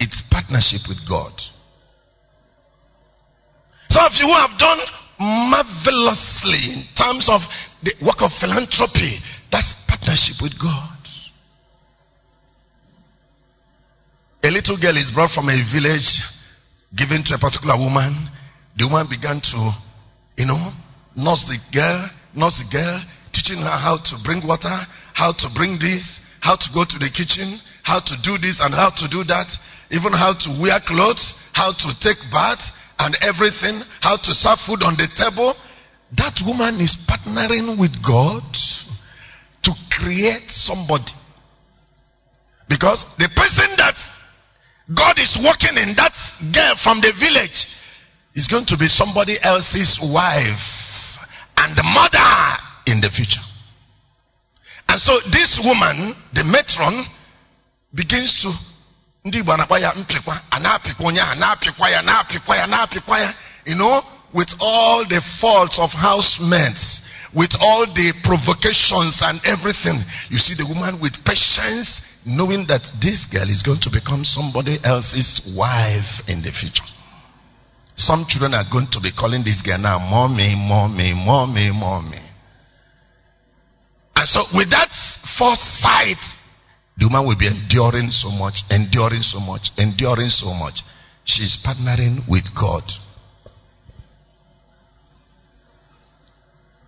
it's 0.00 0.20
partnership 0.28 0.82
with 0.88 0.98
God. 1.08 1.32
Of 4.00 4.12
you 4.16 4.26
who 4.26 4.32
have 4.32 4.56
done 4.58 4.80
marvelously 5.20 6.72
in 6.72 6.88
terms 6.96 7.28
of 7.28 7.42
the 7.84 7.92
work 8.00 8.24
of 8.24 8.32
philanthropy, 8.32 9.20
that's 9.52 9.74
partnership 9.86 10.40
with 10.40 10.56
God. 10.56 10.96
A 14.42 14.48
little 14.48 14.80
girl 14.80 14.96
is 14.96 15.12
brought 15.12 15.30
from 15.36 15.50
a 15.52 15.60
village, 15.68 16.08
given 16.96 17.20
to 17.28 17.34
a 17.36 17.38
particular 17.38 17.76
woman. 17.76 18.24
The 18.78 18.88
woman 18.88 19.06
began 19.10 19.36
to, 19.52 19.60
you 20.40 20.46
know, 20.48 20.72
nurse 21.14 21.44
the 21.44 21.60
girl, 21.68 22.08
nurse 22.32 22.56
the 22.56 22.72
girl, 22.72 23.04
teaching 23.36 23.60
her 23.60 23.76
how 23.76 24.00
to 24.00 24.14
bring 24.24 24.40
water, 24.48 24.80
how 25.12 25.36
to 25.36 25.46
bring 25.52 25.76
this, 25.76 26.20
how 26.40 26.56
to 26.56 26.68
go 26.72 26.88
to 26.88 26.96
the 26.96 27.12
kitchen, 27.12 27.60
how 27.84 28.00
to 28.00 28.16
do 28.24 28.40
this 28.40 28.64
and 28.64 28.72
how 28.72 28.88
to 28.96 29.04
do 29.12 29.28
that, 29.28 29.52
even 29.92 30.16
how 30.16 30.32
to 30.32 30.48
wear 30.56 30.80
clothes, 30.88 31.34
how 31.52 31.76
to 31.76 31.88
take 32.00 32.16
bath, 32.32 32.64
and 33.00 33.16
everything, 33.24 33.80
how 34.00 34.16
to 34.16 34.30
serve 34.36 34.60
food 34.60 34.82
on 34.84 34.96
the 34.96 35.08
table, 35.16 35.56
that 36.16 36.36
woman 36.44 36.80
is 36.80 36.96
partnering 37.08 37.80
with 37.80 37.96
God 38.04 38.44
to 39.64 39.72
create 39.90 40.50
somebody. 40.50 41.12
Because 42.68 43.04
the 43.18 43.28
person 43.34 43.72
that 43.80 43.96
God 44.94 45.18
is 45.18 45.32
working 45.40 45.80
in 45.80 45.96
that 45.96 46.12
girl 46.52 46.76
from 46.82 47.00
the 47.00 47.12
village 47.18 47.66
is 48.34 48.48
going 48.48 48.66
to 48.66 48.76
be 48.76 48.86
somebody 48.86 49.38
else's 49.42 49.98
wife 50.02 50.64
and 51.56 51.76
mother 51.82 52.30
in 52.86 53.00
the 53.00 53.10
future. 53.10 53.42
And 54.88 55.00
so 55.00 55.18
this 55.32 55.60
woman, 55.64 56.14
the 56.34 56.44
matron, 56.44 57.06
begins 57.94 58.34
to 58.42 58.52
ndị 59.24 59.38
igbo 59.38 59.78
ya 59.78 59.94
mpịkwa 59.94 60.40
a 60.50 60.58
na-apịkwa 60.58 61.06
onye 61.08 61.20
ahụ 61.20 61.34
na-apịkwa 61.40 61.86
ya 61.90 62.02
na-apịkwa 62.02 62.56
ya 62.56 62.66
na-apịkwa 62.66 63.16
ya. 63.20 63.34
You 63.66 63.74
know 63.74 64.02
with 64.32 64.52
all 64.60 65.04
the 65.08 65.20
faults 65.40 65.78
of 65.78 65.90
housemates 65.92 67.00
with 67.34 67.54
all 67.60 67.86
the 67.94 68.12
provocations 68.24 69.20
and 69.22 69.40
everything 69.44 70.02
you 70.30 70.38
see 70.38 70.54
the 70.54 70.64
woman 70.64 71.00
with 71.00 71.12
patience 71.24 72.00
knowing 72.24 72.66
that 72.66 72.82
this 73.00 73.26
girl 73.26 73.48
is 73.50 73.62
going 73.62 73.80
to 73.80 73.90
become 73.90 74.24
somebody 74.24 74.78
else's 74.84 75.40
wife 75.56 76.22
in 76.28 76.42
the 76.42 76.52
future. 76.52 76.84
Some 77.96 78.24
children 78.28 78.54
are 78.54 78.64
going 78.70 78.88
to 78.92 79.00
be 79.00 79.12
calling 79.12 79.44
this 79.44 79.60
girl 79.62 79.78
now 79.78 79.98
mommy 79.98 80.54
mommy 80.56 81.12
mommy 81.12 81.70
mommy. 81.72 82.24
And 84.16 84.28
so 84.28 84.44
with 84.54 84.70
that 84.70 84.90
foresight 85.38 86.20
the 87.00 87.06
woman 87.06 87.26
will 87.26 87.38
be 87.38 87.48
enduring 87.48 88.10
so 88.10 88.28
much, 88.28 88.60
enduring 88.68 89.22
so 89.22 89.40
much, 89.40 89.72
enduring 89.78 90.28
so 90.28 90.52
much. 90.52 90.84
She's 91.24 91.56
partnering 91.64 92.28
with 92.28 92.44
God. 92.54 92.84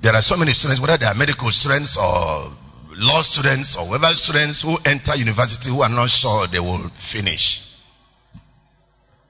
There 0.03 0.13
are 0.13 0.21
so 0.21 0.37
many 0.37 0.53
students, 0.53 0.83
whether 0.83 0.99
they 0.99 1.07
are 1.07 1.15
medical 1.15 1.49
students 1.51 1.97
or 1.97 2.53
law 2.93 3.23
students 3.23 3.75
or 3.81 3.89
whatever 3.89 4.13
students 4.13 4.61
who 4.61 4.77
enter 4.85 5.17
university 5.17 5.71
who 5.71 5.81
are 5.81 5.89
not 5.89 6.11
sure 6.11 6.47
they 6.47 6.61
will 6.61 6.91
finish. 7.11 7.65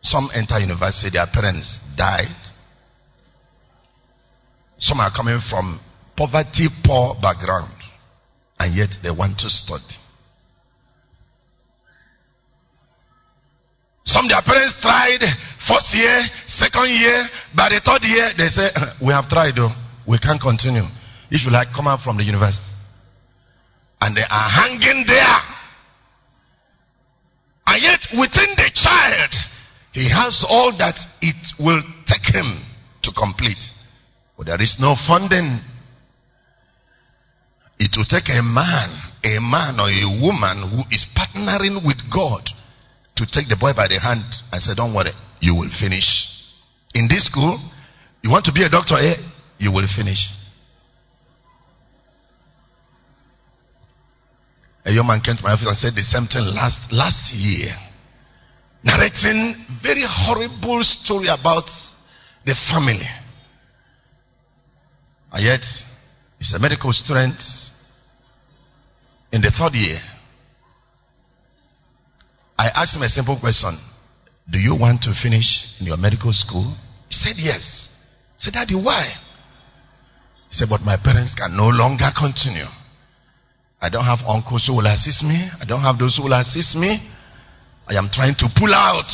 Some 0.00 0.30
enter 0.34 0.58
university, 0.58 1.10
their 1.10 1.28
parents 1.32 1.78
died. 1.96 2.34
Some 4.78 4.98
are 4.98 5.12
coming 5.14 5.38
from 5.48 5.78
poverty, 6.16 6.66
poor 6.82 7.14
background, 7.22 7.70
and 8.58 8.74
yet 8.74 8.96
they 9.00 9.12
want 9.12 9.38
to 9.38 9.48
study. 9.48 10.01
Some 14.05 14.26
of 14.26 14.30
their 14.30 14.42
parents 14.42 14.74
tried 14.82 15.22
first 15.66 15.94
year, 15.94 16.26
second 16.46 16.90
year, 16.90 17.22
by 17.55 17.68
the 17.70 17.80
third 17.84 18.03
year, 18.03 18.30
they 18.36 18.48
say, 18.48 18.66
eh, 18.74 18.98
We 19.00 19.12
have 19.12 19.28
tried 19.28 19.55
though. 19.55 19.70
We 20.07 20.18
can't 20.18 20.40
continue. 20.40 20.82
If 21.30 21.46
you 21.46 21.53
like, 21.53 21.68
come 21.74 21.86
out 21.86 22.00
from 22.00 22.16
the 22.16 22.24
university. 22.24 22.66
And 24.00 24.16
they 24.16 24.26
are 24.26 24.48
hanging 24.50 25.07
there. 25.07 25.38
And 27.66 27.78
yet, 27.80 28.00
within 28.18 28.50
the 28.59 28.70
child, 28.74 29.30
he 29.92 30.11
has 30.11 30.44
all 30.48 30.76
that 30.78 30.98
it 31.22 31.38
will 31.62 31.80
take 32.07 32.34
him 32.34 32.59
to 33.05 33.12
complete. 33.14 33.62
But 34.36 34.46
there 34.46 34.61
is 34.61 34.76
no 34.80 34.96
funding. 35.07 35.61
It 37.78 37.94
will 37.96 38.11
take 38.11 38.28
a 38.34 38.42
man, 38.42 38.90
a 39.22 39.38
man 39.38 39.78
or 39.78 39.86
a 39.86 40.07
woman 40.20 40.66
who 40.74 40.82
is 40.90 41.07
partnering 41.14 41.86
with 41.86 42.03
God 42.12 42.42
to 43.16 43.26
take 43.26 43.48
the 43.48 43.56
boy 43.56 43.72
by 43.74 43.88
the 43.88 44.00
hand 44.00 44.24
and 44.52 44.62
say, 44.62 44.74
Don't 44.74 44.94
worry, 44.94 45.12
you 45.40 45.54
will 45.54 45.70
finish. 45.78 46.28
In 46.94 47.08
this 47.08 47.26
school, 47.26 47.58
you 48.22 48.30
want 48.30 48.44
to 48.46 48.52
be 48.52 48.62
a 48.62 48.68
doctor, 48.68 48.96
eh? 48.96 49.16
You 49.58 49.72
will 49.72 49.86
finish. 49.94 50.18
A 54.84 54.90
young 54.90 55.06
man 55.06 55.20
came 55.20 55.36
to 55.36 55.42
my 55.42 55.52
office 55.52 55.68
and 55.68 55.76
said 55.76 55.94
the 55.94 56.02
same 56.02 56.26
thing 56.26 56.42
last 56.54 56.90
last 56.90 57.32
year, 57.32 57.70
narrating 58.82 59.54
very 59.82 60.02
horrible 60.02 60.82
story 60.82 61.28
about 61.28 61.70
the 62.44 62.54
family. 62.70 63.06
And 65.32 65.44
yet, 65.44 65.64
he's 66.38 66.52
a 66.52 66.58
medical 66.58 66.92
student 66.92 67.40
in 69.32 69.40
the 69.40 69.50
third 69.50 69.74
year. 69.74 70.00
I 72.59 72.68
asked 72.74 72.96
him 72.96 73.03
a 73.03 73.09
simple 73.09 73.38
question. 73.38 73.78
Do 74.50 74.59
you 74.59 74.74
want 74.74 75.03
to 75.03 75.14
finish 75.14 75.64
in 75.80 75.86
your 75.86 75.96
medical 75.96 76.32
school? 76.32 76.74
He 77.09 77.14
said 77.14 77.36
yes. 77.36 77.88
I 78.34 78.36
said, 78.36 78.53
Daddy, 78.55 78.74
why? 78.74 79.12
He 80.48 80.55
said, 80.55 80.68
but 80.68 80.82
my 80.82 80.96
parents 80.96 81.34
can 81.34 81.57
no 81.57 81.68
longer 81.68 82.11
continue. 82.16 82.68
I 83.80 83.88
don't 83.88 84.05
have 84.05 84.20
uncles 84.26 84.66
who 84.66 84.74
will 84.76 84.86
assist 84.86 85.24
me. 85.24 85.48
I 85.61 85.64
don't 85.64 85.82
have 85.82 85.98
those 85.98 86.16
who 86.16 86.24
will 86.24 86.38
assist 86.38 86.76
me. 86.76 86.98
I 87.86 87.94
am 87.94 88.11
trying 88.12 88.34
to 88.38 88.48
pull 88.55 88.72
out. 88.74 89.11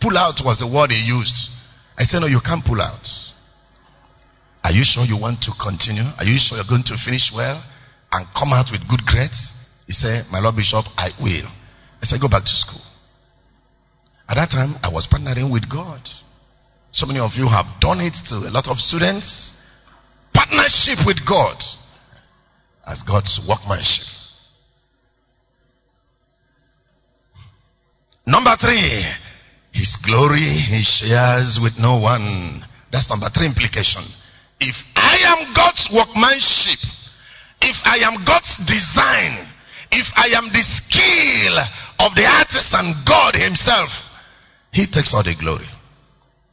Pull 0.00 0.16
out 0.16 0.40
was 0.44 0.58
the 0.58 0.68
word 0.68 0.90
he 0.90 1.00
used. 1.00 1.50
I 1.96 2.04
said, 2.04 2.20
no, 2.20 2.26
you 2.26 2.40
can't 2.44 2.64
pull 2.64 2.80
out. 2.80 3.06
Are 4.64 4.72
you 4.72 4.84
sure 4.84 5.04
you 5.04 5.16
want 5.16 5.40
to 5.42 5.52
continue? 5.56 6.04
Are 6.18 6.24
you 6.24 6.36
sure 6.36 6.58
you're 6.58 6.68
going 6.68 6.84
to 6.84 6.96
finish 6.96 7.32
well 7.34 7.64
and 8.12 8.26
come 8.36 8.52
out 8.52 8.68
with 8.72 8.84
good 8.88 9.04
grades? 9.06 9.52
He 9.86 9.92
said, 9.92 10.26
my 10.30 10.40
Lord 10.40 10.56
Bishop, 10.56 10.84
I 10.96 11.10
will. 11.20 11.48
I 12.02 12.06
said, 12.06 12.20
go 12.20 12.28
back 12.28 12.44
to 12.44 12.56
school. 12.56 12.80
At 14.28 14.34
that 14.36 14.50
time, 14.50 14.76
I 14.82 14.88
was 14.88 15.06
partnering 15.10 15.52
with 15.52 15.68
God. 15.68 16.00
So 16.92 17.06
many 17.06 17.20
of 17.20 17.32
you 17.34 17.46
have 17.48 17.66
done 17.80 18.00
it 18.00 18.14
to 18.28 18.36
a 18.36 18.50
lot 18.50 18.68
of 18.68 18.78
students. 18.78 19.54
Partnership 20.32 20.98
with 21.06 21.18
God 21.28 21.56
as 22.86 23.02
God's 23.02 23.40
workmanship. 23.46 24.06
Number 28.26 28.56
three, 28.60 29.04
His 29.72 29.96
glory 30.04 30.38
He 30.40 30.82
shares 30.82 31.58
with 31.60 31.74
no 31.78 31.98
one. 32.00 32.62
That's 32.92 33.10
number 33.10 33.28
three 33.34 33.46
implication. 33.46 34.02
If 34.60 34.76
I 34.94 35.18
am 35.26 35.52
God's 35.54 35.88
workmanship, 35.92 36.80
if 37.60 37.76
I 37.84 37.98
am 38.06 38.24
God's 38.24 38.56
design, 38.66 39.50
If 39.90 40.06
I 40.14 40.30
am 40.38 40.46
the 40.54 40.62
skill 40.62 41.54
of 42.00 42.16
the 42.16 42.24
artisan, 42.24 43.04
God 43.04 43.36
Himself, 43.36 43.90
He 44.72 44.86
takes 44.86 45.12
all 45.12 45.22
the 45.22 45.36
glory. 45.36 45.68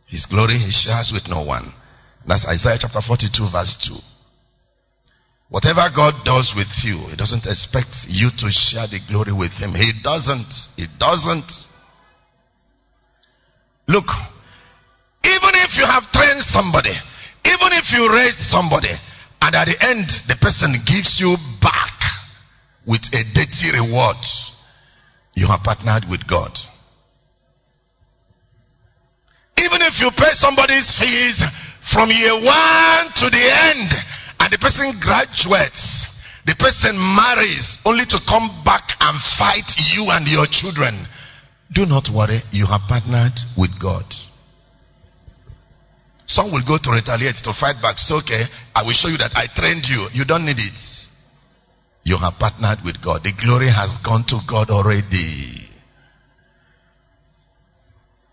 His 0.07 0.25
glory 0.25 0.59
He 0.59 0.71
shares 0.71 1.11
with 1.13 1.27
no 1.27 1.43
one. 1.43 1.71
That's 2.27 2.45
Isaiah 2.45 2.77
chapter 2.79 2.99
42, 2.99 3.31
verse 3.51 3.75
2. 3.87 3.95
Whatever 5.49 5.87
God 5.95 6.27
does 6.27 6.51
with 6.55 6.67
you, 6.83 7.07
He 7.07 7.15
doesn't 7.15 7.47
expect 7.47 8.07
you 8.11 8.29
to 8.35 8.51
share 8.51 8.87
the 8.91 8.99
glory 9.07 9.31
with 9.31 9.55
Him. 9.55 9.71
He 9.71 9.95
doesn't. 10.03 10.51
He 10.75 10.87
doesn't. 10.99 11.47
Look, 13.87 14.11
even 15.23 15.53
if 15.63 15.79
you 15.79 15.87
have 15.87 16.11
trained 16.11 16.43
somebody, 16.43 16.91
even 17.47 17.71
if 17.79 17.87
you 17.95 18.11
raised 18.11 18.43
somebody, 18.43 18.91
and 19.39 19.55
at 19.55 19.71
the 19.71 19.79
end 19.79 20.11
the 20.27 20.35
person 20.41 20.75
gives 20.83 21.23
you 21.23 21.39
back 21.63 21.95
with 22.83 23.07
a 23.15 23.23
dirty 23.31 23.71
reward, 23.71 24.19
you 25.37 25.45
have 25.45 25.61
partnered 25.61 26.09
with 26.09 26.25
God. 26.25 26.49
Even 29.61 29.85
if 29.85 30.01
you 30.01 30.09
pay 30.17 30.33
somebody's 30.33 30.89
fees 30.97 31.37
from 31.93 32.09
year 32.09 32.33
one 32.33 33.05
to 33.21 33.29
the 33.29 33.45
end, 33.45 33.93
and 34.41 34.49
the 34.49 34.57
person 34.57 34.97
graduates, 34.97 36.09
the 36.49 36.57
person 36.57 36.97
marries 36.97 37.77
only 37.85 38.09
to 38.09 38.17
come 38.25 38.49
back 38.65 38.97
and 38.97 39.13
fight 39.37 39.69
you 39.93 40.09
and 40.09 40.25
your 40.25 40.49
children. 40.49 41.05
Do 41.69 41.85
not 41.85 42.09
worry, 42.09 42.41
you 42.49 42.65
have 42.65 42.89
partnered 42.89 43.37
with 43.53 43.77
God. 43.77 44.09
Some 46.25 46.51
will 46.51 46.65
go 46.65 46.81
to 46.81 46.89
retaliate, 46.91 47.37
to 47.45 47.53
fight 47.53 47.77
back. 47.79 48.01
So, 48.01 48.17
okay, 48.25 48.41
I 48.73 48.81
will 48.81 48.97
show 48.97 49.07
you 49.07 49.17
that 49.21 49.37
I 49.37 49.45
trained 49.53 49.85
you. 49.85 50.09
You 50.13 50.25
don't 50.25 50.45
need 50.45 50.57
it. 50.57 51.06
You 52.07 52.15
have 52.15 52.39
partnered 52.39 52.79
with 52.85 53.03
God. 53.03 53.27
The 53.27 53.35
glory 53.35 53.67
has 53.67 53.99
gone 53.99 54.23
to 54.31 54.39
God 54.47 54.69
already. 54.69 55.67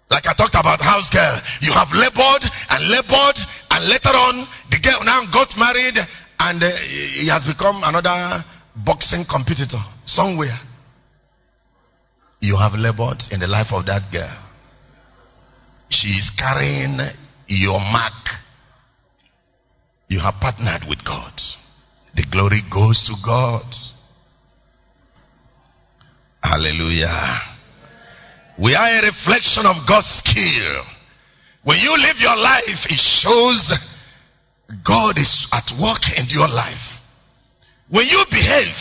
Like 0.08 0.30
I 0.30 0.34
talked 0.38 0.54
about 0.54 0.78
house 0.78 1.10
girl. 1.10 1.42
You 1.58 1.74
have 1.74 1.90
labored 1.90 2.46
and 2.70 2.86
labored 2.86 3.34
and 3.34 3.82
later 3.90 4.14
on 4.14 4.46
the 4.70 4.78
girl 4.78 5.02
now 5.02 5.26
got 5.26 5.50
married 5.58 5.98
and 6.38 6.62
uh, 6.62 6.70
he 7.18 7.26
has 7.26 7.42
become 7.42 7.82
another 7.82 8.44
boxing 8.86 9.24
competitor 9.28 9.82
somewhere. 10.06 10.54
You 12.38 12.54
have 12.56 12.78
labored 12.78 13.26
in 13.32 13.40
the 13.40 13.48
life 13.48 13.72
of 13.72 13.86
that 13.86 14.06
girl. 14.12 14.38
She 15.88 16.14
is 16.14 16.30
carrying 16.38 16.94
your 17.48 17.80
mark. 17.80 18.38
You 20.06 20.20
have 20.20 20.34
partnered 20.40 20.88
with 20.88 21.04
God. 21.04 21.34
The 22.16 22.24
glory 22.30 22.62
goes 22.72 23.04
to 23.06 23.14
God. 23.24 23.64
Hallelujah. 26.42 27.40
We 28.58 28.74
are 28.74 29.00
a 29.00 29.06
reflection 29.06 29.66
of 29.66 29.86
God's 29.88 30.22
skill. 30.22 30.84
When 31.64 31.78
you 31.78 31.90
live 31.96 32.16
your 32.18 32.36
life, 32.36 32.86
it 32.88 33.00
shows 33.00 33.72
God 34.86 35.18
is 35.18 35.48
at 35.50 35.72
work 35.80 36.02
in 36.16 36.26
your 36.28 36.48
life. 36.48 37.00
When 37.90 38.06
you 38.06 38.24
behave, 38.30 38.76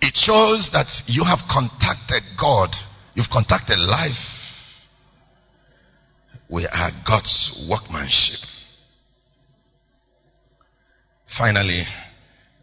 it 0.00 0.14
shows 0.14 0.70
that 0.72 0.86
you 1.06 1.24
have 1.24 1.40
contacted 1.50 2.22
God. 2.40 2.70
You've 3.14 3.30
contacted 3.30 3.78
life. 3.78 4.12
We 6.50 6.66
are 6.66 6.90
God's 7.06 7.66
workmanship. 7.70 8.40
Finally, 11.36 11.84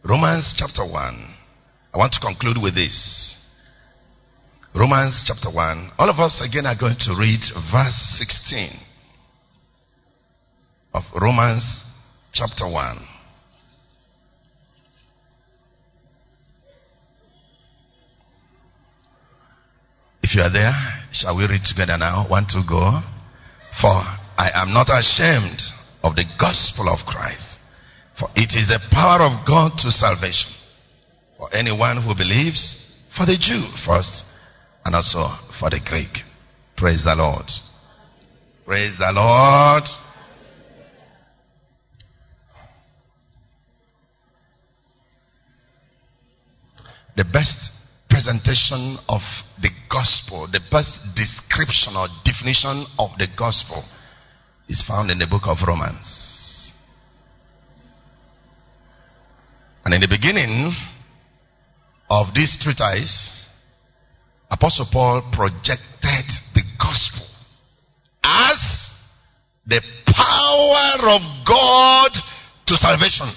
Romans 0.04 0.54
chapter 0.58 0.84
1. 0.84 1.36
I 1.93 1.97
want 1.97 2.14
to 2.14 2.20
conclude 2.20 2.58
with 2.62 2.76
this. 2.76 3.38
Romans 4.76 5.24
chapter 5.28 5.52
1. 5.52 5.91
All 5.99 6.10
of 6.10 6.20
us 6.20 6.41
again 6.41 6.66
are 6.66 6.76
going 6.80 6.95
to 6.99 7.16
read 7.18 7.41
verse 7.72 8.18
16 8.18 8.70
of 10.93 11.04
Romans 11.22 11.84
chapter 12.34 12.70
1. 12.70 13.08
If 20.24 20.36
you 20.36 20.41
are 20.41 20.52
there, 20.52 20.74
shall 21.12 21.36
we 21.36 21.45
read 21.45 21.64
together 21.64 21.97
now? 21.97 22.26
One, 22.30 22.45
two, 22.49 22.62
go. 22.68 23.02
For 23.80 24.02
I 24.38 24.49
am 24.54 24.74
not 24.74 24.88
ashamed 24.89 25.62
of 26.04 26.16
the 26.16 26.26
gospel 26.39 26.89
of 26.89 27.06
Christ, 27.06 27.60
for 28.22 28.30
it 28.36 28.53
is 28.53 28.67
the 28.67 28.80
power 28.91 29.26
of 29.26 29.47
God 29.47 29.80
to 29.80 29.89
salvation 29.89 30.51
for 31.39 31.51
anyone 31.55 31.97
who 32.03 32.13
believes, 32.13 32.78
for 33.17 33.26
the 33.26 33.36
Jew 33.36 33.65
first 33.84 34.24
and 34.86 34.95
also 34.95 35.26
for 35.59 35.72
the 35.72 35.82
Greek. 35.84 36.22
Praise 36.78 37.03
the 37.03 37.15
Lord. 37.15 37.49
Praise 38.63 38.95
the 38.99 39.11
Lord. 39.11 39.84
The 47.17 47.26
best 47.26 47.72
presentation 48.07 48.99
of 49.09 49.22
the 49.63 49.72
gospel, 49.89 50.47
the 50.51 50.61
best 50.69 51.01
description 51.15 51.95
or 51.97 52.07
definition 52.24 52.86
of 52.99 53.17
the 53.17 53.28
gospel 53.36 53.84
is 54.69 54.86
found 54.88 55.09
in 55.09 55.17
the 55.17 55.28
book 55.28 55.43
of 55.45 55.57
Romans. 55.67 56.41
And 59.84 59.93
in 59.93 60.01
the 60.01 60.07
beginning 60.07 60.73
of 62.09 62.34
this 62.34 62.57
treatise, 62.61 63.47
Apostle 64.49 64.88
Paul 64.91 65.32
projected 65.32 66.27
the 66.53 66.63
gospel 66.77 67.25
as 68.23 68.91
the 69.65 69.82
power 70.05 71.09
of 71.09 71.21
God 71.47 72.11
to 72.67 72.75
salvation. 72.75 73.32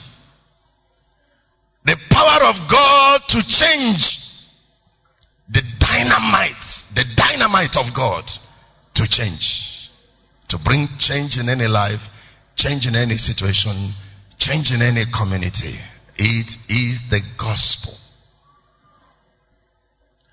The 1.84 1.96
power 2.10 2.42
of 2.48 2.56
God 2.70 3.20
to 3.28 3.42
change 3.46 4.18
the 5.52 5.62
dynamite, 5.78 6.64
the 6.94 7.04
dynamite 7.16 7.76
of 7.76 7.94
God 7.94 8.24
to 8.94 9.06
change. 9.08 9.90
To 10.48 10.58
bring 10.64 10.88
change 10.98 11.36
in 11.36 11.48
any 11.48 11.66
life, 11.66 12.00
change 12.56 12.86
in 12.86 12.94
any 12.94 13.18
situation, 13.18 13.94
change 14.38 14.70
in 14.72 14.82
any 14.82 15.04
community. 15.16 15.78
It 16.16 16.50
is 16.68 17.02
the 17.10 17.20
gospel. 17.38 17.96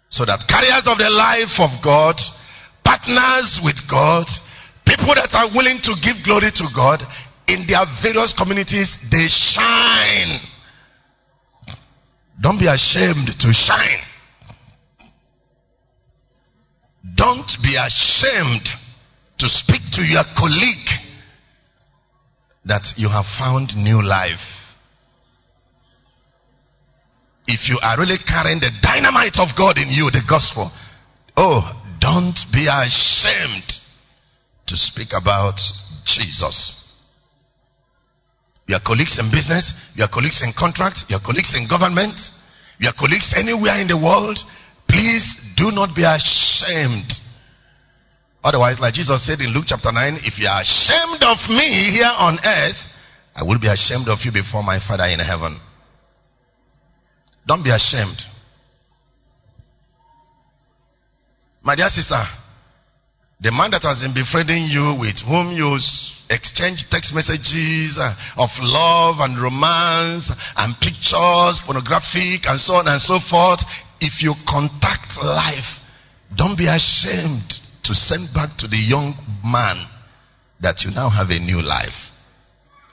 So 0.09 0.25
that 0.25 0.45
carriers 0.47 0.85
of 0.85 0.97
the 0.97 1.09
life 1.09 1.55
of 1.57 1.81
God, 1.83 2.19
partners 2.83 3.59
with 3.63 3.79
God, 3.89 4.27
people 4.85 5.15
that 5.15 5.31
are 5.33 5.49
willing 5.55 5.79
to 5.83 5.95
give 6.03 6.19
glory 6.23 6.51
to 6.51 6.67
God 6.75 7.01
in 7.47 7.65
their 7.65 7.85
various 8.03 8.33
communities, 8.37 8.97
they 9.09 9.25
shine. 9.27 10.39
Don't 12.41 12.59
be 12.59 12.67
ashamed 12.67 13.29
to 13.39 13.53
shine. 13.53 14.03
Don't 17.15 17.49
be 17.63 17.79
ashamed 17.79 18.67
to 19.39 19.47
speak 19.49 19.81
to 19.93 20.01
your 20.01 20.23
colleague 20.37 20.91
that 22.65 22.85
you 22.95 23.09
have 23.09 23.25
found 23.39 23.75
new 23.75 24.03
life 24.03 24.60
if 27.51 27.67
you 27.67 27.77
are 27.83 27.99
really 27.99 28.17
carrying 28.23 28.59
the 28.63 28.71
dynamite 28.81 29.35
of 29.35 29.51
God 29.57 29.77
in 29.77 29.91
you, 29.91 30.07
the 30.07 30.23
gospel, 30.23 30.71
oh, 31.35 31.59
don't 31.99 32.39
be 32.51 32.71
ashamed 32.71 33.67
to 34.67 34.75
speak 34.79 35.11
about 35.11 35.59
Jesus. 36.05 36.79
Your 38.67 38.79
colleagues 38.79 39.19
in 39.19 39.27
business, 39.31 39.73
your 39.95 40.07
colleagues 40.07 40.41
in 40.41 40.53
contract, 40.55 41.03
your 41.09 41.19
colleagues 41.19 41.51
in 41.59 41.67
government, 41.67 42.15
your 42.79 42.93
colleagues 42.97 43.35
anywhere 43.35 43.81
in 43.83 43.87
the 43.91 43.99
world, 43.99 44.39
please 44.87 45.27
do 45.57 45.71
not 45.71 45.93
be 45.93 46.07
ashamed. 46.07 47.11
Otherwise, 48.43 48.79
like 48.79 48.95
Jesus 48.95 49.21
said 49.25 49.39
in 49.39 49.53
Luke 49.53 49.65
chapter 49.67 49.91
9, 49.91 50.23
if 50.23 50.39
you 50.39 50.47
are 50.47 50.63
ashamed 50.63 51.21
of 51.21 51.37
me 51.51 51.99
here 51.99 52.09
on 52.09 52.39
earth, 52.43 52.79
I 53.35 53.43
will 53.43 53.59
be 53.59 53.67
ashamed 53.67 54.07
of 54.07 54.19
you 54.23 54.31
before 54.31 54.63
my 54.63 54.79
Father 54.79 55.05
in 55.05 55.19
heaven. 55.19 55.59
Don't 57.47 57.63
be 57.63 57.71
ashamed. 57.71 58.21
My 61.63 61.75
dear 61.75 61.89
sister, 61.89 62.21
the 63.39 63.51
man 63.51 63.71
that 63.71 63.81
has 63.81 64.01
been 64.01 64.13
befriending 64.13 64.69
you 64.69 64.97
with 65.01 65.21
whom 65.25 65.53
you 65.53 65.77
exchange 66.29 66.85
text 66.89 67.13
messages 67.13 67.97
uh, 67.97 68.13
of 68.37 68.49
love 68.61 69.17
and 69.19 69.37
romance 69.41 70.29
and 70.57 70.77
pictures, 70.77 71.61
pornographic 71.65 72.45
and 72.45 72.61
so 72.61 72.81
on 72.81 72.87
and 72.87 73.01
so 73.01 73.17
forth, 73.17 73.61
if 73.99 74.21
you 74.21 74.33
contact 74.45 75.17
life, 75.21 75.81
don't 76.37 76.57
be 76.57 76.69
ashamed 76.69 77.49
to 77.83 77.93
send 77.93 78.29
back 78.33 78.57
to 78.57 78.67
the 78.67 78.77
young 78.77 79.13
man 79.43 79.89
that 80.61 80.85
you 80.85 80.93
now 80.93 81.09
have 81.09 81.29
a 81.29 81.39
new 81.41 81.61
life. 81.61 82.09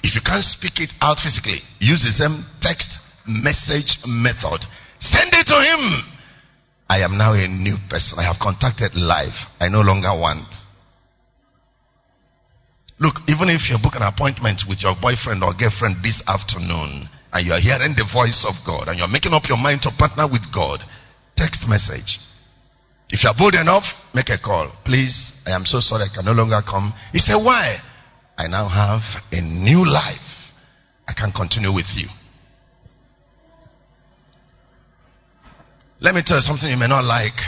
If 0.03 0.17
you 0.17 0.21
can't 0.25 0.45
speak 0.45 0.81
it 0.81 0.93
out 1.01 1.21
physically, 1.21 1.61
use 1.81 2.05
the 2.05 2.13
same 2.13 2.45
text 2.61 3.01
message 3.29 3.99
method. 4.07 4.65
Send 4.99 5.31
it 5.33 5.47
to 5.47 5.59
him. 5.61 5.83
I 6.89 7.05
am 7.05 7.19
now 7.19 7.35
a 7.35 7.47
new 7.47 7.77
person. 7.89 8.19
I 8.19 8.25
have 8.25 8.41
contacted 8.41 8.97
life. 8.97 9.37
I 9.61 9.69
no 9.69 9.83
longer 9.83 10.11
want. 10.17 10.49
Look, 12.99 13.21
even 13.29 13.49
if 13.49 13.71
you 13.71 13.79
book 13.79 13.95
an 13.95 14.03
appointment 14.03 14.65
with 14.67 14.83
your 14.83 14.97
boyfriend 14.99 15.45
or 15.45 15.55
girlfriend 15.55 16.03
this 16.03 16.19
afternoon 16.27 17.07
and 17.33 17.47
you 17.47 17.53
are 17.53 17.61
hearing 17.61 17.95
the 17.95 18.09
voice 18.11 18.43
of 18.49 18.59
God 18.67 18.89
and 18.89 18.99
you're 18.99 19.13
making 19.13 19.33
up 19.33 19.47
your 19.47 19.61
mind 19.61 19.83
to 19.83 19.95
partner 19.95 20.27
with 20.27 20.43
God, 20.51 20.81
text 21.37 21.69
message. 21.69 22.19
If 23.11 23.23
you 23.23 23.31
are 23.31 23.39
bold 23.39 23.55
enough, 23.55 23.85
make 24.15 24.29
a 24.31 24.39
call. 24.39 24.73
Please, 24.85 25.33
I 25.47 25.53
am 25.55 25.65
so 25.65 25.79
sorry 25.81 26.11
I 26.11 26.15
can 26.15 26.25
no 26.25 26.33
longer 26.33 26.61
come. 26.67 26.93
He 27.13 27.21
said, 27.21 27.37
Why? 27.37 27.79
I 28.37 28.49
now 28.49 28.69
have 28.69 29.03
a 29.33 29.41
new 29.41 29.87
life. 29.87 30.53
I 31.07 31.13
can 31.15 31.33
continue 31.33 31.73
with 31.73 31.89
you. 31.97 32.09
Let 36.01 36.15
me 36.15 36.23
tell 36.25 36.39
you 36.39 36.43
something 36.43 36.69
you 36.69 36.77
may 36.77 36.87
not 36.87 37.05
like. 37.05 37.39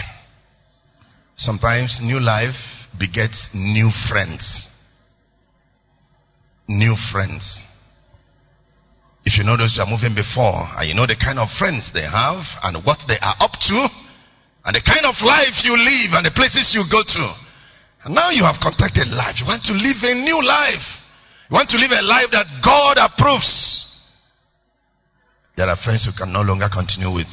Sometimes 1.37 2.01
new 2.03 2.19
life 2.19 2.59
begets 2.99 3.51
new 3.55 3.91
friends. 4.11 4.69
New 6.67 6.97
friends. 7.13 7.63
If 9.25 9.39
you 9.39 9.45
know 9.45 9.57
those 9.57 9.77
who 9.77 9.83
are 9.83 9.91
moving 9.91 10.15
before 10.15 10.67
and 10.77 10.89
you 10.89 10.95
know 10.95 11.07
the 11.07 11.15
kind 11.15 11.39
of 11.39 11.49
friends 11.59 11.93
they 11.95 12.03
have 12.03 12.43
and 12.65 12.83
what 12.85 12.99
they 13.07 13.19
are 13.23 13.37
up 13.39 13.55
to 13.71 13.79
and 14.65 14.75
the 14.75 14.83
kind 14.83 15.07
of 15.07 15.15
life 15.23 15.63
you 15.63 15.77
live 15.77 16.19
and 16.19 16.27
the 16.27 16.35
places 16.35 16.75
you 16.75 16.83
go 16.91 17.03
to. 17.07 17.25
And 18.05 18.15
now 18.15 18.31
you 18.31 18.43
have 18.43 18.59
contacted 18.59 19.09
life. 19.09 19.39
You 19.39 19.47
want 19.47 19.63
to 19.71 19.77
live 19.77 20.01
a 20.03 20.15
new 20.15 20.43
life. 20.43 20.85
You 21.51 21.55
want 21.55 21.71
to 21.71 21.79
live 21.79 21.93
a 21.93 22.03
life 22.03 22.33
that 22.33 22.49
God 22.65 22.99
approves. 22.99 23.87
There 25.57 25.69
are 25.69 25.77
friends 25.77 26.09
you 26.09 26.13
can 26.17 26.33
no 26.33 26.41
longer 26.41 26.69
continue 26.73 27.13
with. 27.13 27.31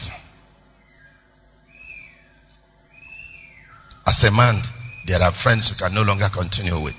As 4.07 4.23
a 4.23 4.31
man, 4.31 4.63
there 5.05 5.21
are 5.21 5.33
friends 5.43 5.69
you 5.69 5.75
can 5.77 5.93
no 5.93 6.01
longer 6.01 6.29
continue 6.33 6.79
with. 6.81 6.95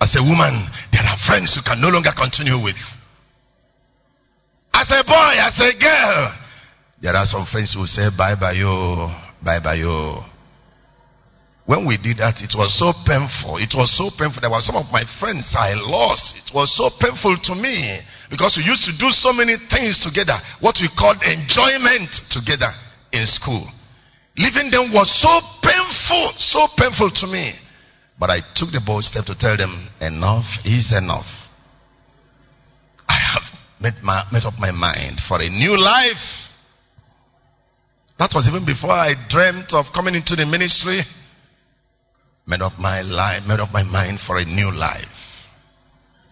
As 0.00 0.16
a 0.16 0.22
woman, 0.22 0.66
there 0.90 1.06
are 1.06 1.16
friends 1.24 1.54
you 1.54 1.62
can 1.62 1.80
no 1.80 1.88
longer 1.88 2.10
continue 2.10 2.58
with. 2.58 2.76
As 4.74 4.90
a 4.90 5.06
boy, 5.06 5.32
as 5.38 5.54
a 5.62 5.72
girl, 5.78 6.34
there 7.00 7.14
are 7.14 7.24
some 7.24 7.46
friends 7.46 7.74
who 7.74 7.86
say, 7.86 8.10
Bye 8.18 8.34
bye, 8.34 8.58
yo, 8.58 9.06
bye 9.42 9.60
bye, 9.62 9.78
yo. 9.78 10.24
When 11.66 11.86
we 11.86 11.98
did 11.98 12.18
that, 12.18 12.42
it 12.42 12.54
was 12.58 12.74
so 12.74 12.90
painful. 13.06 13.58
It 13.58 13.74
was 13.74 13.94
so 13.94 14.10
painful. 14.10 14.42
There 14.42 14.50
were 14.50 14.62
some 14.62 14.76
of 14.76 14.86
my 14.90 15.02
friends 15.18 15.54
I 15.56 15.74
lost. 15.74 16.34
It 16.38 16.54
was 16.54 16.74
so 16.74 16.90
painful 16.98 17.38
to 17.42 17.54
me 17.54 17.98
because 18.30 18.58
we 18.58 18.66
used 18.66 18.84
to 18.90 18.94
do 18.98 19.10
so 19.10 19.32
many 19.32 19.54
things 19.70 19.98
together, 20.02 20.34
what 20.58 20.78
we 20.82 20.90
called 20.98 21.22
enjoyment 21.22 22.10
together 22.30 22.70
in 23.10 23.26
school. 23.26 23.66
Leaving 24.38 24.70
them 24.70 24.92
was 24.92 25.08
so 25.20 25.32
painful, 25.62 26.32
so 26.38 26.68
painful 26.76 27.10
to 27.10 27.26
me. 27.26 27.52
But 28.18 28.30
I 28.30 28.40
took 28.54 28.70
the 28.70 28.82
bold 28.84 29.04
step 29.04 29.24
to 29.26 29.38
tell 29.38 29.56
them, 29.56 29.88
enough 30.00 30.46
is 30.64 30.92
enough. 30.92 31.28
I 33.08 33.16
have 33.16 33.42
made, 33.80 34.02
my, 34.02 34.24
made 34.32 34.44
up 34.44 34.58
my 34.58 34.72
mind 34.72 35.20
for 35.26 35.40
a 35.40 35.48
new 35.48 35.76
life. 35.78 36.48
That 38.18 38.32
was 38.34 38.48
even 38.48 38.64
before 38.64 38.92
I 38.92 39.14
dreamt 39.28 39.72
of 39.72 39.86
coming 39.94 40.14
into 40.14 40.36
the 40.36 40.46
ministry. 40.46 41.00
Made 42.46 42.62
up 42.62 42.78
my 42.78 43.02
life, 43.02 43.42
made 43.46 43.60
up 43.60 43.72
my 43.72 43.82
mind 43.82 44.20
for 44.20 44.38
a 44.38 44.44
new 44.44 44.70
life. 44.72 45.36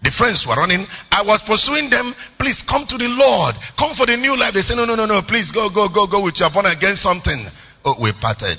The 0.02 0.12
friends 0.12 0.44
were 0.46 0.56
running. 0.56 0.86
I 1.10 1.24
was 1.24 1.42
pursuing 1.46 1.88
them. 1.88 2.14
Please 2.38 2.62
come 2.68 2.84
to 2.88 2.96
the 2.96 3.08
Lord. 3.08 3.56
Come 3.78 3.96
for 3.96 4.04
the 4.04 4.16
new 4.16 4.36
life. 4.36 4.52
They 4.52 4.60
say, 4.60 4.76
no, 4.76 4.84
no, 4.84 4.94
no, 4.94 5.06
no. 5.06 5.22
Please 5.26 5.50
go, 5.50 5.72
go, 5.72 5.88
go, 5.88 6.06
go 6.06 6.22
with 6.22 6.36
your 6.36 6.52
born 6.52 6.66
again 6.66 6.96
something. 6.96 7.48
Oh, 7.84 8.00
we 8.00 8.12
parted. 8.20 8.58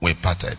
We 0.00 0.14
parted. 0.14 0.58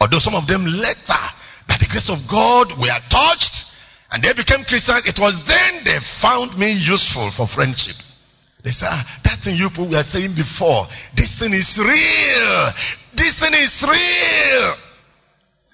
Although 0.00 0.18
some 0.18 0.34
of 0.34 0.46
them 0.48 0.64
later, 0.64 1.22
by 1.68 1.76
the 1.78 1.86
grace 1.90 2.10
of 2.10 2.18
God, 2.28 2.74
we 2.80 2.90
are 2.90 3.02
touched 3.10 3.72
and 4.10 4.22
they 4.22 4.32
became 4.36 4.64
Christians, 4.64 5.08
it 5.08 5.16
was 5.16 5.40
then 5.48 5.84
they 5.84 5.96
found 6.20 6.58
me 6.58 6.72
useful 6.72 7.32
for 7.36 7.48
friendship. 7.48 7.96
They 8.64 8.70
said, 8.70 8.88
ah, 8.90 9.20
that 9.24 9.42
thing 9.42 9.56
you 9.56 9.72
were 9.72 10.02
saying 10.02 10.36
before, 10.36 10.86
this 11.16 11.38
thing 11.40 11.52
is 11.52 11.72
real. 11.80 12.72
This 13.16 13.40
thing 13.40 13.54
is 13.54 13.72
real. 13.82 14.76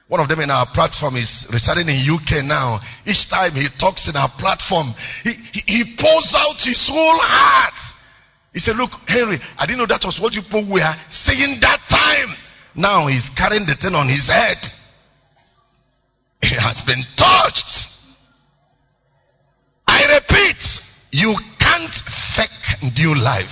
One 0.08 0.20
of 0.20 0.28
them 0.28 0.40
in 0.40 0.50
our 0.50 0.66
platform 0.72 1.16
is 1.16 1.46
residing 1.52 1.88
in 1.88 2.00
UK 2.00 2.44
now. 2.44 2.80
Each 3.04 3.28
time 3.28 3.52
he 3.52 3.68
talks 3.78 4.08
in 4.08 4.16
our 4.16 4.30
platform, 4.38 4.94
he, 5.22 5.32
he, 5.52 5.60
he 5.66 5.96
pours 5.98 6.32
out 6.36 6.56
his 6.62 6.88
whole 6.88 7.20
heart. 7.20 7.76
He 8.52 8.58
said, 8.58 8.76
Look, 8.76 8.90
Henry, 9.06 9.38
I 9.56 9.66
didn't 9.66 9.78
know 9.78 9.86
that 9.86 10.04
was 10.04 10.18
what 10.20 10.32
you 10.32 10.42
people 10.42 10.66
were 10.70 10.94
saying 11.10 11.58
that 11.60 11.80
time. 11.88 12.34
Now 12.74 13.08
he's 13.08 13.28
carrying 13.36 13.66
the 13.66 13.76
thing 13.76 13.94
on 13.94 14.08
his 14.08 14.28
head. 14.28 14.58
He 16.40 16.54
has 16.54 16.82
been 16.86 17.02
touched. 17.16 17.98
I 19.86 20.20
repeat, 20.20 20.62
you 21.10 21.34
can't 21.58 21.94
fake 22.36 22.92
new 22.96 23.16
life. 23.16 23.50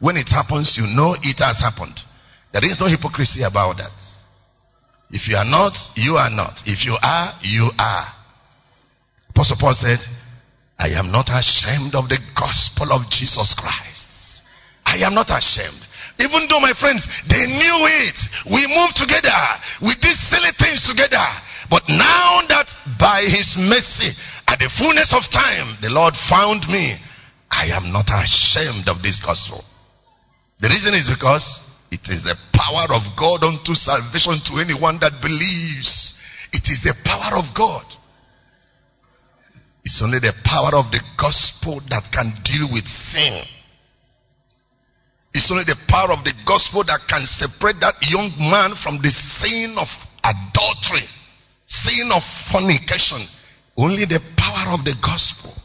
When 0.00 0.16
it 0.16 0.28
happens, 0.28 0.76
you 0.76 0.86
know 0.86 1.16
it 1.22 1.38
has 1.38 1.60
happened. 1.60 1.98
There 2.52 2.64
is 2.64 2.78
no 2.80 2.86
hypocrisy 2.86 3.42
about 3.42 3.78
that. 3.78 3.96
If 5.10 5.28
you 5.28 5.36
are 5.36 5.44
not, 5.44 5.76
you 5.96 6.16
are 6.16 6.30
not. 6.30 6.62
If 6.66 6.84
you 6.84 6.96
are, 7.02 7.38
you 7.42 7.70
are. 7.78 8.06
Apostle 9.30 9.56
Paul 9.58 9.74
said, 9.74 9.98
I 10.82 10.98
am 10.98 11.12
not 11.14 11.30
ashamed 11.30 11.94
of 11.94 12.10
the 12.10 12.18
gospel 12.34 12.90
of 12.90 13.06
Jesus 13.06 13.54
Christ. 13.54 14.42
I 14.82 14.98
am 15.06 15.14
not 15.14 15.30
ashamed. 15.30 15.78
Even 16.18 16.50
though 16.50 16.58
my 16.58 16.74
friends, 16.74 17.06
they 17.30 17.46
knew 17.46 17.78
it. 18.02 18.18
We 18.50 18.66
moved 18.66 18.98
together. 18.98 19.30
We 19.78 19.94
did 20.02 20.18
silly 20.18 20.50
things 20.58 20.82
together. 20.82 21.22
But 21.70 21.86
now 21.86 22.42
that 22.50 22.66
by 22.98 23.22
his 23.30 23.54
mercy, 23.62 24.10
at 24.50 24.58
the 24.58 24.74
fullness 24.74 25.14
of 25.14 25.22
time, 25.30 25.78
the 25.78 25.88
Lord 25.88 26.18
found 26.28 26.66
me, 26.66 26.98
I 27.46 27.70
am 27.70 27.94
not 27.94 28.10
ashamed 28.10 28.90
of 28.90 29.06
this 29.06 29.22
gospel. 29.22 29.62
The 30.58 30.66
reason 30.66 30.98
is 30.98 31.06
because 31.06 31.46
it 31.94 32.02
is 32.10 32.26
the 32.26 32.34
power 32.50 32.90
of 32.90 33.06
God 33.14 33.46
unto 33.46 33.78
salvation 33.78 34.42
to 34.50 34.58
anyone 34.58 34.98
that 34.98 35.22
believes. 35.22 36.18
It 36.50 36.66
is 36.66 36.82
the 36.82 36.98
power 37.06 37.38
of 37.38 37.54
God. 37.54 37.86
It's 39.84 40.00
only 40.02 40.18
the 40.18 40.32
power 40.44 40.78
of 40.78 40.90
the 40.92 41.02
gospel 41.18 41.80
that 41.90 42.06
can 42.12 42.32
deal 42.44 42.70
with 42.72 42.86
sin. 42.86 43.42
It's 45.34 45.50
only 45.50 45.64
the 45.64 45.80
power 45.88 46.12
of 46.12 46.22
the 46.22 46.34
gospel 46.46 46.84
that 46.84 47.00
can 47.08 47.24
separate 47.26 47.80
that 47.80 47.96
young 48.04 48.30
man 48.38 48.76
from 48.76 49.00
the 49.02 49.10
sin 49.10 49.74
of 49.80 49.88
adultery, 50.22 51.08
sin 51.66 52.12
of 52.12 52.22
fornication. 52.52 53.26
Only 53.76 54.04
the 54.04 54.20
power 54.36 54.76
of 54.76 54.84
the 54.84 54.94
gospel. 55.00 55.56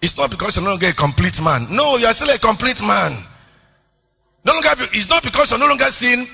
It's 0.00 0.16
not 0.16 0.30
because 0.32 0.56
you're 0.56 0.64
no 0.64 0.72
longer 0.72 0.88
a 0.88 0.96
complete 0.96 1.36
man. 1.44 1.68
No, 1.70 2.00
you 2.00 2.06
are 2.08 2.16
still 2.16 2.32
a 2.32 2.40
complete 2.40 2.80
man. 2.80 3.20
No 4.42 4.56
longer, 4.56 4.88
it's 4.96 5.12
not 5.12 5.22
because 5.22 5.52
you're 5.52 5.60
no 5.60 5.68
longer 5.68 5.92
seeing 5.92 6.24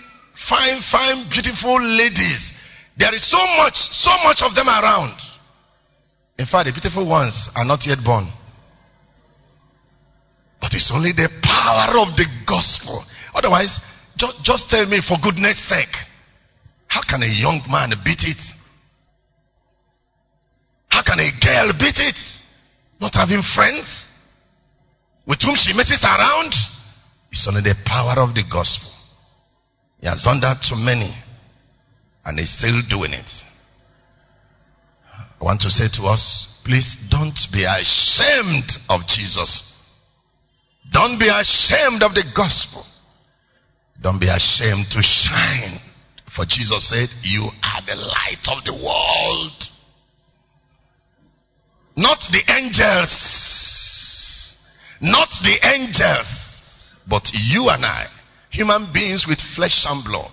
fine, 0.49 0.79
fine, 0.87 1.27
beautiful 1.29 1.83
ladies. 1.83 2.55
There 2.97 3.13
is 3.13 3.27
so 3.27 3.43
much, 3.59 3.75
so 3.91 4.15
much 4.23 4.41
of 4.47 4.55
them 4.55 4.71
around. 4.71 5.19
In 6.39 6.47
fact, 6.47 6.67
the 6.67 6.73
beautiful 6.73 7.09
ones 7.09 7.51
are 7.55 7.65
not 7.65 7.87
yet 7.87 7.99
born. 8.05 8.29
But 10.61 10.75
it's 10.75 10.91
only 10.93 11.13
the 11.13 11.29
power 11.43 11.99
of 12.01 12.17
the 12.17 12.27
gospel. 12.47 13.05
Otherwise, 13.35 13.81
just, 14.17 14.43
just 14.43 14.71
tell 14.71 14.87
me 14.87 15.01
for 15.07 15.17
goodness 15.23 15.69
sake, 15.69 15.95
how 16.89 17.01
can 17.03 17.23
a 17.23 17.27
young 17.27 17.63
man 17.69 17.93
beat 18.05 18.25
it? 18.25 18.43
How 20.89 21.03
can 21.03 21.21
a 21.21 21.31
girl 21.41 21.73
beat 21.79 21.99
it? 21.99 22.19
Not 23.01 23.15
having 23.15 23.43
friends 23.43 24.09
with 25.27 25.43
whom 25.43 25.55
she 25.57 25.75
messes 25.75 26.05
around? 26.05 26.53
It's 27.31 27.47
only 27.49 27.63
the 27.63 27.75
power 27.85 28.15
of 28.23 28.35
the 28.35 28.45
gospel. 28.51 28.89
He 30.01 30.07
has 30.07 30.23
done 30.23 30.41
that 30.41 30.63
to 30.69 30.77
many, 30.77 31.15
and 32.25 32.39
he's 32.39 32.57
still 32.57 32.81
doing 32.89 33.13
it. 33.13 33.31
I 35.41 35.45
want 35.45 35.61
to 35.63 35.71
say 35.71 35.89
to 35.95 36.03
us, 36.05 36.61
please 36.65 36.97
don't 37.11 37.39
be 37.53 37.65
ashamed 37.65 38.73
of 38.89 39.07
Jesus. 39.07 39.73
Don't 40.93 41.19
be 41.19 41.29
ashamed 41.29 42.03
of 42.03 42.15
the 42.15 42.25
gospel. 42.35 42.85
Don't 44.03 44.21
be 44.21 44.29
ashamed 44.29 44.87
to 44.91 45.03
shine. 45.03 45.81
For 46.35 46.45
Jesus 46.47 46.89
said, 46.91 47.09
You 47.23 47.43
are 47.63 47.83
the 47.87 47.97
light 47.97 48.47
of 48.49 48.65
the 48.65 48.73
world. 48.73 49.63
Not 51.97 52.21
the 52.31 52.43
angels. 52.53 53.13
Not 55.01 55.31
the 55.43 55.59
angels. 55.63 56.97
But 57.09 57.31
you 57.33 57.69
and 57.69 57.85
I, 57.85 58.07
human 58.51 58.93
beings 58.93 59.27
with 59.29 59.39
flesh 59.55 59.85
and 59.89 60.05
blood 60.05 60.33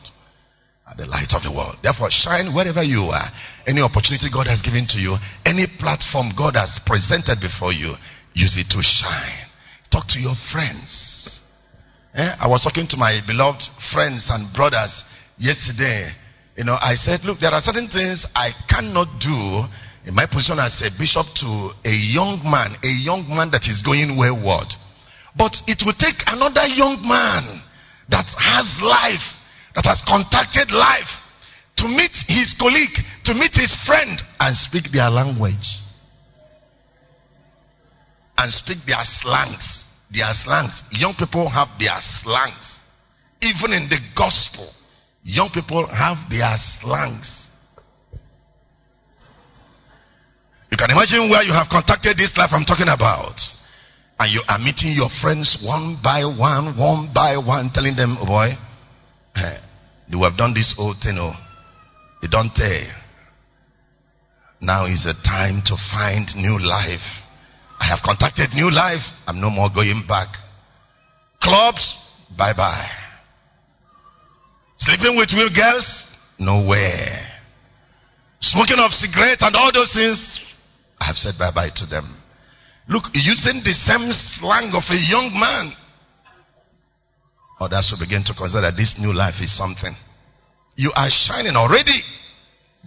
are 0.88 0.96
the 0.98 1.06
light 1.06 1.34
of 1.34 1.44
the 1.44 1.52
world. 1.52 1.78
Therefore, 1.82 2.10
shine 2.10 2.54
wherever 2.54 2.84
you 2.84 3.02
are. 3.02 3.30
Any 3.66 3.82
opportunity 3.82 4.28
God 4.32 4.48
has 4.48 4.62
given 4.62 4.86
to 4.90 5.00
you, 5.00 5.16
any 5.46 5.68
platform 5.80 6.32
God 6.38 6.56
has 6.56 6.80
presented 6.86 7.40
before 7.40 7.72
you, 7.72 7.96
Use 8.34 8.58
it 8.58 8.70
to 8.72 8.82
shine. 8.82 9.46
Talk 9.92 10.08
to 10.10 10.20
your 10.20 10.34
friends. 10.52 11.40
Eh? 12.16 12.36
I 12.40 12.48
was 12.48 12.64
talking 12.64 12.88
to 12.90 12.98
my 12.98 13.22
beloved 13.26 13.62
friends 13.94 14.28
and 14.30 14.52
brothers 14.54 15.06
yesterday. 15.38 16.12
You 16.58 16.66
know, 16.66 16.78
I 16.82 16.96
said, 16.96 17.22
look, 17.24 17.40
there 17.40 17.52
are 17.52 17.62
certain 17.62 17.90
things 17.90 18.26
I 18.36 18.52
cannot 18.70 19.22
do 19.22 19.70
in 20.10 20.14
my 20.14 20.26
position 20.26 20.58
as 20.60 20.82
a 20.82 20.90
bishop 20.98 21.26
to 21.42 21.72
a 21.86 21.94
young 21.94 22.42
man, 22.44 22.76
a 22.84 22.94
young 23.06 23.26
man 23.30 23.50
that 23.52 23.70
is 23.70 23.82
going 23.82 24.18
wayward. 24.18 24.68
But 25.38 25.54
it 25.66 25.82
will 25.86 25.98
take 25.98 26.22
another 26.26 26.66
young 26.68 27.02
man 27.02 27.62
that 28.10 28.30
has 28.38 28.78
life, 28.82 29.26
that 29.74 29.86
has 29.86 30.02
contacted 30.06 30.70
life, 30.74 31.10
to 31.78 31.86
meet 31.88 32.12
his 32.28 32.56
colleague, 32.60 32.96
to 33.26 33.34
meet 33.34 33.54
his 33.54 33.76
friend, 33.86 34.22
and 34.40 34.56
speak 34.56 34.92
their 34.92 35.10
language. 35.10 35.82
And 38.38 38.52
speak 38.52 38.78
their 38.86 39.04
slangs. 39.04 39.86
Their 40.12 40.34
slangs. 40.34 40.84
Young 40.92 41.16
people 41.18 41.50
have 41.50 41.70
their 41.80 41.98
slangs. 42.00 42.80
Even 43.42 43.74
in 43.74 43.90
the 43.90 44.00
gospel, 44.16 44.72
young 45.24 45.50
people 45.54 45.88
have 45.88 46.30
their 46.30 46.54
slangs. 46.58 47.48
You 50.72 50.78
can 50.78 50.90
imagine 50.90 51.30
where 51.30 51.44
you 51.44 51.54
have 51.54 51.68
contacted 51.70 52.18
this 52.18 52.36
life 52.38 52.50
I'm 52.52 52.66
talking 52.66 52.90
about. 52.90 53.38
And 54.20 54.32
you 54.32 54.42
are 54.48 54.60
meeting 54.60 54.94
your 54.94 55.10
friends 55.22 55.62
one 55.64 56.00
by 56.04 56.24
one, 56.26 56.78
one 56.78 57.12
by 57.14 57.38
one, 57.38 57.72
telling 57.74 57.96
them, 57.96 58.18
oh 58.20 58.26
boy, 58.26 58.54
eh, 59.36 59.58
you 60.08 60.24
have 60.24 60.38
done 60.38 60.54
this 60.54 60.76
old 60.78 60.98
thing, 61.02 61.18
oh. 61.20 61.34
You 62.24 62.30
don't 62.30 62.56
tell. 62.56 62.88
Now 64.62 64.86
is 64.86 65.04
the 65.04 65.14
time 65.28 65.62
to 65.66 65.76
find 65.92 66.24
new 66.38 66.56
life. 66.58 67.04
I 67.82 67.92
have 67.92 68.00
contacted 68.00 68.56
new 68.56 68.72
life. 68.72 69.04
I'm 69.28 69.42
no 69.42 69.50
more 69.50 69.68
going 69.68 70.06
back. 70.08 70.30
Clubs, 71.42 71.98
bye 72.38 72.54
bye. 72.56 72.88
Sleeping 74.78 75.18
with 75.18 75.34
real 75.34 75.54
girls, 75.54 76.04
nowhere. 76.40 77.28
Smoking 78.40 78.80
of 78.80 78.94
cigarettes 78.94 79.44
and 79.44 79.54
all 79.58 79.74
those 79.74 79.92
things, 79.92 80.40
I 81.02 81.08
have 81.08 81.18
said 81.18 81.34
bye 81.38 81.52
bye 81.54 81.76
to 81.76 81.86
them. 81.86 82.08
Look, 82.88 83.04
using 83.12 83.60
the 83.66 83.74
same 83.74 84.14
slang 84.14 84.72
of 84.72 84.84
a 84.88 85.00
young 85.12 85.36
man. 85.36 85.76
Others 87.60 87.92
will 87.92 88.06
begin 88.08 88.24
to 88.24 88.34
consider 88.34 88.62
that 88.72 88.78
this 88.78 88.96
new 88.98 89.12
life 89.12 89.42
is 89.42 89.52
something. 89.58 89.94
You 90.76 90.92
are 90.96 91.10
shining 91.10 91.56
already. 91.56 92.02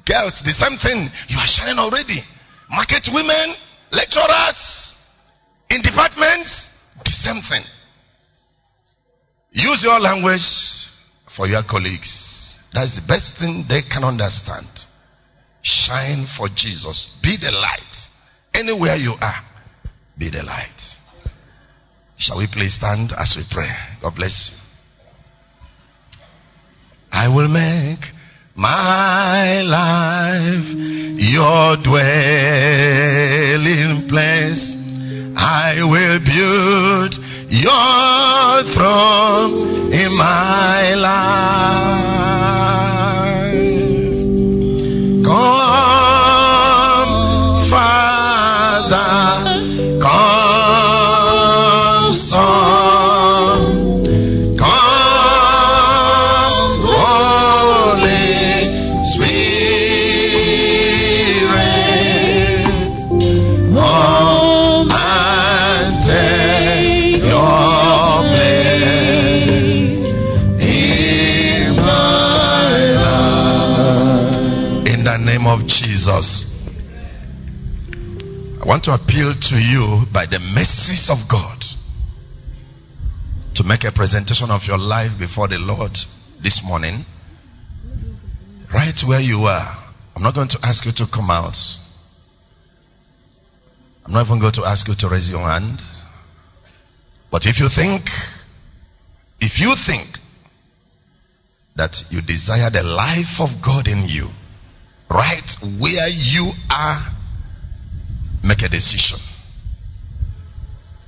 Girls, 0.05 0.43
the 0.45 0.53
same 0.53 0.79
thing. 0.79 1.09
You 1.29 1.39
are 1.39 1.47
shining 1.47 1.79
already. 1.79 2.21
Market 2.69 3.09
women, 3.13 3.55
lecturers, 3.91 4.97
in 5.71 5.83
departments, 5.83 6.69
the 7.05 7.13
same 7.13 7.43
thing. 7.43 7.65
Use 9.53 9.83
your 9.83 9.99
language 9.99 10.47
for 11.35 11.47
your 11.47 11.63
colleagues. 11.69 12.59
That's 12.73 13.01
the 13.01 13.07
best 13.07 13.39
thing 13.39 13.65
they 13.69 13.83
can 13.83 14.05
understand. 14.05 14.67
Shine 15.63 16.27
for 16.37 16.49
Jesus. 16.55 17.19
Be 17.23 17.37
the 17.41 17.51
light. 17.51 17.95
Anywhere 18.55 18.97
you 18.97 19.15
are. 19.21 19.43
Be 20.19 20.31
the 20.31 20.43
light. 20.43 20.81
Shall 22.19 22.39
we 22.39 22.47
please 22.51 22.75
stand 22.75 23.13
as 23.17 23.35
we 23.37 23.45
pray? 23.51 23.71
God 24.01 24.15
bless 24.15 24.51
you. 24.53 24.66
I 27.27 27.29
will 27.29 27.49
make 27.49 28.05
my 28.55 29.63
life 29.63 30.69
your 31.19 31.77
dwelling 31.83 32.07
place. 34.09 34.77
I 35.35 35.83
will 35.83 36.21
build 36.23 37.19
your 37.51 38.63
throne 38.75 39.93
in 39.93 40.13
my 40.17 40.95
life. 40.95 42.66
To 78.87 78.95
appeal 78.95 79.35
to 79.35 79.57
you 79.59 80.07
by 80.15 80.27
the 80.31 80.39
mercies 80.39 81.11
of 81.11 81.19
God 81.29 81.59
to 83.57 83.65
make 83.65 83.83
a 83.83 83.91
presentation 83.91 84.47
of 84.49 84.63
your 84.63 84.79
life 84.79 85.11
before 85.19 85.49
the 85.49 85.59
Lord 85.59 85.91
this 86.41 86.63
morning. 86.63 87.03
Right 88.73 88.95
where 89.03 89.19
you 89.19 89.43
are. 89.51 89.91
I'm 90.15 90.23
not 90.23 90.35
going 90.37 90.51
to 90.51 90.59
ask 90.63 90.87
you 90.87 90.93
to 91.03 91.07
come 91.13 91.31
out. 91.31 91.59
I'm 94.05 94.13
not 94.13 94.27
even 94.27 94.39
going 94.39 94.55
to 94.55 94.63
ask 94.63 94.87
you 94.87 94.95
to 95.01 95.09
raise 95.11 95.31
your 95.31 95.43
hand. 95.43 95.83
But 97.33 97.43
if 97.45 97.59
you 97.59 97.67
think, 97.75 98.07
if 99.41 99.59
you 99.59 99.75
think 99.83 100.15
that 101.75 101.91
you 102.09 102.23
desire 102.23 102.71
the 102.71 102.85
life 102.85 103.43
of 103.43 103.51
God 103.65 103.89
in 103.89 104.07
you, 104.07 104.31
right 105.11 105.51
where 105.83 106.07
you 106.07 106.53
are, 106.71 107.16
make 108.47 108.63
a 108.63 108.69
decision. 108.69 109.19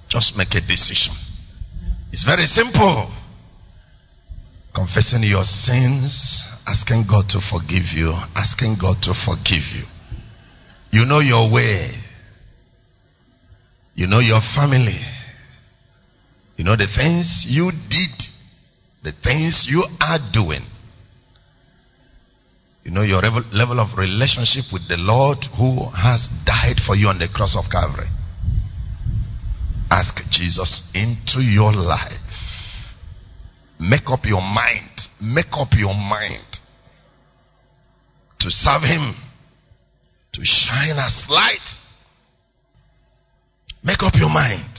Just 0.08 0.36
make 0.36 0.54
a 0.54 0.60
decision. 0.60 1.14
It's 2.12 2.24
very 2.24 2.46
simple. 2.46 3.14
Confessing 4.74 5.22
your 5.22 5.44
sins, 5.44 6.44
asking 6.66 7.06
God 7.08 7.28
to 7.30 7.40
forgive 7.40 7.94
you, 7.94 8.12
asking 8.34 8.76
God 8.80 9.02
to 9.02 9.14
forgive 9.14 9.64
you. 9.74 9.84
You 10.90 11.04
know 11.04 11.20
your 11.20 11.52
way. 11.52 11.92
You 13.94 14.06
know 14.06 14.20
your 14.20 14.40
family. 14.54 15.00
You 16.56 16.64
know 16.64 16.76
the 16.76 16.86
things 16.86 17.46
you 17.48 17.70
did, 17.70 18.16
the 19.02 19.12
things 19.22 19.66
you 19.68 19.84
are 20.00 20.18
doing. 20.32 20.62
You 22.88 22.94
know 22.94 23.02
your 23.02 23.20
level, 23.20 23.80
of 23.80 23.98
relationship 23.98 24.72
with 24.72 24.88
the 24.88 24.96
Lord 24.96 25.44
who 25.58 25.90
has 25.90 26.26
died 26.46 26.80
for 26.86 26.96
you 26.96 27.08
on 27.08 27.18
the 27.18 27.28
cross 27.28 27.54
of 27.54 27.70
Calvary. 27.70 28.08
Ask 29.90 30.16
Jesus 30.30 30.90
into 30.94 31.42
your 31.42 31.74
life. 31.74 32.16
Make 33.78 34.08
up 34.08 34.24
your 34.24 34.40
mind. 34.40 35.02
Make 35.20 35.52
up 35.52 35.68
your 35.76 35.92
mind 35.92 36.48
to 38.40 38.50
serve 38.50 38.84
Him, 38.84 39.14
to 40.32 40.40
shine 40.42 40.96
as 40.96 41.26
light. 41.28 41.68
Make 43.84 44.02
up 44.02 44.14
your 44.14 44.30
mind 44.30 44.78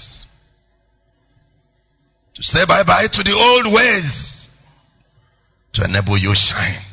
to 2.34 2.42
say 2.42 2.66
bye 2.68 2.84
bye 2.84 3.06
to 3.06 3.22
the 3.22 3.36
old 3.36 3.72
ways 3.72 4.50
to 5.74 5.84
enable 5.86 6.18
you 6.18 6.34
shine. 6.34 6.89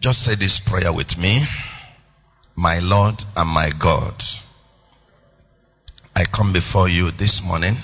Just 0.00 0.20
say 0.20 0.34
this 0.34 0.62
prayer 0.66 0.94
with 0.94 1.18
me. 1.18 1.44
My 2.56 2.78
Lord 2.80 3.16
and 3.36 3.48
my 3.50 3.70
God, 3.78 4.14
I 6.14 6.24
come 6.34 6.54
before 6.54 6.88
you 6.88 7.10
this 7.10 7.42
morning. 7.44 7.76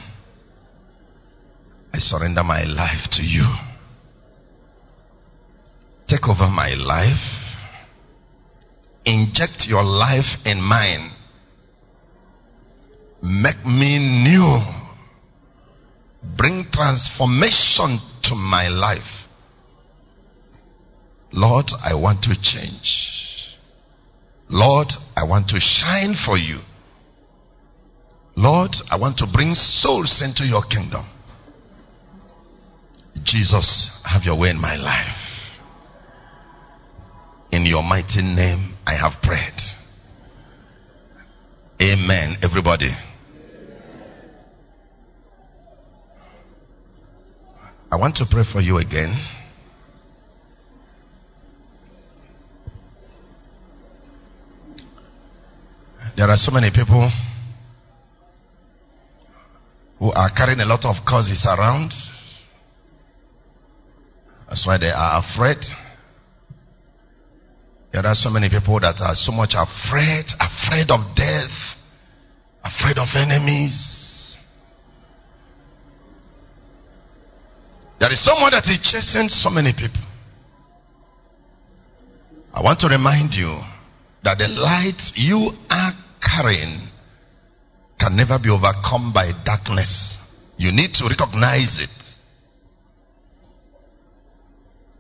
I 1.93 1.99
surrender 1.99 2.43
my 2.43 2.65
life 2.65 3.11
to 3.13 3.23
you. 3.23 3.45
Take 6.09 6.27
over 6.27 6.49
my 6.51 6.75
life. 6.75 7.57
Inject 9.05 9.67
your 9.69 9.85
life 9.85 10.39
in 10.47 10.61
mine. 10.63 11.11
Make 13.23 13.65
me 13.67 13.99
new. 13.99 14.59
Bring 16.37 16.67
transformation 16.73 17.99
to 18.25 18.35
my 18.35 18.69
life. 18.69 19.26
Lord, 21.37 21.67
I 21.85 21.95
want 21.95 22.23
to 22.23 22.35
change. 22.41 23.55
Lord, 24.49 24.89
I 25.15 25.25
want 25.25 25.49
to 25.49 25.61
shine 25.61 26.15
for 26.25 26.39
you. 26.39 26.61
Lord, 28.35 28.71
I 28.91 28.99
want 28.99 29.19
to 29.19 29.27
bring 29.31 29.53
souls 29.53 30.23
into 30.25 30.45
your 30.45 30.63
kingdom. 30.63 31.07
Jesus, 33.23 33.91
have 34.05 34.23
your 34.25 34.39
way 34.39 34.49
in 34.49 34.61
my 34.61 34.77
life. 34.77 35.17
In 37.53 37.67
your 37.67 37.83
mighty 37.83 38.23
name, 38.23 38.75
I 38.87 38.95
have 38.95 39.21
prayed. 39.23 39.61
Amen. 41.83 42.37
Everybody. 42.43 42.91
I 47.93 47.97
want 47.97 48.17
to 48.17 48.25
pray 48.31 48.45
for 48.51 48.61
you 48.63 48.79
again. 48.79 49.36
There 56.17 56.31
are 56.31 56.37
so 56.37 56.51
many 56.51 56.71
people 56.71 57.13
who 59.99 60.13
are 60.13 60.31
carrying 60.35 60.61
a 60.61 60.65
lot 60.65 60.85
of 60.87 60.97
causes 61.07 61.47
around. 61.47 61.93
That's 64.49 64.67
why 64.67 64.79
they 64.79 64.89
are 64.89 65.23
afraid. 65.23 65.59
There 67.93 68.07
are 68.07 68.15
so 68.15 68.31
many 68.31 68.49
people 68.49 68.81
that 68.81 68.97
are 69.01 69.15
so 69.15 69.31
much 69.31 69.53
afraid, 69.53 70.25
afraid 70.41 70.91
of 70.91 71.15
death, 71.15 71.53
afraid 72.65 72.97
of 72.97 73.09
enemies. 73.15 74.39
There 78.01 78.13
is 78.13 78.25
someone 78.25 78.53
that 78.53 78.65
is 78.65 78.79
chasing 78.83 79.29
so 79.29 79.51
many 79.51 79.73
people. 79.73 80.01
I 82.55 82.63
want 82.63 82.81
to 82.81 82.89
remind 82.89 83.35
you 83.35 83.61
that 84.25 84.39
the 84.39 84.49
light 84.49 85.01
you 85.15 85.51
are 85.69 85.93
carrying 86.21 86.89
can 87.99 88.17
never 88.17 88.39
be 88.39 88.51
overcome 88.51 89.13
by 89.13 89.33
darkness. 89.45 90.17
You 90.57 90.73
need 90.73 90.95
to 90.95 91.09
recognize 91.09 91.81
it. 91.81 91.97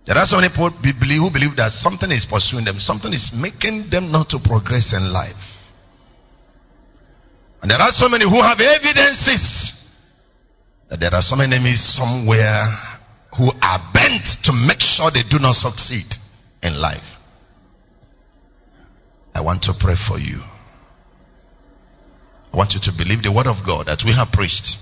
There 0.06 0.16
are 0.16 0.26
so 0.26 0.36
many 0.36 0.48
people 0.48 0.70
who 0.70 1.30
believe 1.30 1.56
that 1.56 1.72
something 1.72 2.10
is 2.12 2.26
pursuing 2.30 2.64
them, 2.64 2.78
something 2.78 3.12
is 3.12 3.32
making 3.34 3.90
them 3.90 4.12
not 4.12 4.30
to 4.30 4.38
progress 4.38 4.92
in 4.92 5.12
life. 5.12 5.34
And 7.60 7.70
there 7.70 7.80
are 7.80 7.90
so 7.90 8.08
many 8.08 8.24
who 8.24 8.40
have 8.40 8.60
evidences 8.60 9.74
that 10.88 11.00
there 11.00 11.12
are 11.12 11.22
some 11.22 11.40
enemies 11.40 11.82
somewhere 11.82 12.70
who 13.36 13.50
are 13.60 13.90
bent 13.92 14.24
to 14.44 14.52
make 14.52 14.80
sure 14.80 15.10
they 15.10 15.24
do 15.28 15.38
not 15.40 15.56
succeed 15.56 16.06
in 16.62 16.80
life. 16.80 17.18
I 19.34 19.40
want 19.40 19.64
to 19.64 19.74
pray 19.78 19.96
for 20.08 20.18
you. 20.18 20.40
I 22.56 22.58
want 22.58 22.72
you 22.72 22.80
to 22.84 22.92
believe 22.96 23.22
the 23.22 23.30
word 23.30 23.46
of 23.46 23.66
God 23.66 23.84
that 23.84 24.00
we 24.02 24.16
have 24.16 24.32
preached. 24.32 24.80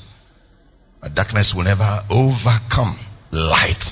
Darkness 1.13 1.53
will 1.57 1.65
never 1.65 2.07
overcome 2.07 2.95
light. 3.33 3.83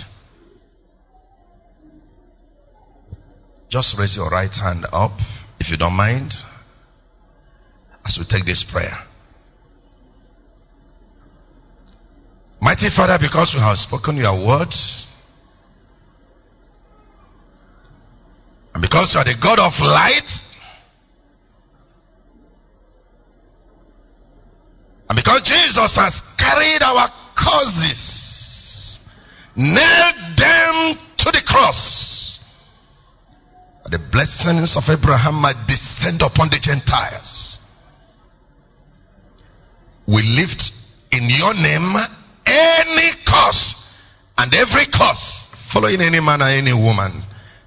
Just 3.69 3.99
raise 3.99 4.15
your 4.15 4.31
right 4.31 4.55
hand 4.55 4.87
up, 4.93 5.19
if 5.59 5.69
you 5.69 5.77
don't 5.77 5.95
mind, 5.95 6.31
as 8.07 8.17
we 8.21 8.25
take 8.31 8.47
this 8.47 8.65
prayer. 8.71 8.95
Mighty 12.61 12.87
Father, 12.95 13.19
because 13.21 13.51
we 13.53 13.61
have 13.61 13.77
spoken 13.79 14.17
your 14.17 14.47
word, 14.47 14.71
and 18.75 18.81
because 18.81 19.11
you 19.13 19.19
are 19.19 19.25
the 19.27 19.35
God 19.43 19.59
of 19.59 19.73
light, 19.83 20.31
And 25.13 25.17
because 25.19 25.43
Jesus 25.45 25.93
has 26.01 26.23
carried 26.39 26.81
our 26.81 27.05
causes, 27.37 28.99
nailed 29.55 30.39
them 30.41 30.97
to 31.19 31.29
the 31.29 31.43
cross, 31.45 32.41
the 33.91 33.99
blessings 34.11 34.75
of 34.75 34.85
Abraham 34.89 35.35
might 35.35 35.67
descend 35.69 36.23
upon 36.23 36.49
the 36.49 36.57
Gentiles. 36.57 37.61
We 40.09 40.23
lift 40.25 40.73
in 41.13 41.29
your 41.29 41.53
name 41.61 41.93
any 42.47 43.11
cause 43.29 43.77
and 44.39 44.49
every 44.55 44.87
cause 44.97 45.45
following 45.75 46.01
any 46.01 46.21
man 46.21 46.41
or 46.41 46.49
any 46.49 46.73
woman 46.73 47.21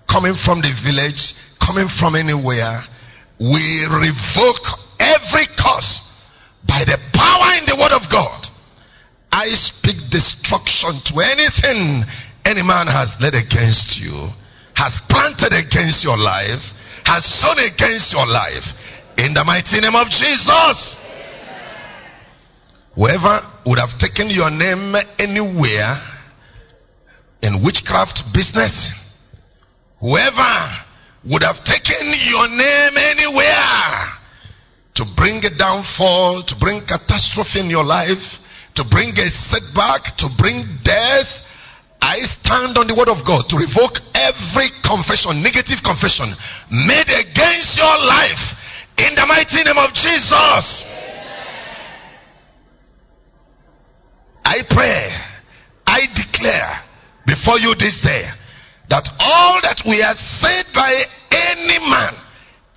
coming 0.10 0.34
from 0.34 0.62
the 0.62 0.74
village, 0.82 1.36
coming 1.62 1.90
from 2.00 2.16
anywhere. 2.16 2.82
We 3.38 3.86
revoke 3.86 4.66
every 4.98 5.46
cause 5.62 6.02
by 6.68 6.82
the 6.82 6.95
I 9.46 9.54
speak 9.54 10.10
destruction 10.10 10.98
to 11.06 11.14
anything 11.22 12.02
any 12.46 12.66
man 12.66 12.90
has 12.90 13.14
led 13.22 13.38
against 13.38 13.94
you, 14.02 14.34
has 14.74 14.98
planted 15.06 15.54
against 15.54 16.02
your 16.04 16.18
life, 16.18 16.66
has 17.06 17.22
sown 17.30 17.62
against 17.62 18.10
your 18.10 18.26
life. 18.26 18.66
In 19.22 19.38
the 19.38 19.44
mighty 19.46 19.78
name 19.78 19.94
of 19.94 20.10
Jesus. 20.10 20.98
Whoever 22.98 23.46
would 23.70 23.78
have 23.78 23.94
taken 24.02 24.34
your 24.34 24.50
name 24.50 24.98
anywhere 25.22 25.94
in 27.46 27.62
witchcraft 27.62 28.34
business, 28.34 28.74
whoever 30.02 30.58
would 31.30 31.44
have 31.46 31.62
taken 31.70 32.18
your 32.18 32.50
name 32.50 32.98
anywhere 32.98 34.10
to 34.96 35.06
bring 35.16 35.38
a 35.46 35.54
downfall, 35.56 36.42
to 36.48 36.56
bring 36.60 36.82
catastrophe 36.82 37.60
in 37.60 37.70
your 37.70 37.86
life, 37.86 38.42
to 38.76 38.84
bring 38.92 39.16
a 39.16 39.28
setback, 39.30 40.16
to 40.20 40.28
bring 40.38 40.64
death, 40.84 41.28
I 42.02 42.22
stand 42.22 42.78
on 42.78 42.86
the 42.86 42.96
word 42.96 43.10
of 43.10 43.26
God 43.26 43.50
to 43.50 43.58
revoke 43.58 43.98
every 44.14 44.70
confession, 44.86 45.42
negative 45.42 45.82
confession 45.82 46.30
made 46.70 47.10
against 47.10 47.80
your 47.80 47.98
life 48.04 48.44
in 49.00 49.16
the 49.16 49.26
mighty 49.26 49.64
name 49.64 49.80
of 49.80 49.90
Jesus. 49.96 50.86
I 54.46 54.62
pray, 54.70 55.10
I 55.88 56.06
declare 56.14 56.86
before 57.26 57.58
you 57.58 57.74
this 57.80 57.98
day 58.04 58.30
that 58.94 59.10
all 59.18 59.58
that 59.66 59.82
we 59.88 60.04
are 60.06 60.14
said 60.14 60.70
by 60.76 60.94
any 61.32 61.80
man 61.82 62.26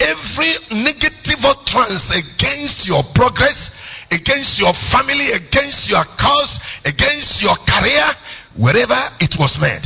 every 0.00 0.54
negative 0.70 1.42
utterance 1.42 2.06
against 2.14 2.86
your 2.86 3.02
progress, 3.14 3.70
against 4.10 4.59
your 4.59 4.72
family, 4.93 5.32
against 5.32 5.89
your 5.89 6.05
cause, 6.16 6.59
against 6.85 7.43
your 7.43 7.56
career, 7.68 8.06
wherever 8.56 8.98
it 9.20 9.36
was 9.39 9.56
made. 9.60 9.85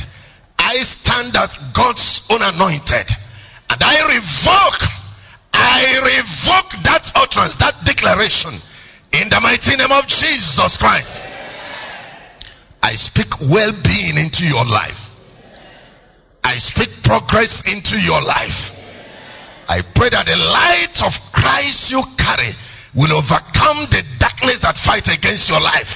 I 0.58 0.78
stand 0.82 1.34
as 1.34 1.58
God's 1.74 2.22
own 2.30 2.40
anointed. 2.40 3.08
And 3.68 3.80
I 3.82 3.98
revoke, 4.06 4.80
I 5.52 5.80
revoke 6.00 6.70
that 6.86 7.04
utterance, 7.14 7.56
that 7.58 7.82
declaration 7.84 8.60
in 9.12 9.28
the 9.28 9.40
mighty 9.40 9.76
name 9.76 9.92
of 9.92 10.06
Jesus 10.06 10.76
Christ. 10.78 11.20
I 12.82 12.94
speak 12.94 13.28
well 13.50 13.72
being 13.84 14.16
into 14.18 14.44
your 14.44 14.64
life. 14.66 14.98
I 16.42 16.58
speak 16.58 16.90
progress 17.04 17.62
into 17.66 17.96
your 18.02 18.20
life. 18.20 18.58
I 19.68 19.80
pray 19.94 20.10
that 20.10 20.26
the 20.26 20.36
light 20.36 20.98
of 21.06 21.14
Christ 21.32 21.90
you 21.90 22.02
carry 22.18 22.50
will 22.94 23.12
overcome 23.12 23.88
the 23.88 24.04
darkness 24.20 24.60
that 24.60 24.76
fight 24.84 25.08
against 25.08 25.48
your 25.48 25.60
life. 25.60 25.90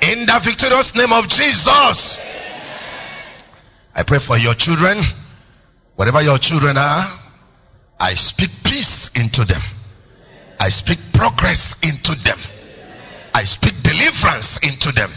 In 0.00 0.24
the 0.24 0.38
victorious 0.44 0.92
name 0.96 1.12
of 1.12 1.28
Jesus. 1.28 2.18
I 3.96 4.04
pray 4.06 4.20
for 4.20 4.36
your 4.36 4.54
children. 4.56 5.00
Whatever 5.96 6.20
your 6.20 6.38
children 6.38 6.76
are, 6.76 7.04
I 7.98 8.12
speak 8.14 8.50
peace 8.64 9.10
into 9.16 9.44
them. 9.44 9.60
I 10.60 10.68
speak 10.68 11.00
progress 11.12 11.76
into 11.82 12.12
them. 12.24 12.40
I 13.32 13.44
speak 13.44 13.72
deliverance 13.84 14.60
into 14.62 14.92
them. 14.92 15.12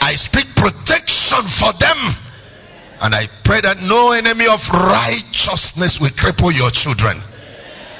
I 0.00 0.14
speak 0.14 0.46
protection 0.54 1.46
for 1.58 1.74
them 1.78 1.98
and 3.00 3.14
I 3.16 3.24
pray 3.48 3.64
that 3.64 3.80
no 3.80 4.12
enemy 4.12 4.44
of 4.44 4.60
righteousness 4.68 5.96
will 6.00 6.12
cripple 6.12 6.52
your 6.52 6.68
children. 6.68 7.16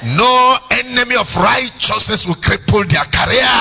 No 0.02 0.56
enemy 0.70 1.16
of 1.16 1.28
righteousness 1.36 2.24
will 2.26 2.40
cripple 2.40 2.84
their 2.88 3.04
career. 3.12 3.56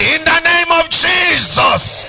In 0.00 0.24
the 0.24 0.38
name 0.42 0.70
of 0.74 0.90
Jesus. 0.90 2.06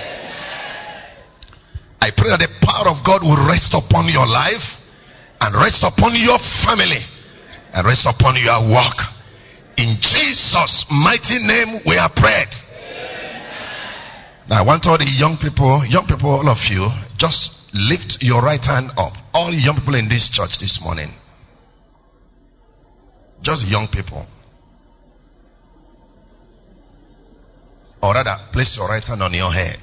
I 2.02 2.10
pray 2.16 2.34
that 2.34 2.42
the 2.42 2.50
power 2.66 2.90
of 2.90 3.06
God 3.06 3.22
will 3.22 3.38
rest 3.46 3.78
upon 3.78 4.10
your 4.10 4.26
life 4.26 4.66
and 5.40 5.54
rest 5.54 5.86
upon 5.86 6.18
your 6.18 6.42
family 6.66 7.06
and 7.74 7.86
rest 7.86 8.10
upon 8.10 8.42
your 8.42 8.58
work. 8.74 8.98
In 9.78 10.02
Jesus' 10.02 10.86
mighty 10.90 11.38
name 11.38 11.82
we 11.86 11.98
are 11.98 12.10
prayed. 12.10 12.50
Now 14.50 14.60
I 14.60 14.66
want 14.66 14.88
all 14.88 14.98
the 14.98 15.06
young 15.06 15.38
people, 15.38 15.86
young 15.86 16.08
people, 16.08 16.42
all 16.42 16.50
of 16.50 16.58
you, 16.74 16.90
just 17.18 17.62
Lift 17.74 18.18
your 18.20 18.42
right 18.42 18.64
hand 18.64 18.92
up. 18.98 19.14
All 19.34 19.54
young 19.54 19.76
people 19.80 19.96
in 19.96 20.10
this 20.10 20.30
church 20.30 20.60
this 20.60 20.80
morning. 20.84 21.10
Just 23.42 23.66
young 23.68 23.88
people. 23.92 24.26
Or 28.02 28.14
rather, 28.14 28.36
place 28.52 28.78
your 28.78 28.88
right 28.88 29.04
hand 29.04 29.22
on 29.22 29.34
your 29.34 29.52
head. 29.52 29.80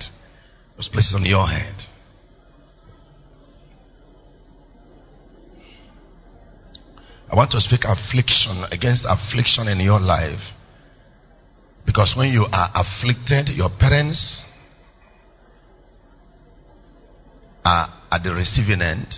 Just 0.76 0.92
place 0.92 1.12
it 1.12 1.16
on 1.16 1.24
your 1.24 1.46
head. 1.46 1.74
I 7.30 7.36
want 7.36 7.50
to 7.52 7.60
speak 7.60 7.80
affliction 7.84 8.64
against 8.72 9.04
affliction 9.06 9.68
in 9.68 9.80
your 9.80 10.00
life. 10.00 10.40
Because 11.84 12.14
when 12.16 12.28
you 12.28 12.46
are 12.50 12.70
afflicted, 12.74 13.48
your 13.50 13.70
parents 13.78 14.44
are 17.64 17.92
at 18.10 18.22
the 18.22 18.34
receiving 18.34 18.80
end. 18.80 19.14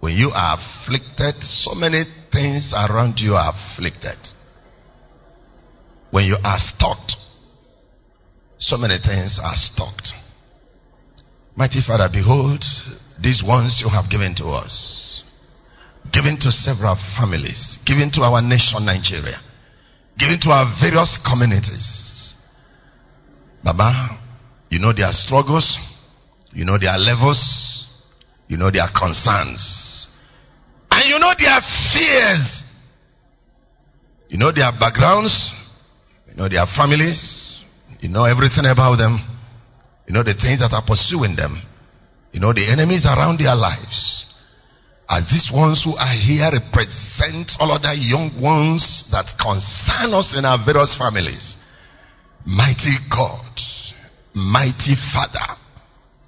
When 0.00 0.14
you 0.14 0.30
are 0.32 0.58
afflicted, 0.58 1.42
so 1.42 1.74
many 1.74 2.04
things 2.32 2.72
around 2.72 3.18
you 3.18 3.32
are 3.34 3.52
afflicted. 3.52 4.18
When 6.10 6.24
you 6.24 6.36
are 6.42 6.58
stalked, 6.58 7.16
so 8.58 8.76
many 8.76 8.98
things 8.98 9.40
are 9.42 9.56
stalked. 9.56 10.12
Mighty 11.56 11.80
Father, 11.84 12.08
behold 12.12 12.64
these 13.20 13.42
ones 13.42 13.80
you 13.84 13.90
have 13.90 14.08
given 14.10 14.34
to 14.36 14.46
us, 14.46 15.24
given 16.12 16.38
to 16.40 16.52
several 16.52 16.96
families, 17.18 17.78
given 17.84 18.10
to 18.12 18.20
our 18.22 18.40
nation, 18.40 18.86
Nigeria, 18.86 19.40
given 20.16 20.38
to 20.40 20.50
our 20.50 20.72
various 20.80 21.18
communities. 21.28 22.34
Baba, 23.64 24.18
you 24.70 24.78
know 24.78 24.92
their 24.92 25.12
struggles, 25.12 25.78
you 26.52 26.64
know 26.64 26.78
their 26.78 26.96
levels, 26.96 27.86
you 28.46 28.56
know 28.56 28.70
their 28.70 28.88
concerns, 28.96 29.87
and 30.98 31.06
you 31.06 31.18
know 31.18 31.32
their 31.38 31.60
fears, 31.94 32.62
you 34.28 34.38
know 34.38 34.50
their 34.50 34.72
backgrounds, 34.78 35.54
you 36.26 36.34
know 36.34 36.48
their 36.48 36.66
families, 36.66 37.62
you 38.00 38.08
know 38.08 38.24
everything 38.24 38.66
about 38.66 38.96
them, 38.98 39.22
you 40.06 40.14
know 40.14 40.22
the 40.22 40.34
things 40.34 40.58
that 40.58 40.74
are 40.74 40.82
pursuing 40.82 41.36
them. 41.36 41.62
You 42.32 42.40
know, 42.40 42.52
the 42.52 42.70
enemies 42.70 43.06
around 43.06 43.40
their 43.40 43.54
lives. 43.56 44.26
As 45.08 45.24
these 45.30 45.50
ones 45.52 45.82
who 45.84 45.96
are 45.96 46.14
here 46.14 46.50
represent 46.52 47.56
all 47.58 47.72
other 47.72 47.94
young 47.94 48.36
ones 48.40 49.08
that 49.10 49.32
concern 49.40 50.12
us 50.12 50.36
in 50.36 50.44
our 50.44 50.60
various 50.60 50.94
families. 50.96 51.56
Mighty 52.44 52.92
God, 53.10 53.48
mighty 54.34 54.94
Father, 54.94 55.56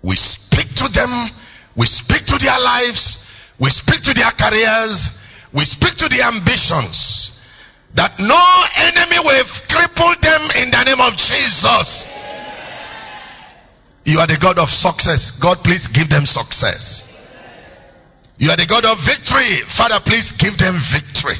we 0.03 0.17
speak 0.17 0.73
to 0.81 0.89
them, 0.89 1.29
we 1.77 1.85
speak 1.85 2.25
to 2.27 2.39
their 2.41 2.59
lives, 2.59 3.23
we 3.61 3.69
speak 3.69 4.01
to 4.09 4.17
their 4.17 4.33
careers, 4.33 4.97
we 5.53 5.65
speak 5.69 5.95
to 6.01 6.09
their 6.09 6.25
ambitions. 6.25 7.37
That 7.95 8.17
no 8.17 8.41
enemy 8.81 9.21
will 9.21 9.45
cripple 9.69 10.15
them 10.23 10.43
in 10.57 10.71
the 10.71 10.83
name 10.87 11.03
of 11.03 11.13
Jesus. 11.19 12.07
You 14.07 14.19
are 14.19 14.27
the 14.27 14.41
God 14.41 14.57
of 14.57 14.71
success. 14.71 15.35
God, 15.43 15.59
please 15.63 15.87
give 15.93 16.09
them 16.09 16.25
success. 16.25 17.03
You 18.39 18.49
are 18.49 18.57
the 18.57 18.65
God 18.65 18.89
of 18.89 18.97
victory. 19.05 19.61
Father, 19.77 20.01
please 20.07 20.33
give 20.41 20.57
them 20.57 20.81
victory. 20.89 21.37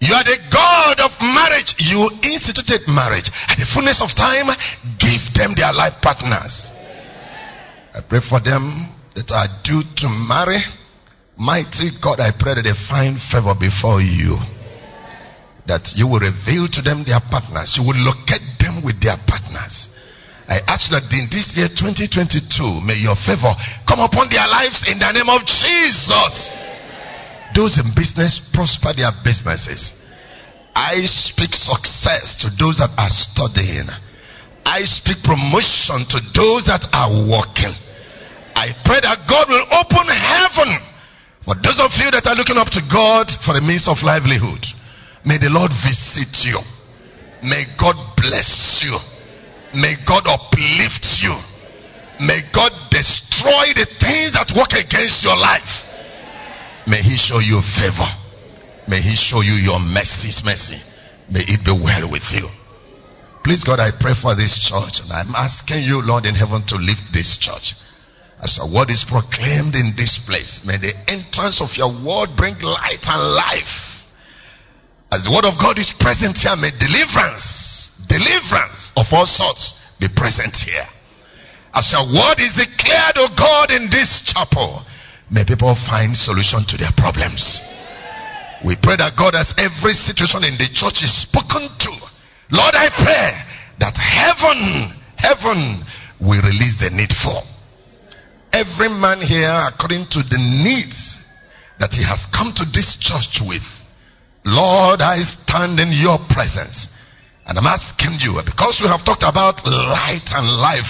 You 0.00 0.12
are 0.12 0.24
the 0.24 0.36
God 0.52 1.00
of 1.00 1.16
marriage. 1.24 1.72
You 1.78 2.10
instituted 2.20 2.84
marriage. 2.88 3.30
At 3.48 3.56
the 3.56 3.68
fullness 3.72 4.04
of 4.04 4.12
time, 4.12 4.52
give 5.00 5.22
them 5.32 5.56
their 5.56 5.72
life 5.72 5.96
partners. 6.02 6.68
I 7.94 8.04
pray 8.04 8.20
for 8.20 8.40
them 8.44 8.99
that 9.14 9.30
are 9.30 9.48
due 9.64 9.82
to 9.82 10.06
marry. 10.28 10.60
Mighty 11.36 11.90
God, 12.02 12.20
I 12.20 12.36
pray 12.36 12.54
that 12.54 12.64
they 12.68 12.76
find 12.88 13.16
favor 13.16 13.56
before 13.56 14.00
you. 14.00 14.36
That 15.66 15.92
you 15.96 16.06
will 16.06 16.20
reveal 16.20 16.68
to 16.68 16.80
them 16.82 17.04
their 17.06 17.20
partners. 17.30 17.78
You 17.78 17.86
will 17.86 17.98
locate 17.98 18.44
them 18.60 18.84
with 18.84 19.00
their 19.00 19.16
partners. 19.26 19.88
I 20.50 20.58
ask 20.66 20.90
that 20.90 21.06
in 21.14 21.30
this 21.30 21.54
year 21.54 21.70
2022, 21.70 22.82
may 22.82 22.98
your 22.98 23.14
favor 23.14 23.54
come 23.86 24.02
upon 24.02 24.28
their 24.34 24.46
lives 24.50 24.82
in 24.90 24.98
the 24.98 25.10
name 25.14 25.30
of 25.30 25.46
Jesus. 25.46 26.50
Those 27.54 27.78
in 27.78 27.94
business 27.94 28.42
prosper 28.50 28.94
their 28.98 29.14
businesses. 29.22 29.94
I 30.74 31.06
speak 31.06 31.54
success 31.54 32.34
to 32.42 32.50
those 32.58 32.78
that 32.82 32.90
are 32.98 33.10
studying. 33.10 33.86
I 34.66 34.82
speak 34.82 35.22
promotion 35.22 36.06
to 36.14 36.18
those 36.34 36.66
that 36.66 36.86
are 36.94 37.10
working. 37.30 37.74
I 38.54 38.74
pray 38.84 39.00
that 39.00 39.26
God 39.28 39.48
will 39.48 39.66
open 39.72 40.06
heaven 40.08 40.70
for 41.44 41.54
those 41.56 41.80
of 41.80 41.90
you 41.96 42.10
that 42.12 42.28
are 42.28 42.36
looking 42.36 42.60
up 42.60 42.68
to 42.76 42.82
God 42.92 43.30
for 43.42 43.56
a 43.56 43.62
means 43.64 43.88
of 43.88 44.04
livelihood. 44.04 44.60
May 45.24 45.40
the 45.40 45.48
Lord 45.48 45.72
visit 45.72 46.30
you. 46.44 46.60
May 47.42 47.64
God 47.80 47.96
bless 48.16 48.80
you. 48.84 48.96
May 49.72 49.96
God 50.04 50.28
uplift 50.28 51.06
you. 51.24 51.32
May 52.20 52.44
God 52.52 52.72
destroy 52.92 53.72
the 53.72 53.88
things 53.96 54.36
that 54.36 54.52
work 54.52 54.76
against 54.76 55.24
your 55.24 55.36
life. 55.40 55.88
May 56.86 57.00
He 57.00 57.16
show 57.16 57.40
you 57.40 57.64
favor. 57.64 58.08
May 58.88 59.00
He 59.00 59.16
show 59.16 59.40
you 59.40 59.56
your 59.56 59.80
mercy's 59.80 60.42
mercy. 60.44 60.76
May 61.32 61.48
it 61.48 61.64
be 61.64 61.72
well 61.72 62.10
with 62.10 62.28
you. 62.36 62.44
Please, 63.42 63.64
God, 63.64 63.80
I 63.80 63.88
pray 63.96 64.12
for 64.20 64.36
this 64.36 64.52
church, 64.68 65.00
and 65.00 65.08
I'm 65.08 65.32
asking 65.32 65.88
you, 65.88 66.04
Lord 66.04 66.26
in 66.26 66.34
heaven, 66.34 66.60
to 66.68 66.76
lift 66.76 67.08
this 67.14 67.38
church. 67.40 67.72
As 68.42 68.56
your 68.56 68.72
word 68.72 68.88
is 68.88 69.04
proclaimed 69.04 69.76
in 69.76 69.92
this 69.96 70.18
place, 70.24 70.64
may 70.64 70.78
the 70.78 70.96
entrance 71.06 71.60
of 71.60 71.76
your 71.76 71.92
word 71.92 72.32
bring 72.36 72.56
light 72.60 73.04
and 73.04 73.22
life. 73.36 73.76
As 75.12 75.24
the 75.24 75.32
word 75.32 75.44
of 75.44 75.60
God 75.60 75.76
is 75.76 75.92
present 76.00 76.38
here, 76.38 76.56
may 76.56 76.72
deliverance 76.72 77.70
deliverance 78.08 78.90
of 78.96 79.06
all 79.12 79.26
sorts 79.26 79.74
be 80.00 80.08
present 80.08 80.56
here. 80.56 80.86
As 81.74 81.86
your 81.94 82.06
word 82.10 82.42
is 82.42 82.58
declared, 82.58 83.14
O 83.22 83.30
God, 83.38 83.70
in 83.70 83.86
this 83.86 84.22
chapel, 84.26 84.82
may 85.30 85.44
people 85.46 85.76
find 85.86 86.16
solution 86.16 86.66
to 86.66 86.76
their 86.76 86.90
problems. 86.96 87.62
We 88.66 88.74
pray 88.82 88.98
that 88.98 89.14
God, 89.14 89.38
as 89.38 89.54
every 89.56 89.94
situation 89.94 90.42
in 90.44 90.58
the 90.58 90.68
church 90.74 91.06
is 91.06 91.14
spoken 91.22 91.70
to, 91.70 91.92
Lord, 92.50 92.74
I 92.74 92.90
pray 92.90 93.30
that 93.78 93.94
heaven, 93.94 94.58
heaven 95.16 95.86
will 96.18 96.42
release 96.42 96.76
the 96.82 96.90
needful. 96.90 97.46
Every 98.52 98.88
man 98.88 99.20
here, 99.20 99.54
according 99.70 100.06
to 100.10 100.22
the 100.26 100.38
needs 100.38 101.22
that 101.78 101.94
he 101.94 102.02
has 102.02 102.26
come 102.34 102.52
to 102.56 102.64
this 102.74 102.98
church 103.00 103.40
with, 103.46 103.62
Lord, 104.44 105.00
I 105.00 105.22
stand 105.22 105.78
in 105.78 105.92
your 105.92 106.18
presence 106.28 106.88
and 107.46 107.58
I'm 107.58 107.66
asking 107.66 108.18
you, 108.20 108.38
because 108.44 108.78
we 108.82 108.86
have 108.86 109.04
talked 109.04 109.26
about 109.26 109.58
light 109.66 110.28
and 110.34 110.46
life, 110.62 110.86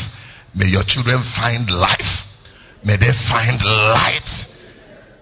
may 0.54 0.66
your 0.66 0.84
children 0.84 1.24
find 1.32 1.70
life. 1.70 2.26
May 2.84 2.96
they 2.96 3.12
find 3.32 3.56
light 3.64 4.28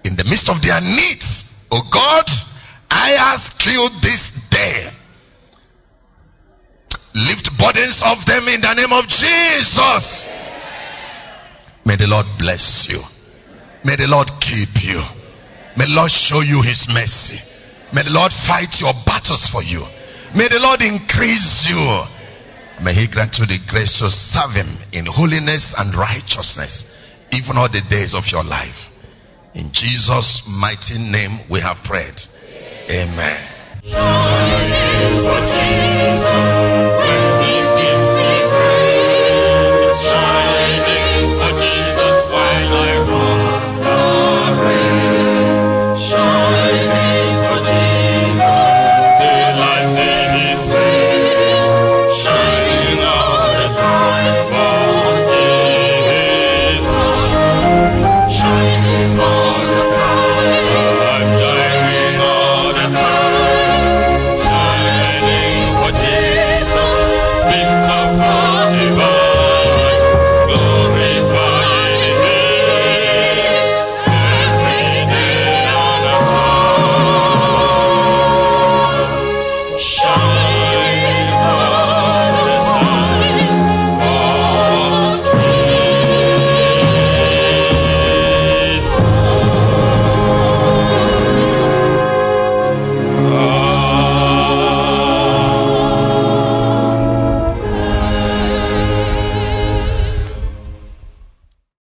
in 0.05 0.17
the 0.17 0.25
midst 0.25 0.49
of 0.49 0.63
their 0.63 0.81
needs. 0.81 1.45
Oh 1.71 1.83
God, 1.93 2.27
I 2.91 3.15
ask 3.15 3.55
you 3.67 3.87
this 4.03 4.31
day, 4.51 4.91
lift 7.15 7.51
burdens 7.59 8.03
of 8.03 8.19
them 8.27 8.49
in 8.49 8.63
the 8.63 8.75
name 8.75 8.91
of 8.91 9.07
Jesus. 9.07 10.25
May 11.89 11.97
the 11.97 12.05
Lord 12.05 12.27
bless 12.37 12.85
you. 12.91 13.01
May 13.83 13.97
the 13.97 14.05
Lord 14.05 14.29
keep 14.45 14.77
you. 14.85 15.01
May 15.81 15.89
the 15.89 15.97
Lord 15.97 16.13
show 16.13 16.45
you 16.45 16.61
his 16.61 16.85
mercy. 16.93 17.41
May 17.97 18.05
the 18.05 18.13
Lord 18.13 18.29
fight 18.45 18.77
your 18.77 18.93
battles 19.09 19.49
for 19.49 19.65
you. 19.65 19.89
May 20.37 20.53
the 20.53 20.61
Lord 20.61 20.85
increase 20.85 21.65
you. 21.65 21.81
May 22.85 22.93
He 22.93 23.09
grant 23.09 23.39
you 23.39 23.47
the 23.47 23.59
grace 23.67 23.99
to 23.99 24.11
serve 24.11 24.53
Him 24.53 24.77
in 24.93 25.07
holiness 25.07 25.75
and 25.77 25.97
righteousness, 25.97 26.85
even 27.33 27.57
all 27.57 27.73
the 27.73 27.81
days 27.89 28.15
of 28.15 28.25
your 28.31 28.45
life. 28.45 28.93
In 29.55 29.71
Jesus' 29.73 30.45
mighty 30.47 30.99
name 30.99 31.41
we 31.51 31.61
have 31.61 31.79
prayed. 31.85 32.21
Amen. 32.93 33.49